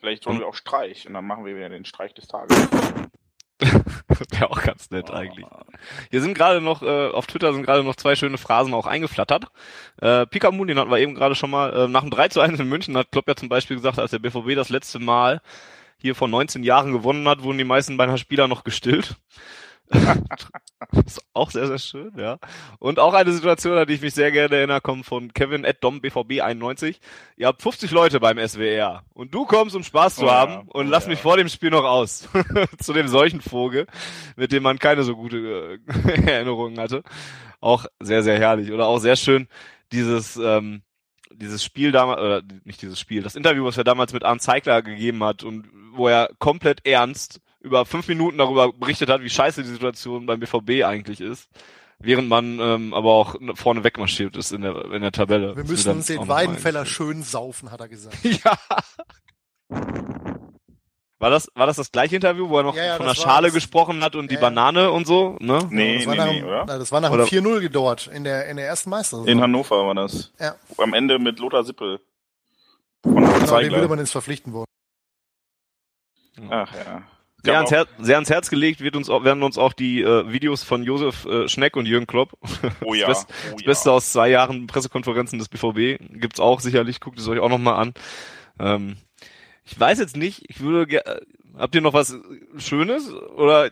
[0.00, 2.56] Vielleicht wollen wir auch Streich und dann machen wir wieder den Streich des Tages.
[3.60, 5.12] Wäre auch ganz nett oh.
[5.12, 5.46] eigentlich.
[6.10, 9.44] Hier sind gerade noch, äh, auf Twitter sind gerade noch zwei schöne Phrasen auch eingeflattert.
[10.00, 12.40] Äh, Pika Moon, den hatten wir eben gerade schon mal, äh, nach dem 3 zu
[12.40, 15.40] 1 in München hat Klopp ja zum Beispiel gesagt, als der BVB das letzte Mal
[15.98, 19.14] hier vor 19 Jahren gewonnen hat, wurden die meisten beinahe Spieler noch gestillt.
[21.06, 22.38] ist auch sehr, sehr schön, ja.
[22.78, 25.82] Und auch eine Situation, an die ich mich sehr gerne erinnere, kommt von Kevin at
[25.82, 27.00] Dom BVB 91.
[27.36, 30.62] Ihr habt 50 Leute beim SWR und du kommst, um Spaß zu oh, haben ja.
[30.68, 31.10] und lass ja.
[31.10, 32.28] mich vor dem Spiel noch aus.
[32.80, 33.86] zu dem solchen Vogel,
[34.36, 37.02] mit dem man keine so gute äh, Erinnerungen hatte.
[37.60, 38.72] Auch sehr, sehr herrlich.
[38.72, 39.48] Oder auch sehr schön
[39.92, 40.82] dieses, ähm,
[41.30, 44.82] dieses Spiel damals, oder nicht dieses Spiel, das Interview, was er damals mit Arndt Zeigler
[44.82, 49.62] gegeben hat und wo er komplett ernst über fünf Minuten darüber berichtet hat, wie scheiße
[49.62, 51.48] die Situation beim BVB eigentlich ist.
[51.98, 55.54] Während man ähm, aber auch vorne wegmarschiert ist in der, in der Tabelle.
[55.54, 58.18] Wir müssen uns den Weidenfeller schön saufen, hat er gesagt.
[58.24, 58.58] ja.
[61.20, 63.46] War das, war das das gleiche Interview, wo er noch ja, ja, von der Schale
[63.46, 65.36] das, gesprochen hat und ja, die Banane und so?
[65.38, 65.60] Ne?
[65.70, 66.66] Nee, das nee, nee, nee, oder?
[66.66, 69.28] Das war nach dem 4-0 dort, in der, in der ersten Meisterschaft.
[69.28, 70.32] In Hannover war das.
[70.40, 70.56] Ja.
[70.78, 72.00] Am Ende mit Lothar Sippel.
[73.04, 74.66] Von genau, den würde man ins verpflichten wollen.
[76.50, 77.02] Ach ja.
[77.44, 80.30] Sehr ans, Herz, sehr ans Herz gelegt wird uns auch, werden uns auch die äh,
[80.30, 82.32] Videos von Josef äh, Schneck und Jürgen Klopp.
[82.84, 83.06] Oh ja.
[83.06, 87.00] Das, Best, oh das Beste aus zwei Jahren Pressekonferenzen des BVB gibt's auch sicherlich.
[87.00, 87.94] Guckt es euch auch nochmal an.
[88.58, 88.96] Ähm,
[89.64, 91.02] ich weiß jetzt nicht, ich würde
[91.56, 92.16] habt ihr noch was
[92.58, 93.12] Schönes?
[93.12, 93.70] Oder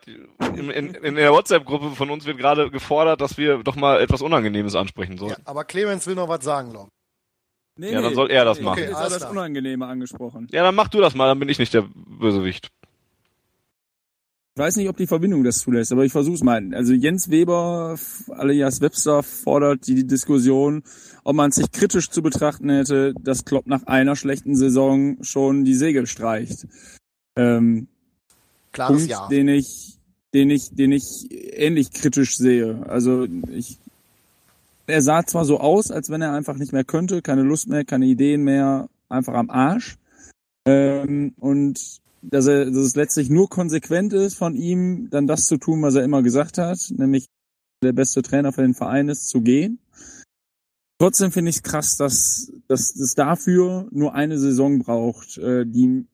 [0.54, 4.22] in, in, in der WhatsApp-Gruppe von uns wird gerade gefordert, dass wir doch mal etwas
[4.22, 5.32] Unangenehmes ansprechen sollen.
[5.32, 6.90] Ja, aber Clemens will noch was sagen, Lom.
[7.76, 8.82] Nee, ja, dann soll er das nee, machen.
[8.82, 10.48] Okay, ist das Unangenehme angesprochen.
[10.50, 12.70] Ja, dann mach du das mal, dann bin ich nicht der Bösewicht.
[14.60, 16.74] Ich weiß nicht, ob die Verbindung das zulässt, aber ich versuch's mal.
[16.74, 17.98] Also Jens Weber
[18.28, 20.82] alias Webster fordert die Diskussion,
[21.24, 25.72] ob man sich kritisch zu betrachten hätte, dass Klopp nach einer schlechten Saison schon die
[25.72, 26.66] Segel streicht.
[27.36, 27.88] Ähm,
[28.72, 29.28] Klares Punkt, Ja.
[29.28, 29.98] Den ich,
[30.34, 32.84] den ich, den ich ähnlich kritisch sehe.
[32.86, 33.78] Also ich,
[34.86, 37.86] er sah zwar so aus, als wenn er einfach nicht mehr könnte, keine Lust mehr,
[37.86, 39.96] keine Ideen mehr, einfach am Arsch.
[40.66, 45.56] Ähm, und dass er, dass es letztlich nur konsequent ist von ihm, dann das zu
[45.56, 47.26] tun, was er immer gesagt hat, nämlich
[47.82, 49.78] der beste Trainer für den Verein ist, zu gehen.
[50.98, 55.84] Trotzdem finde ich es krass, dass, dass es dafür nur eine Saison braucht, äh, die
[55.84, 56.08] in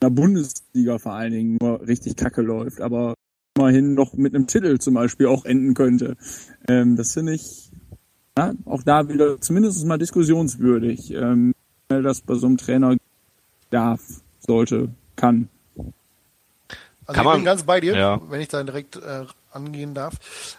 [0.00, 3.14] der Bundesliga vor allen Dingen nur richtig kacke läuft, aber
[3.56, 6.16] immerhin noch mit einem Titel zum Beispiel auch enden könnte.
[6.68, 7.72] Ähm, das finde ich
[8.38, 11.54] ja, auch da wieder zumindest mal diskussionswürdig, ähm,
[11.88, 12.96] dass bei so einem Trainer
[13.70, 15.48] darf sollte, kann.
[17.06, 18.20] Also kann ich bin ganz bei dir, ja.
[18.28, 20.14] wenn ich da direkt äh, angehen darf.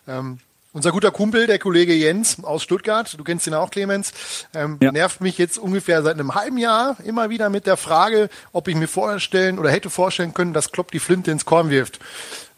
[0.07, 0.39] Ähm,
[0.73, 4.11] unser guter Kumpel, der Kollege Jens aus Stuttgart, du kennst ihn auch, Clemens,
[4.53, 4.91] ähm, ja.
[4.91, 8.75] nervt mich jetzt ungefähr seit einem halben Jahr immer wieder mit der Frage, ob ich
[8.75, 11.99] mir vorstellen oder hätte vorstellen können, dass Klopp die Flinte ins Korn wirft.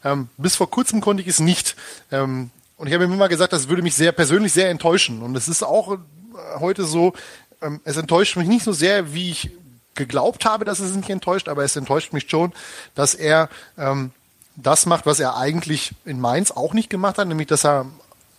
[0.04, 1.76] Ähm, bis vor kurzem konnte ich es nicht.
[2.10, 5.22] Ähm, und ich habe ihm immer gesagt, das würde mich sehr persönlich sehr enttäuschen.
[5.22, 5.98] Und es ist auch äh,
[6.58, 7.12] heute so,
[7.62, 9.50] ähm, es enttäuscht mich nicht so sehr, wie ich
[9.98, 12.52] geglaubt habe, dass es mich enttäuscht, aber es enttäuscht mich schon,
[12.94, 14.12] dass er ähm,
[14.56, 17.86] das macht, was er eigentlich in Mainz auch nicht gemacht hat, nämlich dass er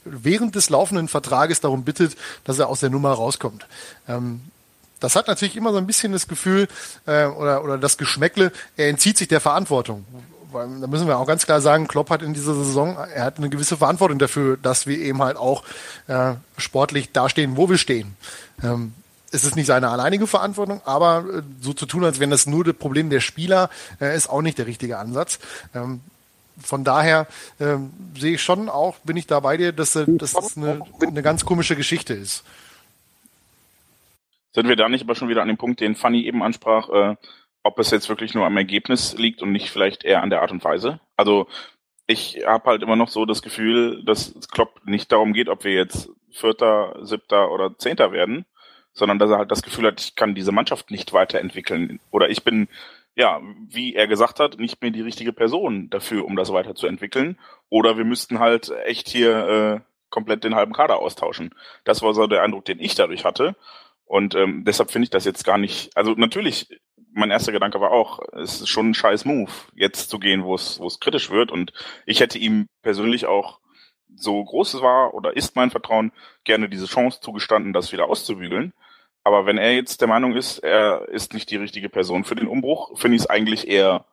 [0.04, 3.68] während des laufenden Vertrages darum bittet, dass er aus der Nummer rauskommt.
[4.08, 4.42] Ähm,
[5.00, 6.68] das hat natürlich immer so ein bisschen das Gefühl
[7.06, 10.06] äh, oder, oder das Geschmäckle, er entzieht sich der Verantwortung.
[10.52, 13.50] Da müssen wir auch ganz klar sagen, Klopp hat in dieser Saison, er hat eine
[13.50, 15.64] gewisse Verantwortung dafür, dass wir eben halt auch
[16.08, 18.18] äh, sportlich dastehen, wo wir stehen.
[18.64, 18.94] Ähm,
[19.32, 22.64] es ist nicht seine alleinige Verantwortung, aber äh, so zu tun, als wenn das nur
[22.64, 23.70] das Problem der Spieler,
[24.02, 25.40] äh, ist auch nicht der richtige Ansatz.
[25.74, 26.02] Ähm,
[26.62, 27.28] von daher
[27.60, 30.82] ähm, sehe ich schon auch, bin ich da bei dir, dass, äh, dass das eine,
[31.02, 32.44] eine ganz komische Geschichte ist.
[34.54, 37.16] Sind wir da nicht aber schon wieder an dem Punkt, den Fanny eben ansprach,
[37.62, 40.52] ob es jetzt wirklich nur am Ergebnis liegt und nicht vielleicht eher an der Art
[40.52, 41.00] und Weise?
[41.16, 41.48] Also
[42.08, 45.64] ich habe halt immer noch so das Gefühl, dass es Klopp nicht darum geht, ob
[45.64, 48.48] wir jetzt Vierter, Siebter oder Zehnter werden,
[48.94, 52.00] sondern dass er halt das Gefühl hat, ich kann diese Mannschaft nicht weiterentwickeln.
[52.12, 52.68] Oder ich bin,
[53.16, 57.38] ja, wie er gesagt hat, nicht mehr die richtige Person dafür, um das weiterzuentwickeln.
[57.70, 59.80] Oder wir müssten halt echt hier äh,
[60.10, 61.54] komplett den halben Kader austauschen.
[61.84, 63.56] Das war so der Eindruck, den ich dadurch hatte.
[64.06, 65.96] Und ähm, deshalb finde ich das jetzt gar nicht.
[65.96, 66.68] Also natürlich,
[67.14, 70.56] mein erster Gedanke war auch, es ist schon ein scheiß Move, jetzt zu gehen, wo
[70.56, 71.52] es wo es kritisch wird.
[71.52, 71.74] Und
[72.06, 73.59] ich hätte ihm persönlich auch
[74.20, 76.12] so groß war oder ist mein Vertrauen
[76.44, 78.74] gerne diese Chance zugestanden, das wieder auszubügeln.
[79.24, 82.48] Aber wenn er jetzt der Meinung ist, er ist nicht die richtige Person für den
[82.48, 84.06] Umbruch, finde ich es eigentlich eher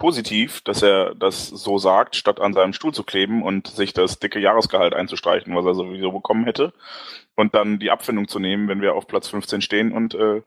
[0.00, 4.18] positiv, dass er das so sagt, statt an seinem Stuhl zu kleben und sich das
[4.18, 6.72] dicke Jahresgehalt einzustreichen, was er sowieso bekommen hätte,
[7.36, 10.42] und dann die Abfindung zu nehmen, wenn wir auf Platz 15 stehen und äh,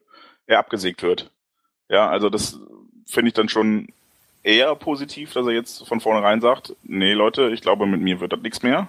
[0.47, 1.29] er abgesägt wird.
[1.87, 2.59] Ja, also das
[3.05, 3.87] finde ich dann schon
[4.41, 8.33] eher positiv, dass er jetzt von vornherein sagt, nee Leute, ich glaube, mit mir wird
[8.33, 8.87] das nichts mehr.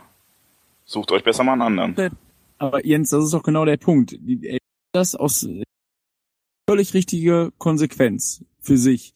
[0.84, 2.16] Sucht euch besser mal einen anderen.
[2.58, 4.18] Aber Jens, das ist doch genau der Punkt.
[4.92, 5.46] Das aus
[6.68, 9.14] völlig richtige Konsequenz für sich.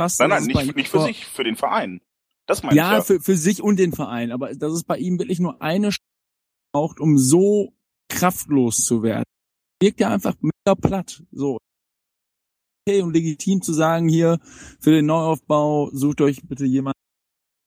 [0.00, 2.00] Fast, nein, nein, nicht, nicht für sich, für den Verein.
[2.46, 3.02] Das meine ja, ich ja.
[3.04, 4.32] Für, für sich und den Verein.
[4.32, 5.90] Aber das ist bei ihm wirklich nur eine
[6.72, 7.72] braucht, um so
[8.08, 9.24] kraftlos zu werden.
[9.80, 11.22] Wirkt ja einfach mega platt.
[11.30, 11.58] So.
[12.86, 14.40] Okay und legitim zu sagen, hier
[14.80, 16.96] für den Neuaufbau sucht euch bitte jemand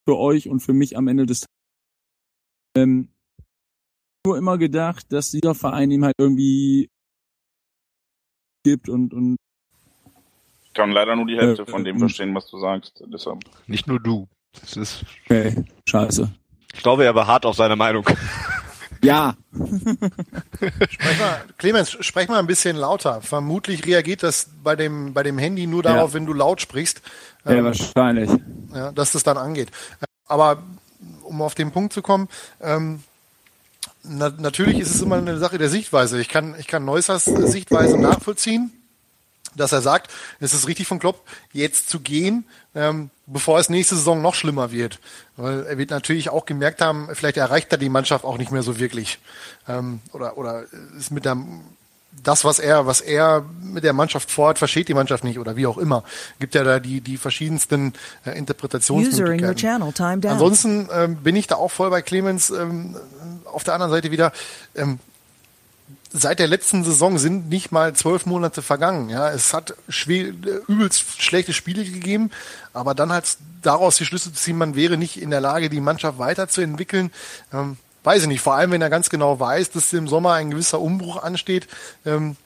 [0.07, 1.56] für euch und für mich am Ende des Tages.
[2.77, 3.09] Ähm,
[4.25, 6.89] nur immer gedacht, dass dieser Verein ihm halt irgendwie
[8.63, 9.37] gibt und und
[10.65, 13.03] ich kann leider nur die Hälfte äh, von dem äh, verstehen, was du sagst.
[13.07, 13.39] Deshalb.
[13.67, 14.27] Nicht nur du.
[14.59, 15.05] Das ist.
[15.25, 16.29] Okay, scheiße.
[16.73, 18.07] Ich glaube, er war hart auf seine Meinung.
[19.03, 19.35] Ja.
[20.89, 23.21] sprech mal, Clemens, sprech mal ein bisschen lauter.
[23.21, 26.13] Vermutlich reagiert das bei dem, bei dem Handy nur darauf, ja.
[26.15, 27.01] wenn du laut sprichst.
[27.45, 28.29] Ja, ähm, wahrscheinlich.
[28.73, 29.71] Ja, dass das dann angeht.
[30.25, 30.63] Aber
[31.27, 32.29] um auf den Punkt zu kommen,
[32.61, 33.03] ähm,
[34.03, 36.19] na, natürlich ist es immer eine Sache der Sichtweise.
[36.19, 38.71] Ich kann, ich kann Neusers Sichtweise nachvollziehen,
[39.55, 41.21] dass er sagt, es ist richtig von Klopp,
[41.51, 42.45] jetzt zu gehen,
[42.75, 44.99] ähm, bevor es nächste Saison noch schlimmer wird.
[45.35, 48.63] Weil er wird natürlich auch gemerkt haben, vielleicht erreicht er die Mannschaft auch nicht mehr
[48.63, 49.19] so wirklich.
[49.67, 50.65] Ähm, oder, oder
[50.97, 51.37] ist mit der,
[52.23, 55.67] das, was er, was er mit der Mannschaft vorhat, versteht die Mannschaft nicht oder wie
[55.67, 56.03] auch immer.
[56.39, 57.93] Gibt ja da die, die verschiedensten
[58.25, 59.55] äh, Interpretationsmöglichkeiten.
[60.31, 62.49] Ansonsten ähm, bin ich da auch voll bei Clemens.
[62.49, 62.95] Ähm,
[63.45, 64.31] auf der anderen Seite wieder,
[64.75, 64.99] ähm,
[66.11, 69.09] seit der letzten Saison sind nicht mal zwölf Monate vergangen.
[69.09, 70.33] Ja, es hat schwer,
[70.67, 72.31] übelst schlechte Spiele gegeben,
[72.73, 75.81] aber dann halt daraus die Schlüsse zu ziehen, man wäre nicht in der Lage, die
[75.81, 77.11] Mannschaft weiterzuentwickeln.
[77.53, 77.77] Ähm,
[78.07, 78.41] weiß ich nicht.
[78.41, 81.67] Vor allem, wenn er ganz genau weiß, dass im Sommer ein gewisser Umbruch ansteht,
[82.05, 82.37] ähm,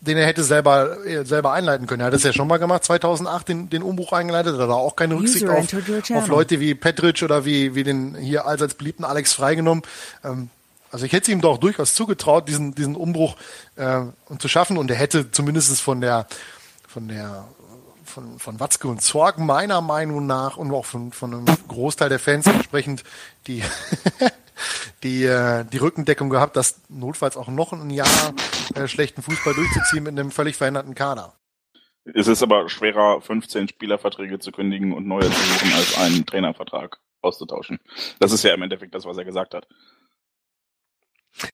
[0.00, 2.00] den er hätte selber äh, selber einleiten können.
[2.00, 4.58] Er hat es ja schon mal gemacht, 2008 den, den Umbruch eingeleitet.
[4.58, 5.66] Da war auch keine Rücksicht auf,
[6.14, 9.82] auf Leute wie Petric oder wie, wie den hier allseits beliebten Alex freigenommen.
[10.22, 10.50] Ähm,
[10.90, 13.34] also ich hätte ihm doch durchaus zugetraut, diesen, diesen Umbruch
[13.74, 14.02] äh,
[14.38, 16.26] zu schaffen und er hätte zumindest von der
[16.86, 17.48] von der
[18.04, 22.20] von, von Watzke und Zorg meiner Meinung nach und auch von, von einem Großteil der
[22.20, 23.02] Fans entsprechend
[23.48, 23.62] die
[25.02, 28.34] die, äh, die Rückendeckung gehabt, das notfalls auch noch ein Jahr
[28.74, 31.34] äh, schlechten Fußball durchzuziehen mit einem völlig veränderten Kader.
[32.04, 36.98] Es ist aber schwerer, 15 Spielerverträge zu kündigen und neue zu suchen, als einen Trainervertrag
[37.22, 37.78] auszutauschen.
[38.20, 39.66] Das ist ja im Endeffekt das, was er gesagt hat.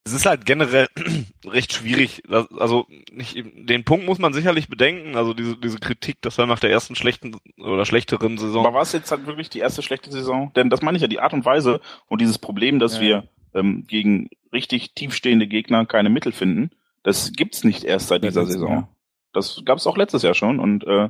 [0.03, 0.87] Es ist halt generell
[1.45, 2.23] recht schwierig.
[2.29, 5.15] Also nicht, den Punkt muss man sicherlich bedenken.
[5.15, 8.65] Also diese, diese Kritik, dass er nach der ersten schlechten oder schlechteren Saison.
[8.65, 10.51] Aber war es jetzt halt wirklich die erste schlechte Saison?
[10.55, 13.01] Denn das meine ich ja, die Art und Weise und dieses Problem, dass ja.
[13.01, 16.71] wir ähm, gegen richtig tiefstehende Gegner keine Mittel finden,
[17.03, 18.71] das gibt's nicht erst seit dieser Saison.
[18.71, 18.89] Ja.
[19.33, 20.59] Das gab's auch letztes Jahr schon.
[20.59, 21.09] Und äh,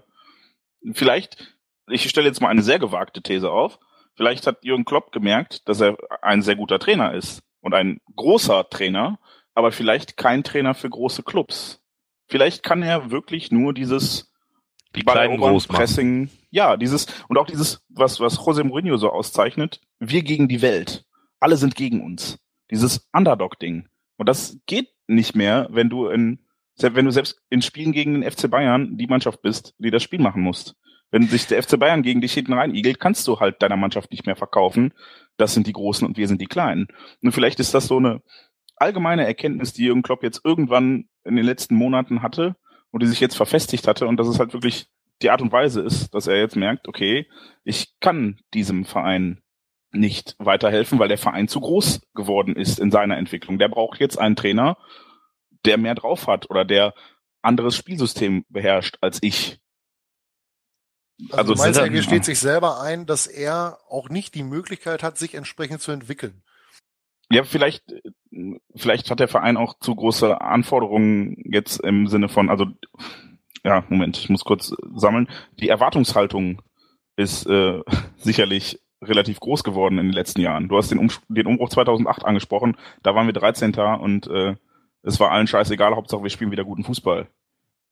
[0.94, 1.58] vielleicht,
[1.90, 3.80] ich stelle jetzt mal eine sehr gewagte These auf.
[4.16, 8.70] Vielleicht hat Jürgen Klopp gemerkt, dass er ein sehr guter Trainer ist und ein großer
[8.70, 9.20] Trainer,
[9.54, 11.82] aber vielleicht kein Trainer für große Clubs.
[12.28, 14.32] Vielleicht kann er wirklich nur dieses
[14.96, 20.24] die kleinen Pressing, ja, dieses und auch dieses was was José Mourinho so auszeichnet, wir
[20.24, 21.06] gegen die Welt.
[21.40, 22.40] Alle sind gegen uns.
[22.70, 23.88] Dieses Underdog Ding.
[24.18, 26.40] Und das geht nicht mehr, wenn du in
[26.82, 30.20] wenn du selbst in Spielen gegen den FC Bayern die Mannschaft bist, die das Spiel
[30.20, 30.76] machen musst.
[31.12, 34.12] Wenn sich der FC Bayern gegen dich hinten rein igelt, kannst du halt deiner Mannschaft
[34.12, 34.94] nicht mehr verkaufen.
[35.38, 36.88] Das sind die Großen und wir sind die Kleinen.
[37.22, 38.22] Und vielleicht ist das so eine
[38.78, 42.56] allgemeine Erkenntnis, die Jürgen Klopp jetzt irgendwann in den letzten Monaten hatte
[42.90, 44.88] und die sich jetzt verfestigt hatte und dass es halt wirklich
[45.22, 47.28] die Art und Weise ist, dass er jetzt merkt, okay,
[47.64, 49.42] ich kann diesem Verein
[49.92, 53.60] nicht weiterhelfen, weil der Verein zu groß geworden ist in seiner Entwicklung.
[53.60, 54.78] Der braucht jetzt einen Trainer,
[55.66, 56.94] der mehr drauf hat oder der
[57.42, 59.60] anderes Spielsystem beherrscht als ich.
[61.32, 65.18] Also, also meinst, er gesteht sich selber ein, dass er auch nicht die Möglichkeit hat,
[65.18, 66.42] sich entsprechend zu entwickeln.
[67.32, 67.84] Ja, vielleicht,
[68.76, 72.66] vielleicht hat der Verein auch zu große Anforderungen jetzt im Sinne von, also,
[73.64, 75.30] ja, Moment, ich muss kurz sammeln.
[75.60, 76.62] Die Erwartungshaltung
[77.16, 77.82] ist äh,
[78.18, 80.68] sicherlich relativ groß geworden in den letzten Jahren.
[80.68, 83.74] Du hast den, um den Umbruch 2008 angesprochen, da waren wir 13.
[83.76, 84.56] und äh,
[85.04, 87.28] es war allen scheißegal, Hauptsache wir spielen wieder guten Fußball.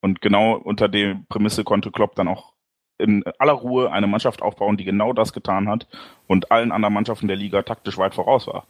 [0.02, 2.54] Und genau unter der Prämisse konnte Klopp dann auch
[3.00, 5.88] in aller Ruhe eine Mannschaft aufbauen, die genau das getan hat
[6.28, 8.66] und allen anderen Mannschaften der Liga taktisch weit voraus war.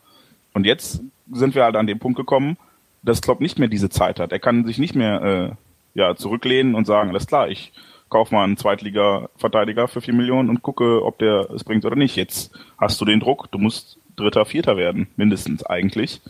[0.53, 1.01] Und jetzt
[1.31, 2.57] sind wir halt an den Punkt gekommen,
[3.03, 4.31] dass Klopp nicht mehr diese Zeit hat.
[4.31, 5.51] Er kann sich nicht mehr äh,
[5.93, 7.71] ja, zurücklehnen und sagen, alles klar, ich
[8.09, 12.15] kaufe mal einen Zweitliga-Verteidiger für vier Millionen und gucke, ob der es bringt oder nicht.
[12.15, 16.21] Jetzt hast du den Druck, du musst Dritter, Vierter werden, mindestens eigentlich.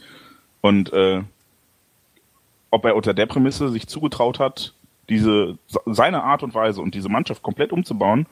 [0.61, 1.21] Und äh,
[2.69, 4.73] ob er unter der Prämisse sich zugetraut hat,
[5.10, 8.26] diese seine Art und Weise und diese Mannschaft komplett umzubauen,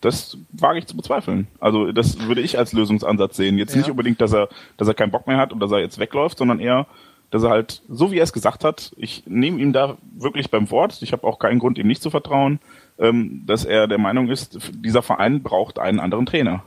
[0.00, 1.46] Das wage ich zu bezweifeln.
[1.60, 3.56] Also das würde ich als Lösungsansatz sehen.
[3.56, 3.78] Jetzt ja.
[3.78, 6.36] nicht unbedingt, dass er, dass er keinen Bock mehr hat und dass er jetzt wegläuft,
[6.36, 6.86] sondern eher,
[7.30, 10.70] dass er halt, so wie er es gesagt hat, ich nehme ihm da wirklich beim
[10.70, 11.00] Wort.
[11.00, 12.58] Ich habe auch keinen Grund, ihm nicht zu vertrauen,
[12.98, 16.62] ähm, dass er der Meinung ist, dieser Verein braucht einen anderen Trainer.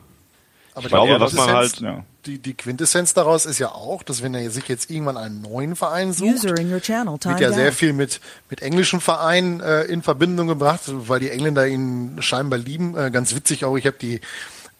[0.78, 2.04] Aber ich glaube, was man halt, ja.
[2.28, 5.76] die, die Quintessenz daraus ist ja auch, dass wenn er sich jetzt irgendwann einen neuen
[5.76, 8.22] Verein sucht, wird ja sehr viel mit,
[8.52, 12.95] mit englischen Vereinen äh, in Verbindung gebracht, weil die Engländer ihn scheinbar lieben.
[12.95, 14.22] Äh, ganz witzig auch, ich habe die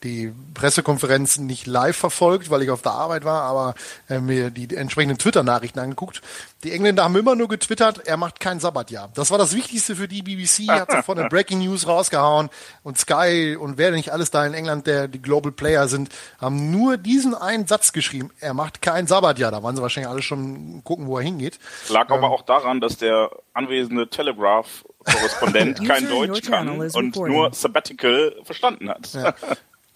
[0.04, 3.76] die Pressekonferenzen nicht live verfolgt, weil ich auf der Arbeit war, aber
[4.10, 6.22] äh, mir die entsprechenden Twitter-Nachrichten angeguckt.
[6.64, 9.10] Die Engländer haben immer nur getwittert, er macht kein Sabbatjahr.
[9.14, 12.50] Das war das Wichtigste für die BBC, hat sofort eine Breaking News rausgehauen
[12.84, 16.10] und Sky und wer nicht alles da in England, der die Global Player sind,
[16.40, 19.52] haben nur diesen einen Satz geschrieben, er macht kein Sabbatjahr.
[19.52, 21.60] Da waren sie wahrscheinlich alle schon gucken, wo er hingeht.
[21.90, 27.54] Lag ähm, aber auch daran, dass der anwesende Telegraph Korrespondent kein Deutsch kann und nur
[27.54, 29.14] Sabbatical verstanden hat.
[29.14, 29.34] Ja.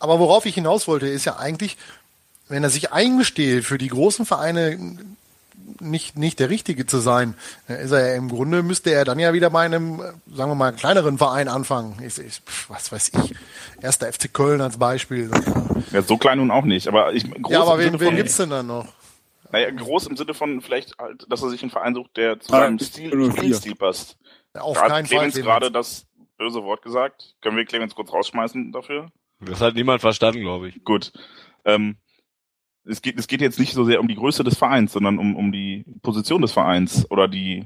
[0.01, 1.77] Aber worauf ich hinaus wollte, ist ja eigentlich,
[2.49, 4.97] wenn er sich eingesteht, für die großen Vereine
[5.79, 7.35] nicht, nicht der Richtige zu sein,
[7.67, 10.73] ist er ja im Grunde, müsste er dann ja wieder bei einem, sagen wir mal,
[10.73, 12.01] kleineren Verein anfangen.
[12.05, 13.35] Ich, ich, was weiß ich.
[13.81, 15.29] Erster FC Köln als Beispiel.
[15.91, 16.87] Ja, so klein nun auch nicht.
[16.87, 18.87] Aber ich, groß ja, aber wen, wen gibt's denn dann noch?
[19.51, 22.51] Naja, groß im Sinne von vielleicht halt, dass er sich einen Verein sucht, der zu
[22.51, 24.17] seinem Stil, Spielstil passt.
[24.55, 25.43] Ja, auf da keinen Clemens Fall.
[25.43, 26.05] gerade das
[26.37, 27.35] böse Wort gesagt.
[27.41, 29.11] Können wir Clemens kurz rausschmeißen dafür?
[29.41, 30.83] Das hat niemand verstanden, glaube ich.
[30.83, 31.11] Gut.
[31.65, 31.97] Ähm,
[32.85, 35.35] es geht, es geht jetzt nicht so sehr um die Größe des Vereins, sondern um,
[35.35, 37.65] um die Position des Vereins oder die,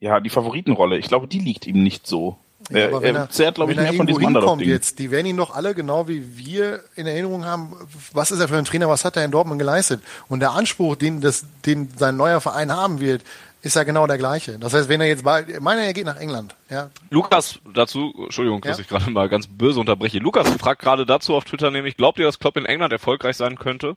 [0.00, 0.98] ja, die Favoritenrolle.
[0.98, 2.36] Ich glaube, die liegt ihm nicht so.
[2.70, 5.36] Ja, aber er, er zehrt, glaube ich, mehr von diesem hinkommt jetzt, die werden ihn
[5.38, 7.74] doch alle genau wie wir in Erinnerung haben,
[8.12, 10.02] was ist er für ein Trainer, was hat er in Dortmund geleistet?
[10.28, 13.24] Und der Anspruch, den, das, den sein neuer Verein haben wird,
[13.62, 14.58] ist ja genau der gleiche.
[14.58, 16.90] Das heißt, wenn er jetzt bald, meine, er geht nach England, ja.
[17.10, 18.82] Lukas dazu, Entschuldigung, dass ja?
[18.82, 20.18] ich gerade mal ganz böse unterbreche.
[20.18, 23.58] Lukas fragt gerade dazu auf Twitter nämlich, glaubt ihr, dass Klopp in England erfolgreich sein
[23.58, 23.94] könnte?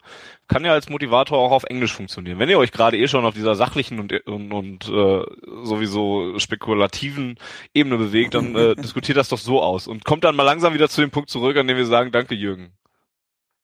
[0.48, 2.40] Kann ja als Motivator auch auf Englisch funktionieren.
[2.40, 5.24] Wenn ihr euch gerade eh schon auf dieser sachlichen und, und, und äh,
[5.64, 7.38] sowieso spekulativen
[7.74, 10.90] Ebene bewegt, dann äh, diskutiert das doch so aus und kommt dann mal langsam wieder
[10.90, 12.74] zu dem Punkt zurück, an dem wir sagen, danke Jürgen.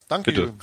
[0.08, 0.42] Danke, Bitte.
[0.42, 0.58] Jürgen.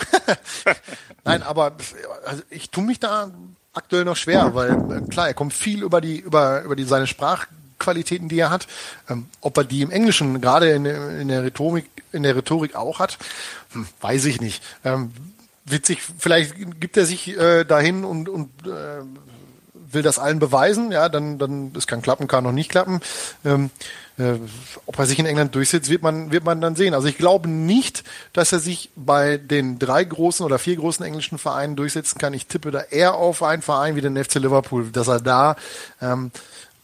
[1.25, 1.77] Nein, aber
[2.25, 3.31] also ich tue mich da
[3.77, 7.07] aktuell noch schwer, weil äh, klar, er kommt viel über die über über die seine
[7.07, 8.67] Sprachqualitäten, die er hat.
[9.09, 12.99] Ähm, ob er die im Englischen gerade in, in der Rhetorik in der Rhetorik auch
[12.99, 13.19] hat,
[13.73, 14.63] hm, weiß ich nicht.
[14.85, 15.13] Ähm,
[15.65, 19.03] witzig, vielleicht gibt er sich äh, dahin und und äh,
[19.91, 23.01] will das allen beweisen, ja, dann dann es kann klappen, kann noch nicht klappen.
[23.45, 23.71] Ähm,
[24.19, 24.35] äh,
[24.87, 26.95] ob er sich in England durchsetzt, wird man, wird man dann sehen.
[26.95, 28.03] Also ich glaube nicht,
[28.33, 32.33] dass er sich bei den drei großen oder vier großen englischen Vereinen durchsetzen kann.
[32.33, 35.57] Ich tippe da eher auf einen Verein wie den FC Liverpool, dass er da
[36.01, 36.31] ähm,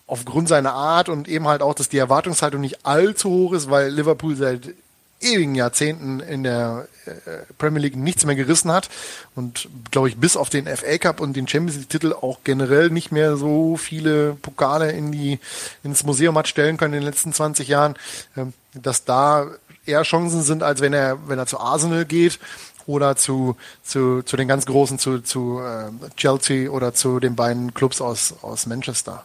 [0.07, 3.91] aufgrund seiner Art und eben halt auch, dass die Erwartungshaltung nicht allzu hoch ist, weil
[3.91, 4.75] Liverpool seit
[5.23, 7.11] ewigen Jahrzehnten in der äh,
[7.59, 8.89] Premier League nichts mehr gerissen hat
[9.35, 12.91] und glaube ich bis auf den FA Cup und den Champions League Titel auch generell
[12.91, 15.39] nicht mehr so viele Pokale in die
[15.83, 17.97] ins Museum hat stellen können in den letzten 20 Jahren,
[18.37, 19.49] ähm, dass da
[19.87, 22.39] eher Chancen sind, als wenn er wenn er zu Arsenal geht
[22.87, 27.75] oder zu zu zu den ganz großen zu zu äh, Chelsea oder zu den beiden
[27.75, 29.25] Clubs aus aus Manchester.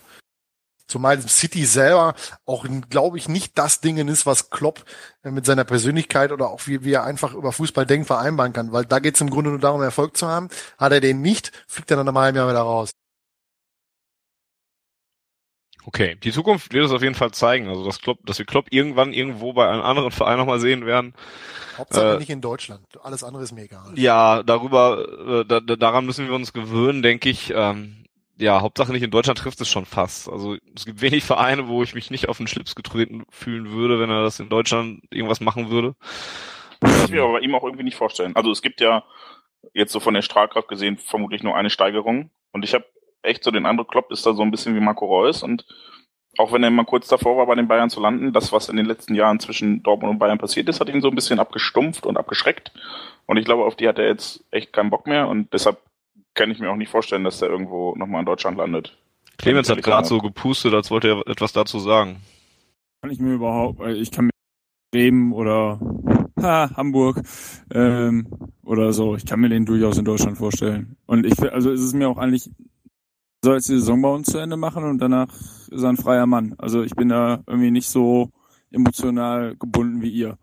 [0.87, 2.15] Zumal City selber
[2.45, 4.85] auch, glaube ich, nicht das Ding ist, was Klopp
[5.23, 8.71] äh, mit seiner Persönlichkeit oder auch wie, wie er einfach über Fußball denkt, vereinbaren kann.
[8.71, 10.49] Weil da geht es im Grunde nur darum, Erfolg zu haben.
[10.77, 12.91] Hat er den nicht, fliegt er dann im halben Jahr wieder raus.
[15.87, 17.69] Okay, die Zukunft wird es auf jeden Fall zeigen.
[17.69, 21.13] Also dass Klopp, dass wir Klopp irgendwann irgendwo bei einem anderen Verein nochmal sehen werden.
[21.77, 22.85] Hauptsache äh, nicht in Deutschland.
[23.01, 23.93] Alles andere ist mir egal.
[23.95, 27.53] Ja, darüber, äh, da, daran müssen wir uns gewöhnen, denke ich.
[27.55, 28.03] Ähm,
[28.39, 30.29] ja, Hauptsache nicht in Deutschland trifft es schon fast.
[30.29, 33.99] Also es gibt wenig Vereine, wo ich mich nicht auf den Schlips getreten fühlen würde,
[33.99, 35.95] wenn er das in Deutschland irgendwas machen würde.
[36.79, 38.35] Das kann ich mir aber bei ihm auch irgendwie nicht vorstellen.
[38.35, 39.03] Also es gibt ja
[39.73, 42.29] jetzt so von der Strahlkraft gesehen vermutlich nur eine Steigerung.
[42.51, 42.85] Und ich habe
[43.23, 45.41] echt so den Eindruck, Klopp ist da so ein bisschen wie Marco Reus.
[45.41, 45.65] Und
[46.37, 48.77] auch wenn er mal kurz davor war, bei den Bayern zu landen, das, was in
[48.77, 52.05] den letzten Jahren zwischen Dortmund und Bayern passiert ist, hat ihn so ein bisschen abgestumpft
[52.05, 52.71] und abgeschreckt.
[53.25, 55.27] Und ich glaube, auf die hat er jetzt echt keinen Bock mehr.
[55.27, 55.79] Und deshalb
[56.37, 58.97] kann ich mir auch nicht vorstellen, dass der irgendwo nochmal in Deutschland landet.
[59.37, 62.21] Clemens hat gerade so gepustet, als wollte er etwas dazu sagen.
[63.01, 64.31] Kann ich mir überhaupt, ich kann mir
[64.91, 65.79] Bremen oder
[66.41, 67.21] ha, Hamburg
[67.73, 68.27] ähm,
[68.63, 70.95] oder so, ich kann mir den durchaus in Deutschland vorstellen.
[71.05, 72.49] Und ich also ist es mir auch eigentlich,
[73.43, 76.25] soll jetzt die Saison bei uns zu Ende machen und danach ist er ein freier
[76.25, 76.55] Mann.
[76.57, 78.31] Also ich bin da irgendwie nicht so
[78.71, 80.37] emotional gebunden wie ihr.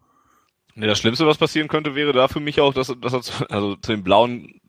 [0.77, 3.51] Nee, das Schlimmste, was passieren könnte, wäre da für mich auch, dass, dass er zu,
[3.51, 4.61] also zu den Blauen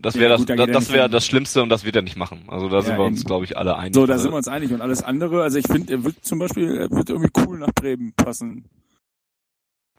[0.00, 2.44] das wäre ja, das, das, das wäre das Schlimmste und das wird er nicht machen.
[2.48, 3.94] Also da ja, sind wir uns, glaube ich, alle einig.
[3.94, 4.72] So, da also sind wir uns einig.
[4.72, 7.72] Und alles andere, also ich finde, er wird zum Beispiel, er wird irgendwie cool nach
[7.74, 8.64] Bremen passen.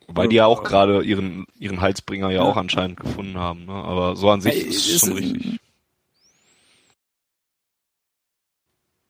[0.07, 3.65] Wobei die ja auch gerade ihren, ihren Halsbringer ja, ja, auch anscheinend gefunden haben.
[3.65, 3.73] Ne?
[3.73, 5.59] Aber so an sich Ey, ist es schon richtig.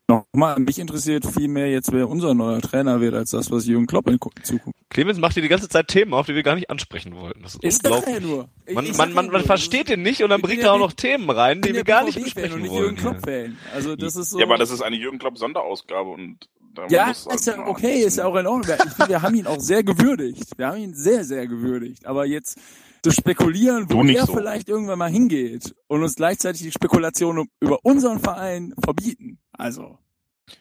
[0.10, 3.88] Nochmal, mich interessiert viel mehr jetzt, wer unser neuer Trainer wird, als das, was Jürgen
[3.88, 4.80] Klopp in Zukunft.
[4.90, 7.44] Clemens macht dir die ganze Zeit Themen auf, die wir gar nicht ansprechen wollten.
[7.44, 8.16] Das ist, ist unglaublich.
[8.16, 8.50] Ja nur.
[8.66, 10.94] Ich, man, ich man, man, man versteht den nicht und dann bringt er auch noch
[10.94, 12.84] Themen rein, die wir gar nicht besprechen und nicht wollen.
[12.84, 13.56] Jürgen Klopp -Fan.
[13.74, 14.40] Also das ist so.
[14.40, 16.48] Ja, aber das ist eine Jürgen Klopp Sonderausgabe und
[16.90, 18.78] ja, ist halt ja okay, ist ja auch in Ordnung.
[18.86, 20.58] Ich finde, wir haben ihn auch sehr gewürdigt.
[20.58, 22.06] Wir haben ihn sehr, sehr gewürdigt.
[22.06, 22.60] Aber jetzt
[23.04, 24.34] zu spekulieren, wo er so.
[24.34, 29.40] vielleicht irgendwann mal hingeht und uns gleichzeitig die Spekulation über unseren Verein verbieten.
[29.58, 29.98] Also.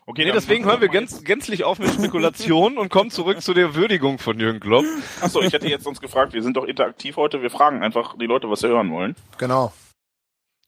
[0.04, 3.76] Okay, nee, deswegen hören wir gänz, gänzlich auf mit Spekulationen und kommen zurück zu der
[3.76, 4.84] Würdigung von Jürgen Klopp.
[5.20, 8.26] Achso, ich hätte jetzt uns gefragt, wir sind doch interaktiv heute, wir fragen einfach die
[8.26, 9.14] Leute, was sie hören wollen.
[9.38, 9.72] Genau.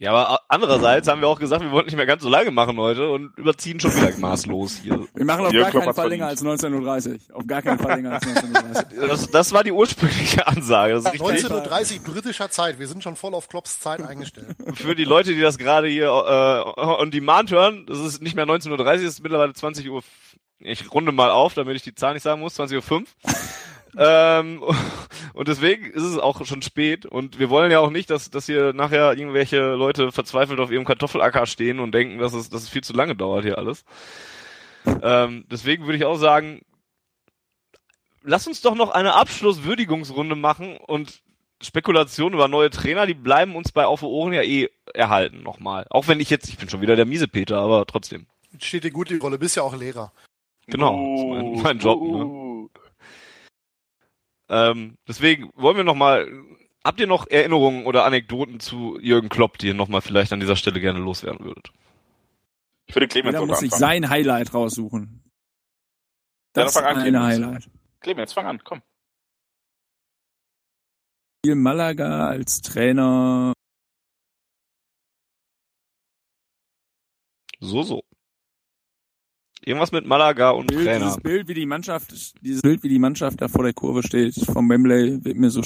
[0.00, 2.78] Ja, aber andererseits haben wir auch gesagt, wir wollten nicht mehr ganz so lange machen
[2.78, 5.08] heute und überziehen schon wieder maßlos hier.
[5.12, 7.36] Wir machen auf Jörg gar keinen Fall länger als 19.30 Uhr.
[7.36, 9.08] Auf gar keinen Fall länger als 19.30 Uhr.
[9.08, 10.94] Das, das war die ursprüngliche Ansage.
[10.94, 12.78] 19.30 Uhr britischer Zeit.
[12.78, 14.54] Wir sind schon voll auf Klopps Zeit eingestellt.
[14.74, 18.46] Für die Leute, die das gerade hier äh, on demand hören, das ist nicht mehr
[18.46, 20.02] 19.30 Uhr, es ist mittlerweile 20 Uhr.
[20.60, 23.02] Ich runde mal auf, damit ich die Zahl nicht sagen muss, 20.05 Uhr.
[23.96, 24.62] Ähm,
[25.34, 28.46] und deswegen ist es auch schon spät und wir wollen ja auch nicht, dass, dass
[28.46, 32.68] hier nachher irgendwelche Leute verzweifelt auf ihrem Kartoffelacker stehen und denken, dass es, dass es
[32.68, 33.84] viel zu lange dauert hier alles.
[35.02, 36.62] Ähm, deswegen würde ich auch sagen,
[38.22, 41.22] lass uns doch noch eine Abschlusswürdigungsrunde machen und
[41.60, 45.86] Spekulationen über neue Trainer, die bleiben uns bei Auf Ohren ja eh erhalten nochmal.
[45.90, 48.26] Auch wenn ich jetzt, ich bin schon wieder der miese Peter, aber trotzdem.
[48.58, 50.12] Steht dir gut die Rolle, bist ja auch Lehrer.
[50.66, 52.00] Genau, uh, mein, mein, Job.
[52.00, 52.24] Uh, ne?
[54.48, 56.26] Ähm, deswegen wollen wir noch mal.
[56.84, 60.40] Habt ihr noch Erinnerungen oder Anekdoten zu Jürgen Klopp, die ihr noch mal vielleicht an
[60.40, 61.70] dieser Stelle gerne loswerden würdet?
[62.86, 65.22] Ich würde Clemens Jeder muss sich sein Highlight raussuchen.
[66.54, 67.68] Das ja, ist ein Highlight.
[68.00, 68.80] Clemens, fang an, komm.
[71.44, 73.52] Spiel Malaga als Trainer.
[77.60, 78.07] So, so.
[79.64, 81.06] Irgendwas mit Malaga und Bild, Trainer.
[81.06, 84.34] Dieses Bild, wie die Mannschaft, dieses Bild, wie die Mannschaft da vor der Kurve steht,
[84.34, 85.62] vom Wembley, wird mir so.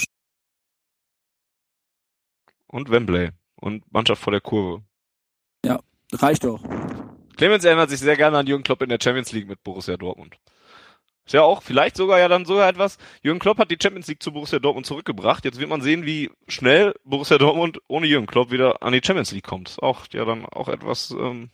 [2.66, 3.30] Und Wembley.
[3.56, 4.82] Und Mannschaft vor der Kurve.
[5.64, 5.80] Ja,
[6.12, 6.62] reicht doch.
[7.36, 10.36] Clemens erinnert sich sehr gerne an Jürgen Klopp in der Champions League mit Borussia Dortmund.
[11.24, 12.98] Ist ja auch vielleicht sogar ja dann sogar etwas.
[13.22, 15.44] Jürgen Klopp hat die Champions League zu Borussia Dortmund zurückgebracht.
[15.44, 19.30] Jetzt wird man sehen, wie schnell Borussia Dortmund ohne Jürgen Klopp wieder an die Champions
[19.30, 19.68] League kommt.
[19.68, 21.50] Ist auch ja dann auch etwas, ähm,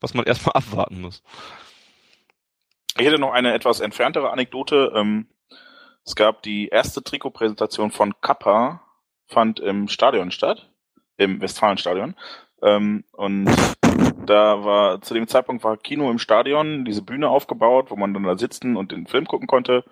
[0.00, 1.22] was man erstmal abwarten muss.
[2.96, 4.92] Ich hätte noch eine etwas entferntere Anekdote.
[4.94, 5.26] Ähm,
[6.04, 8.82] es gab die erste Trikotpräsentation von Kappa,
[9.26, 10.70] fand im Stadion statt,
[11.16, 12.14] im Westfalenstadion.
[12.62, 13.50] Ähm, und
[14.26, 18.22] da war zu dem Zeitpunkt war Kino im Stadion, diese Bühne aufgebaut, wo man dann
[18.22, 19.84] da sitzen und den Film gucken konnte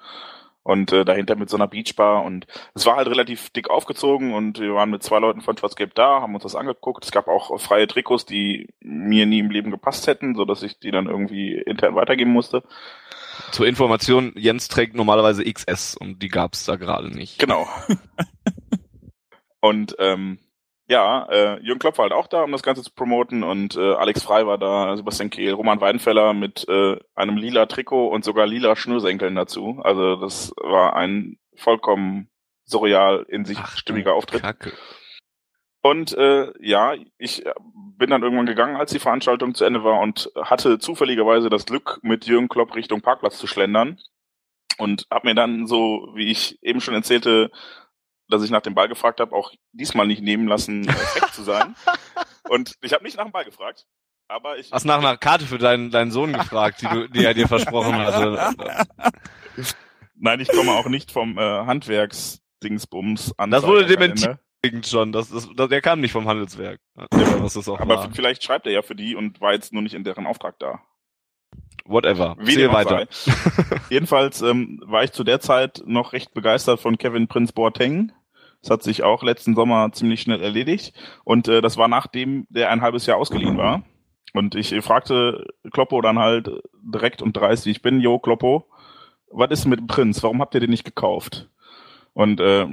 [0.62, 4.60] und äh, dahinter mit so einer Beachbar und es war halt relativ dick aufgezogen und
[4.60, 7.04] wir waren mit zwei Leuten von Schwarzgelb da, haben uns das angeguckt.
[7.04, 10.78] Es gab auch freie Trikots, die mir nie im Leben gepasst hätten, so dass ich
[10.78, 12.62] die dann irgendwie intern weitergeben musste.
[13.50, 17.38] Zur Information, Jens trägt normalerweise XS und die gab's da gerade nicht.
[17.38, 17.66] Genau.
[19.60, 20.38] und ähm,
[20.88, 23.94] ja, äh, Jürgen Klopp war halt auch da, um das Ganze zu promoten und äh,
[23.94, 28.46] Alex Frei war da, Sebastian Kehl, Roman Weidenfeller mit äh, einem lila Trikot und sogar
[28.46, 29.80] lila Schnürsenkeln dazu.
[29.84, 32.28] Also das war ein vollkommen
[32.64, 34.42] surreal in sich Ach, stimmiger Auftritt.
[34.42, 34.72] Kacke.
[35.82, 37.52] Und äh, ja, ich äh,
[37.98, 41.98] bin dann irgendwann gegangen, als die Veranstaltung zu Ende war und hatte zufälligerweise das Glück,
[42.02, 43.98] mit Jürgen Klopp Richtung Parkplatz zu schlendern
[44.78, 47.50] und habe mir dann so, wie ich eben schon erzählte,
[48.32, 51.42] dass ich nach dem Ball gefragt habe, auch diesmal nicht nehmen lassen, perfekt äh, zu
[51.42, 51.74] sein.
[52.48, 53.86] Und ich habe nicht nach dem Ball gefragt,
[54.28, 54.72] aber ich.
[54.72, 57.94] Hast nach einer Karte für deinen, deinen Sohn gefragt, die, du, die er dir versprochen
[57.94, 58.54] hatte.
[60.16, 63.50] Nein, ich komme auch nicht vom äh, Handwerksdingsbums an.
[63.50, 64.38] Das wurde dementiert
[64.84, 65.12] schon.
[65.12, 66.80] Das, das, das, der kam nicht vom Handelswerk.
[67.10, 68.10] Das ist auch aber war.
[68.12, 70.80] vielleicht schreibt er ja für die und war jetzt nur nicht in deren Auftrag da.
[71.84, 72.36] Whatever.
[72.38, 73.06] Wie Zähl weiter.
[73.90, 78.12] Jedenfalls ähm, war ich zu der Zeit noch recht begeistert von Kevin Prince Boateng.
[78.62, 80.94] Das hat sich auch letzten Sommer ziemlich schnell erledigt.
[81.24, 83.82] Und äh, das war nachdem der ein halbes Jahr ausgeliehen war.
[84.34, 86.50] Und ich fragte Kloppo dann halt
[86.82, 88.66] direkt und dreist, wie ich bin, Jo, Kloppo,
[89.30, 90.22] was ist mit dem Prinz?
[90.22, 91.50] Warum habt ihr den nicht gekauft?
[92.14, 92.68] Und äh,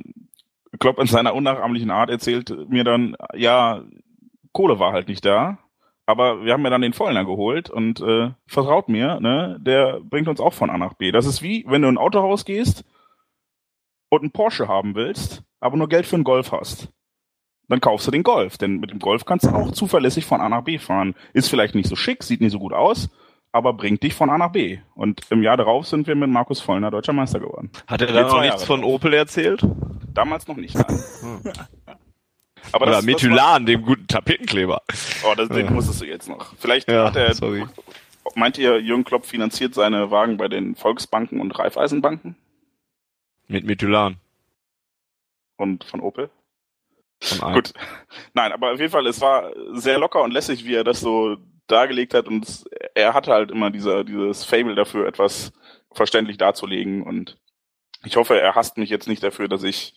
[0.80, 3.84] Klopp in seiner unnachahmlichen Art erzählt mir dann, ja,
[4.52, 5.58] Kohle war halt nicht da,
[6.06, 10.28] aber wir haben ja dann den Vollner geholt und äh, vertraut mir, ne, der bringt
[10.28, 11.12] uns auch von A nach B.
[11.12, 12.86] Das ist wie, wenn du in ein Autohaus gehst
[14.10, 16.90] und einen Porsche haben willst, aber nur Geld für einen Golf hast.
[17.68, 20.50] Dann kaufst du den Golf, denn mit dem Golf kannst du auch zuverlässig von A
[20.50, 21.16] nach B fahren.
[21.34, 23.10] Ist vielleicht nicht so schick, sieht nicht so gut aus,
[23.52, 24.80] aber bringt dich von A nach B.
[24.96, 27.70] Und im Jahr darauf sind wir mit Markus Vollner deutscher Meister geworden.
[27.88, 29.64] Hat er da noch nichts von Opel erzählt?
[30.14, 31.00] Damals noch nicht, nein.
[32.72, 34.82] Aber Oder das, Methylan, das war, dem guten Tapetenkleber.
[35.24, 35.72] Oh, das, den ja.
[35.72, 36.54] musstest du jetzt noch.
[36.58, 37.66] Vielleicht ja, hat er, sorry.
[38.36, 42.36] meint ihr, Jürgen Klopp finanziert seine Wagen bei den Volksbanken und Raiffeisenbanken?
[43.48, 44.18] Mit Methylan.
[45.60, 46.30] Und von Opel?
[47.42, 47.74] Gut.
[48.34, 51.36] Nein, aber auf jeden Fall, es war sehr locker und lässig, wie er das so
[51.68, 52.64] dargelegt hat und
[52.96, 55.52] er hatte halt immer dieser, dieses Fable dafür, etwas
[55.92, 57.38] verständlich darzulegen und
[58.06, 59.96] ich hoffe, er hasst mich jetzt nicht dafür, dass ich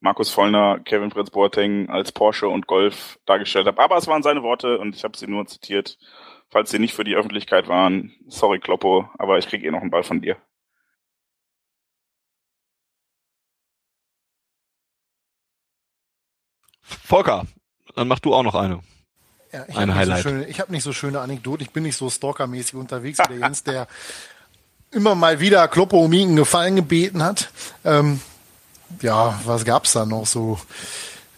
[0.00, 3.80] Markus Vollner, Kevin Prinz Boateng als Porsche und Golf dargestellt habe.
[3.80, 5.96] Aber es waren seine Worte und ich habe sie nur zitiert.
[6.50, 9.90] Falls sie nicht für die Öffentlichkeit waren, sorry Kloppo, aber ich krieg eh noch einen
[9.90, 10.36] Ball von dir.
[17.04, 17.46] Volker,
[17.94, 18.80] dann mach du auch noch eine.
[19.52, 21.62] Ja, ich habe nicht, so schöne, ich hab nicht so schöne Anekdoten.
[21.64, 23.86] Ich bin nicht so stalkermäßig unterwegs wie der Jens, der
[24.90, 27.50] immer mal wieder Kloppo um ihn Gefallen gebeten hat.
[27.84, 28.20] Ähm,
[29.00, 30.58] ja, was gab's da noch so?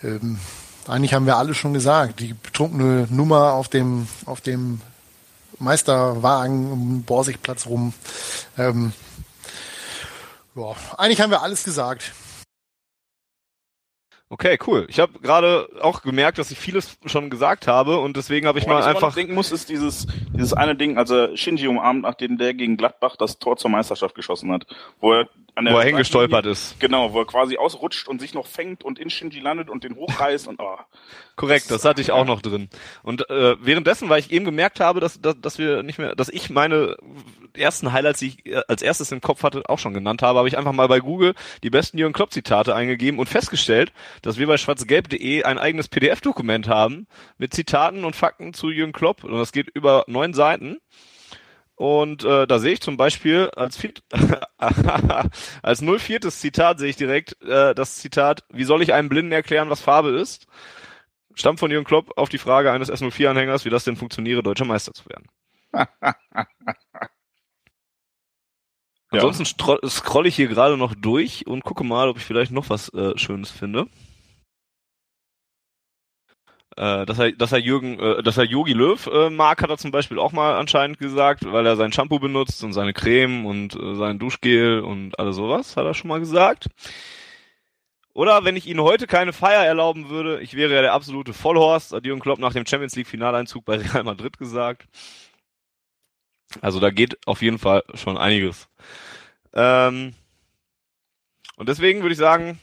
[0.02, 0.38] Ähm,
[0.86, 2.20] eigentlich haben wir alle schon gesagt.
[2.20, 4.80] Die betrunkene Nummer auf dem, auf dem
[5.58, 7.92] Meisterwagen um Borsigplatz rum.
[8.56, 8.92] Ähm,
[10.54, 12.12] ja, eigentlich haben wir alles gesagt.
[14.28, 14.86] Okay, cool.
[14.88, 18.66] Ich habe gerade auch gemerkt, dass ich vieles schon gesagt habe und deswegen habe ich
[18.66, 22.36] Woran mal ich einfach denken muss, ist dieses dieses eine Ding, also Shinji umarmt, nachdem
[22.36, 24.66] der gegen Gladbach das Tor zur Meisterschaft geschossen hat,
[25.00, 26.78] wo er wo er hingestolpert ist.
[26.80, 29.96] Genau, wo er quasi ausrutscht und sich noch fängt und in Shinji landet und den
[29.96, 30.76] hochreißt und oh.
[31.36, 32.68] Korrekt, das, das hatte ich auch noch drin.
[33.02, 36.28] Und äh, währenddessen, weil ich eben gemerkt habe, dass, dass, dass wir nicht mehr, dass
[36.28, 36.96] ich meine
[37.54, 40.48] ersten Highlights, die ich äh, als erstes im Kopf hatte, auch schon genannt habe, habe
[40.48, 43.92] ich einfach mal bei Google die besten Jürgen Klopp Zitate eingegeben und festgestellt,
[44.22, 47.06] dass wir bei schwarzgelb.de ein eigenes PDF-Dokument haben
[47.38, 50.78] mit Zitaten und Fakten zu Jürgen Klopp und das geht über neun Seiten.
[51.76, 54.02] Und äh, da sehe ich zum Beispiel als, Viert
[55.62, 56.22] als 04.
[56.22, 60.08] Zitat sehe ich direkt äh, das Zitat, wie soll ich einem Blinden erklären, was Farbe
[60.10, 60.46] ist?
[61.34, 64.92] Stammt von Jürgen Klopp auf die Frage eines S04-Anhängers, wie das denn funktioniere, deutscher Meister
[64.94, 65.26] zu werden.
[69.10, 72.88] Ansonsten scroll ich hier gerade noch durch und gucke mal, ob ich vielleicht noch was
[72.94, 73.86] äh, Schönes finde
[76.76, 79.78] äh, dass er, dass er Jürgen, äh, dass er Yogi Löw äh, mag, hat er
[79.78, 83.74] zum Beispiel auch mal anscheinend gesagt, weil er sein Shampoo benutzt und seine Creme und
[83.74, 86.68] äh, sein Duschgel und alles sowas, hat er schon mal gesagt.
[88.12, 91.92] Oder wenn ich Ihnen heute keine Feier erlauben würde, ich wäre ja der absolute Vollhorst,
[91.92, 94.86] hat Jürgen Klopp nach dem Champions League Finaleinzug bei Real Madrid gesagt.
[96.60, 98.68] Also da geht auf jeden Fall schon einiges.
[99.52, 100.14] Ähm,
[101.56, 102.58] und deswegen würde ich sagen,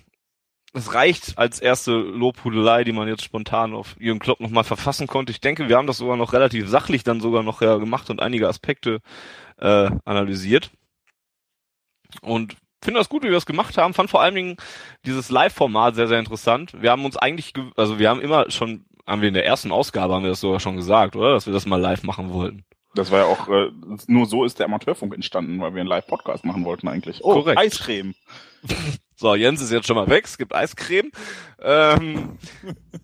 [0.74, 5.32] es reicht als erste Lobhudelei, die man jetzt spontan auf Jürgen Klopp nochmal verfassen konnte.
[5.32, 8.22] Ich denke, wir haben das sogar noch relativ sachlich dann sogar noch ja, gemacht und
[8.22, 9.00] einige Aspekte
[9.60, 10.72] äh, analysiert.
[12.22, 13.94] Und finde das gut, wie wir das gemacht haben.
[13.94, 14.58] Fand vor allen Dingen
[15.06, 16.74] dieses Live-Format sehr, sehr interessant.
[16.82, 20.16] Wir haben uns eigentlich, also wir haben immer schon, haben wir in der ersten Ausgabe,
[20.16, 21.34] haben wir das sogar schon gesagt, oder?
[21.34, 22.66] Dass wir das mal live machen wollten.
[22.96, 23.72] Das war ja auch, äh,
[24.08, 27.24] nur so ist der Amateurfunk entstanden, weil wir einen Live-Podcast machen wollten eigentlich.
[27.24, 27.60] Oh, Korrekt.
[27.60, 28.14] Eiscreme.
[29.16, 31.10] So, Jens ist jetzt schon mal weg, es gibt Eiscreme.
[31.62, 32.38] Ähm,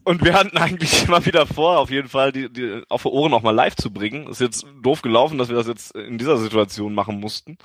[0.03, 3.33] und wir hatten eigentlich immer wieder vor, auf jeden Fall die, die auf die Ohren
[3.33, 4.27] auch mal live zu bringen.
[4.27, 7.57] Ist jetzt doof gelaufen, dass wir das jetzt in dieser Situation machen mussten.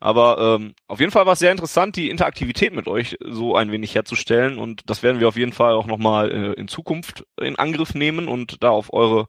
[0.00, 3.72] Aber ähm, auf jeden Fall war es sehr interessant, die Interaktivität mit euch so ein
[3.72, 4.58] wenig herzustellen.
[4.58, 8.28] Und das werden wir auf jeden Fall auch nochmal äh, in Zukunft in Angriff nehmen
[8.28, 9.28] und da auf eure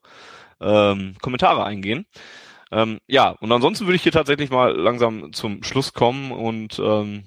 [0.59, 2.07] ähm, Kommentare eingehen.
[2.71, 7.23] Ähm, ja, und ansonsten würde ich hier tatsächlich mal langsam zum Schluss kommen und ähm,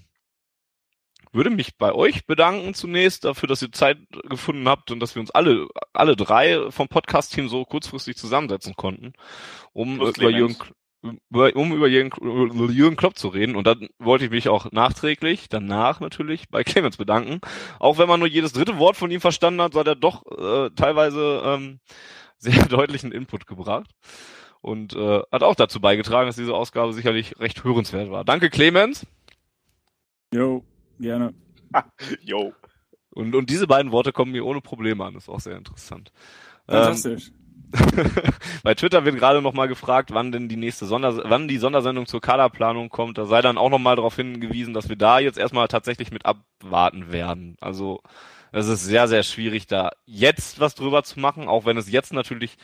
[1.32, 3.98] würde mich bei euch bedanken zunächst dafür, dass ihr Zeit
[4.28, 9.12] gefunden habt und dass wir uns alle, alle drei vom Podcast-Team so kurzfristig zusammensetzen konnten,
[9.72, 10.56] um Plus über Jürgen,
[11.02, 13.56] um über Jürgen, Jürgen Klopp zu reden.
[13.56, 17.40] Und dann wollte ich mich auch nachträglich, danach natürlich, bei Clemens bedanken.
[17.78, 20.24] Auch wenn man nur jedes dritte Wort von ihm verstanden hat, so hat er doch
[20.26, 21.80] äh, teilweise ähm,
[22.38, 23.90] sehr deutlichen Input gebracht.
[24.60, 28.24] Und äh, hat auch dazu beigetragen, dass diese Ausgabe sicherlich recht hörenswert war.
[28.24, 29.06] Danke, Clemens.
[30.34, 30.64] Jo.
[30.98, 31.34] Gerne.
[32.22, 32.52] Jo.
[33.10, 35.14] Und, und diese beiden Worte kommen mir ohne Probleme an.
[35.14, 36.12] Das ist auch sehr interessant.
[36.66, 37.28] Fantastisch.
[37.28, 37.38] Ähm,
[38.62, 42.06] bei Twitter wird gerade noch mal gefragt, wann denn die nächste Sonder wann die Sondersendung
[42.06, 43.18] zur Kaderplanung kommt.
[43.18, 46.24] Da sei dann auch noch mal darauf hingewiesen, dass wir da jetzt erstmal tatsächlich mit
[46.24, 47.56] abwarten werden.
[47.60, 48.00] Also
[48.52, 52.12] es ist sehr, sehr schwierig, da jetzt was drüber zu machen, auch wenn es jetzt
[52.12, 52.56] natürlich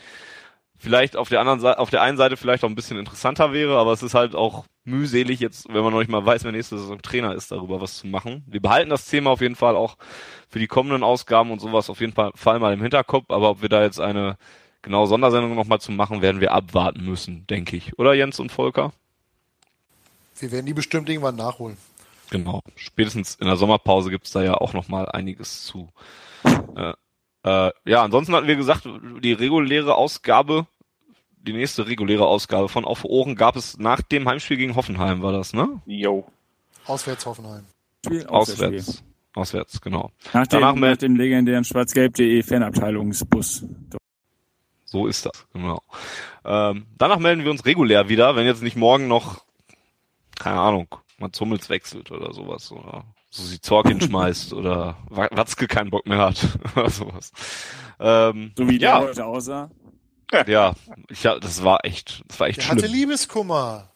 [0.77, 3.77] vielleicht auf der anderen Seite, auf der einen Seite vielleicht auch ein bisschen interessanter wäre,
[3.77, 6.77] aber es ist halt auch mühselig jetzt, wenn man noch nicht mal weiß, wer nächste
[6.77, 8.43] Saison Trainer ist, darüber was zu machen.
[8.47, 9.97] Wir behalten das Thema auf jeden Fall auch
[10.49, 13.69] für die kommenden Ausgaben und sowas auf jeden Fall, mal im Hinterkopf, aber ob wir
[13.69, 14.37] da jetzt eine
[14.81, 17.97] genau Sondersendungen nochmal zu machen, werden wir abwarten müssen, denke ich.
[17.97, 18.93] Oder Jens und Volker?
[20.39, 21.77] Wir werden die bestimmt irgendwann nachholen.
[22.29, 22.61] Genau.
[22.75, 25.89] Spätestens in der Sommerpause gibt's da ja auch nochmal einiges zu.
[26.75, 26.93] Äh,
[27.45, 28.89] äh, ja, ansonsten hatten wir gesagt,
[29.21, 30.65] die reguläre Ausgabe,
[31.37, 35.31] die nächste reguläre Ausgabe von Auf Ohren gab es nach dem Heimspiel gegen Hoffenheim, war
[35.31, 35.79] das, ne?
[35.85, 36.25] Jo.
[36.87, 37.65] Auswärts Hoffenheim.
[38.03, 39.03] Spiel, Auswärts.
[39.35, 40.11] Auswärts, genau.
[40.33, 43.65] Nach dem, Danach mit dem legendären schwarzgelb.de Fanabteilungsbus.
[44.85, 45.83] So ist das, genau.
[46.43, 49.43] Ähm, danach melden wir uns regulär wieder, wenn jetzt nicht morgen noch,
[50.39, 50.87] keine Ahnung,
[51.19, 52.71] Mats Hummels wechselt oder sowas.
[52.71, 53.03] Oder
[53.35, 56.37] so sie Zorkin schmeißt oder Watzke keinen Bock mehr hat
[56.75, 57.31] oder sowas.
[57.99, 59.69] Ähm, so wie der heute aussah.
[60.47, 60.73] Ja,
[61.09, 62.77] ich, ja, das war echt, das war echt der schlimm.
[62.77, 63.91] hatte Liebeskummer.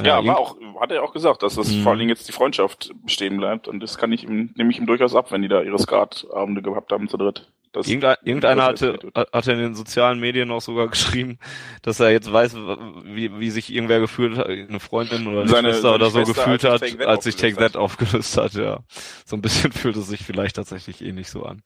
[0.00, 1.82] Ja, ja war auch, hat er auch gesagt, dass das mhm.
[1.82, 4.78] vor allen Dingen jetzt die Freundschaft bestehen bleibt und das kann ich ihm, nehme ich
[4.78, 7.52] ihm durchaus ab, wenn die da ihre Skatabende gehabt haben zu dritt.
[7.74, 9.00] Das Irgendein, irgendeiner hatte,
[9.32, 11.40] hatte in den sozialen Medien auch sogar geschrieben,
[11.82, 12.54] dass er jetzt weiß,
[13.02, 16.18] wie, wie sich irgendwer gefühlt hat, eine Freundin oder eine seine, Schwester seine oder so
[16.24, 18.78] Schwester, gefühlt hat, als sich Take That aufgelöst hat, ja.
[19.26, 21.62] So ein bisschen fühlt es sich vielleicht tatsächlich eh nicht so an.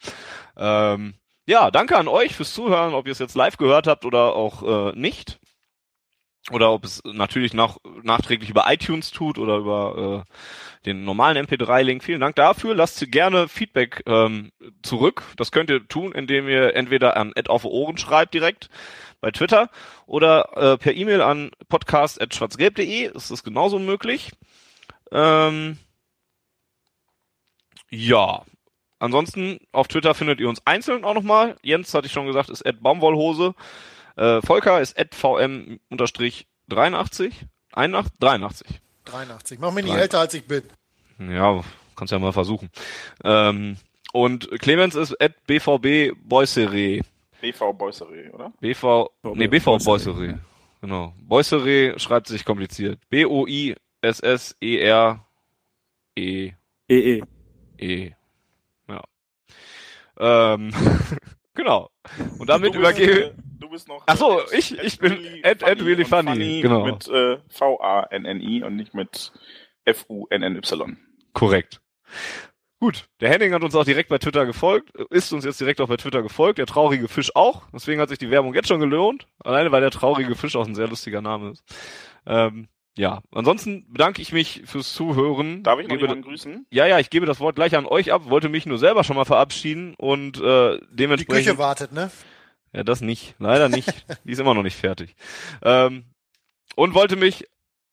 [0.56, 1.14] Ähm,
[1.46, 4.92] ja, danke an euch fürs Zuhören, ob ihr es jetzt live gehört habt oder auch
[4.92, 5.38] äh, nicht
[6.50, 10.32] oder ob es natürlich noch nachträglich über iTunes tut oder über äh,
[10.88, 12.02] den normalen MP3-Link.
[12.02, 12.74] Vielen Dank dafür.
[12.74, 14.50] Lasst gerne Feedback ähm,
[14.82, 15.22] zurück.
[15.36, 18.70] Das könnt ihr tun, indem ihr entweder an Ed auf Ohren schreibt direkt
[19.20, 19.70] bei Twitter
[20.06, 23.14] oder äh, per E-Mail an podcast.schwarzgelb.de.
[23.14, 24.32] Ist das genauso möglich.
[25.12, 25.78] Ähm,
[27.90, 28.44] ja.
[28.98, 31.56] Ansonsten auf Twitter findet ihr uns einzeln auch nochmal.
[31.62, 33.54] Jens, hatte ich schon gesagt, ist Ed Baumwollhose.
[34.16, 37.34] Äh, Volker ist vm-83, 81,
[38.18, 38.80] 83.
[39.04, 39.58] 83.
[39.58, 40.62] Mach mich nicht älter, als ich bin.
[41.18, 41.62] Ja,
[41.96, 42.70] kannst ja mal versuchen.
[43.24, 43.76] Ähm,
[44.12, 47.02] und Clemens ist at bvb Boisseré.
[47.40, 48.52] BV Boisseré, oder?
[48.60, 50.38] BV, nee, BV Boisseré.
[50.80, 51.12] Genau.
[51.28, 53.00] Boisseré schreibt sich kompliziert.
[53.10, 53.74] B-O-I-S-S-E-R-E.
[56.90, 57.22] E-E.
[57.78, 58.10] E.
[58.88, 59.04] Ja.
[60.18, 60.72] Ähm,
[61.54, 61.90] genau.
[62.38, 63.34] Und damit übergebe
[63.68, 64.02] du bist noch.
[64.06, 66.30] Ach so, ich, ich bin really Ed, Ed really funny.
[66.30, 66.60] funny.
[66.60, 66.84] Genau.
[66.84, 69.32] Mit äh, V-A-N-N-I und nicht mit
[69.84, 70.96] F-U-N-N-Y.
[71.38, 71.80] Korrekt.
[72.80, 75.88] Gut, der Henning hat uns auch direkt bei Twitter gefolgt, ist uns jetzt direkt auch
[75.88, 79.26] bei Twitter gefolgt, der traurige Fisch auch, deswegen hat sich die Werbung jetzt schon gelohnt,
[79.44, 81.64] alleine weil der traurige Fisch auch ein sehr lustiger Name ist.
[82.26, 85.62] Ähm, ja, ansonsten bedanke ich mich fürs Zuhören.
[85.62, 86.66] Darf ich noch jemanden grüßen?
[86.70, 89.14] Ja, ja, ich gebe das Wort gleich an euch ab, wollte mich nur selber schon
[89.14, 91.46] mal verabschieden und äh, dementsprechend...
[91.46, 92.10] Die Küche wartet, ne?
[92.72, 93.36] Ja, das nicht.
[93.38, 93.92] Leider nicht.
[94.24, 95.14] die ist immer noch nicht fertig.
[95.62, 96.04] Ähm,
[96.74, 97.46] und wollte mich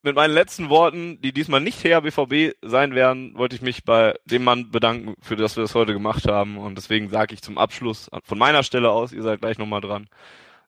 [0.05, 4.15] mit meinen letzten Worten, die diesmal nicht her BVB sein werden, wollte ich mich bei
[4.25, 6.57] dem Mann bedanken, für das wir das heute gemacht haben.
[6.57, 10.07] Und deswegen sage ich zum Abschluss von meiner Stelle aus, ihr seid gleich nochmal dran.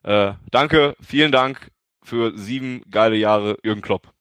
[0.02, 1.70] Äh, danke, vielen Dank
[2.02, 4.12] für sieben geile Jahre Jürgen Klopp.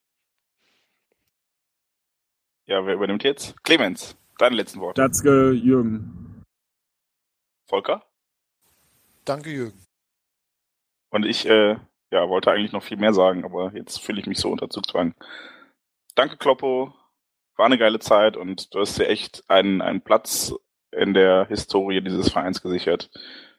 [2.68, 3.62] Ja, wer übernimmt jetzt?
[3.64, 5.02] Clemens, deine letzten Worte.
[5.02, 6.44] Datzke, Jürgen.
[7.66, 8.06] Volker?
[9.26, 9.84] Danke, Jürgen.
[11.10, 11.78] Und ich äh,
[12.12, 15.16] ja, wollte eigentlich noch viel mehr sagen, aber jetzt fühle ich mich so unter Zugzwang.
[16.16, 16.94] Danke, Kloppo.
[17.56, 20.54] War eine geile Zeit und du hast dir echt einen, einen Platz
[20.92, 23.10] in der Historie dieses Vereins gesichert.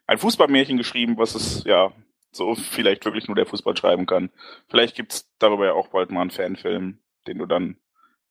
[0.07, 1.93] Ein Fußballmärchen geschrieben, was es ja
[2.31, 4.31] so vielleicht wirklich nur der Fußball schreiben kann.
[4.69, 7.77] Vielleicht gibt's darüber ja auch bald mal einen Fanfilm, den du dann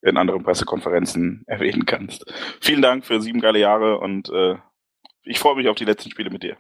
[0.02, 2.26] in anderen Pressekonferenzen erwähnen kannst.
[2.62, 4.56] Vielen Dank für sieben geile Jahre und äh,
[5.24, 6.56] ich freue mich auf die letzten Spiele mit dir.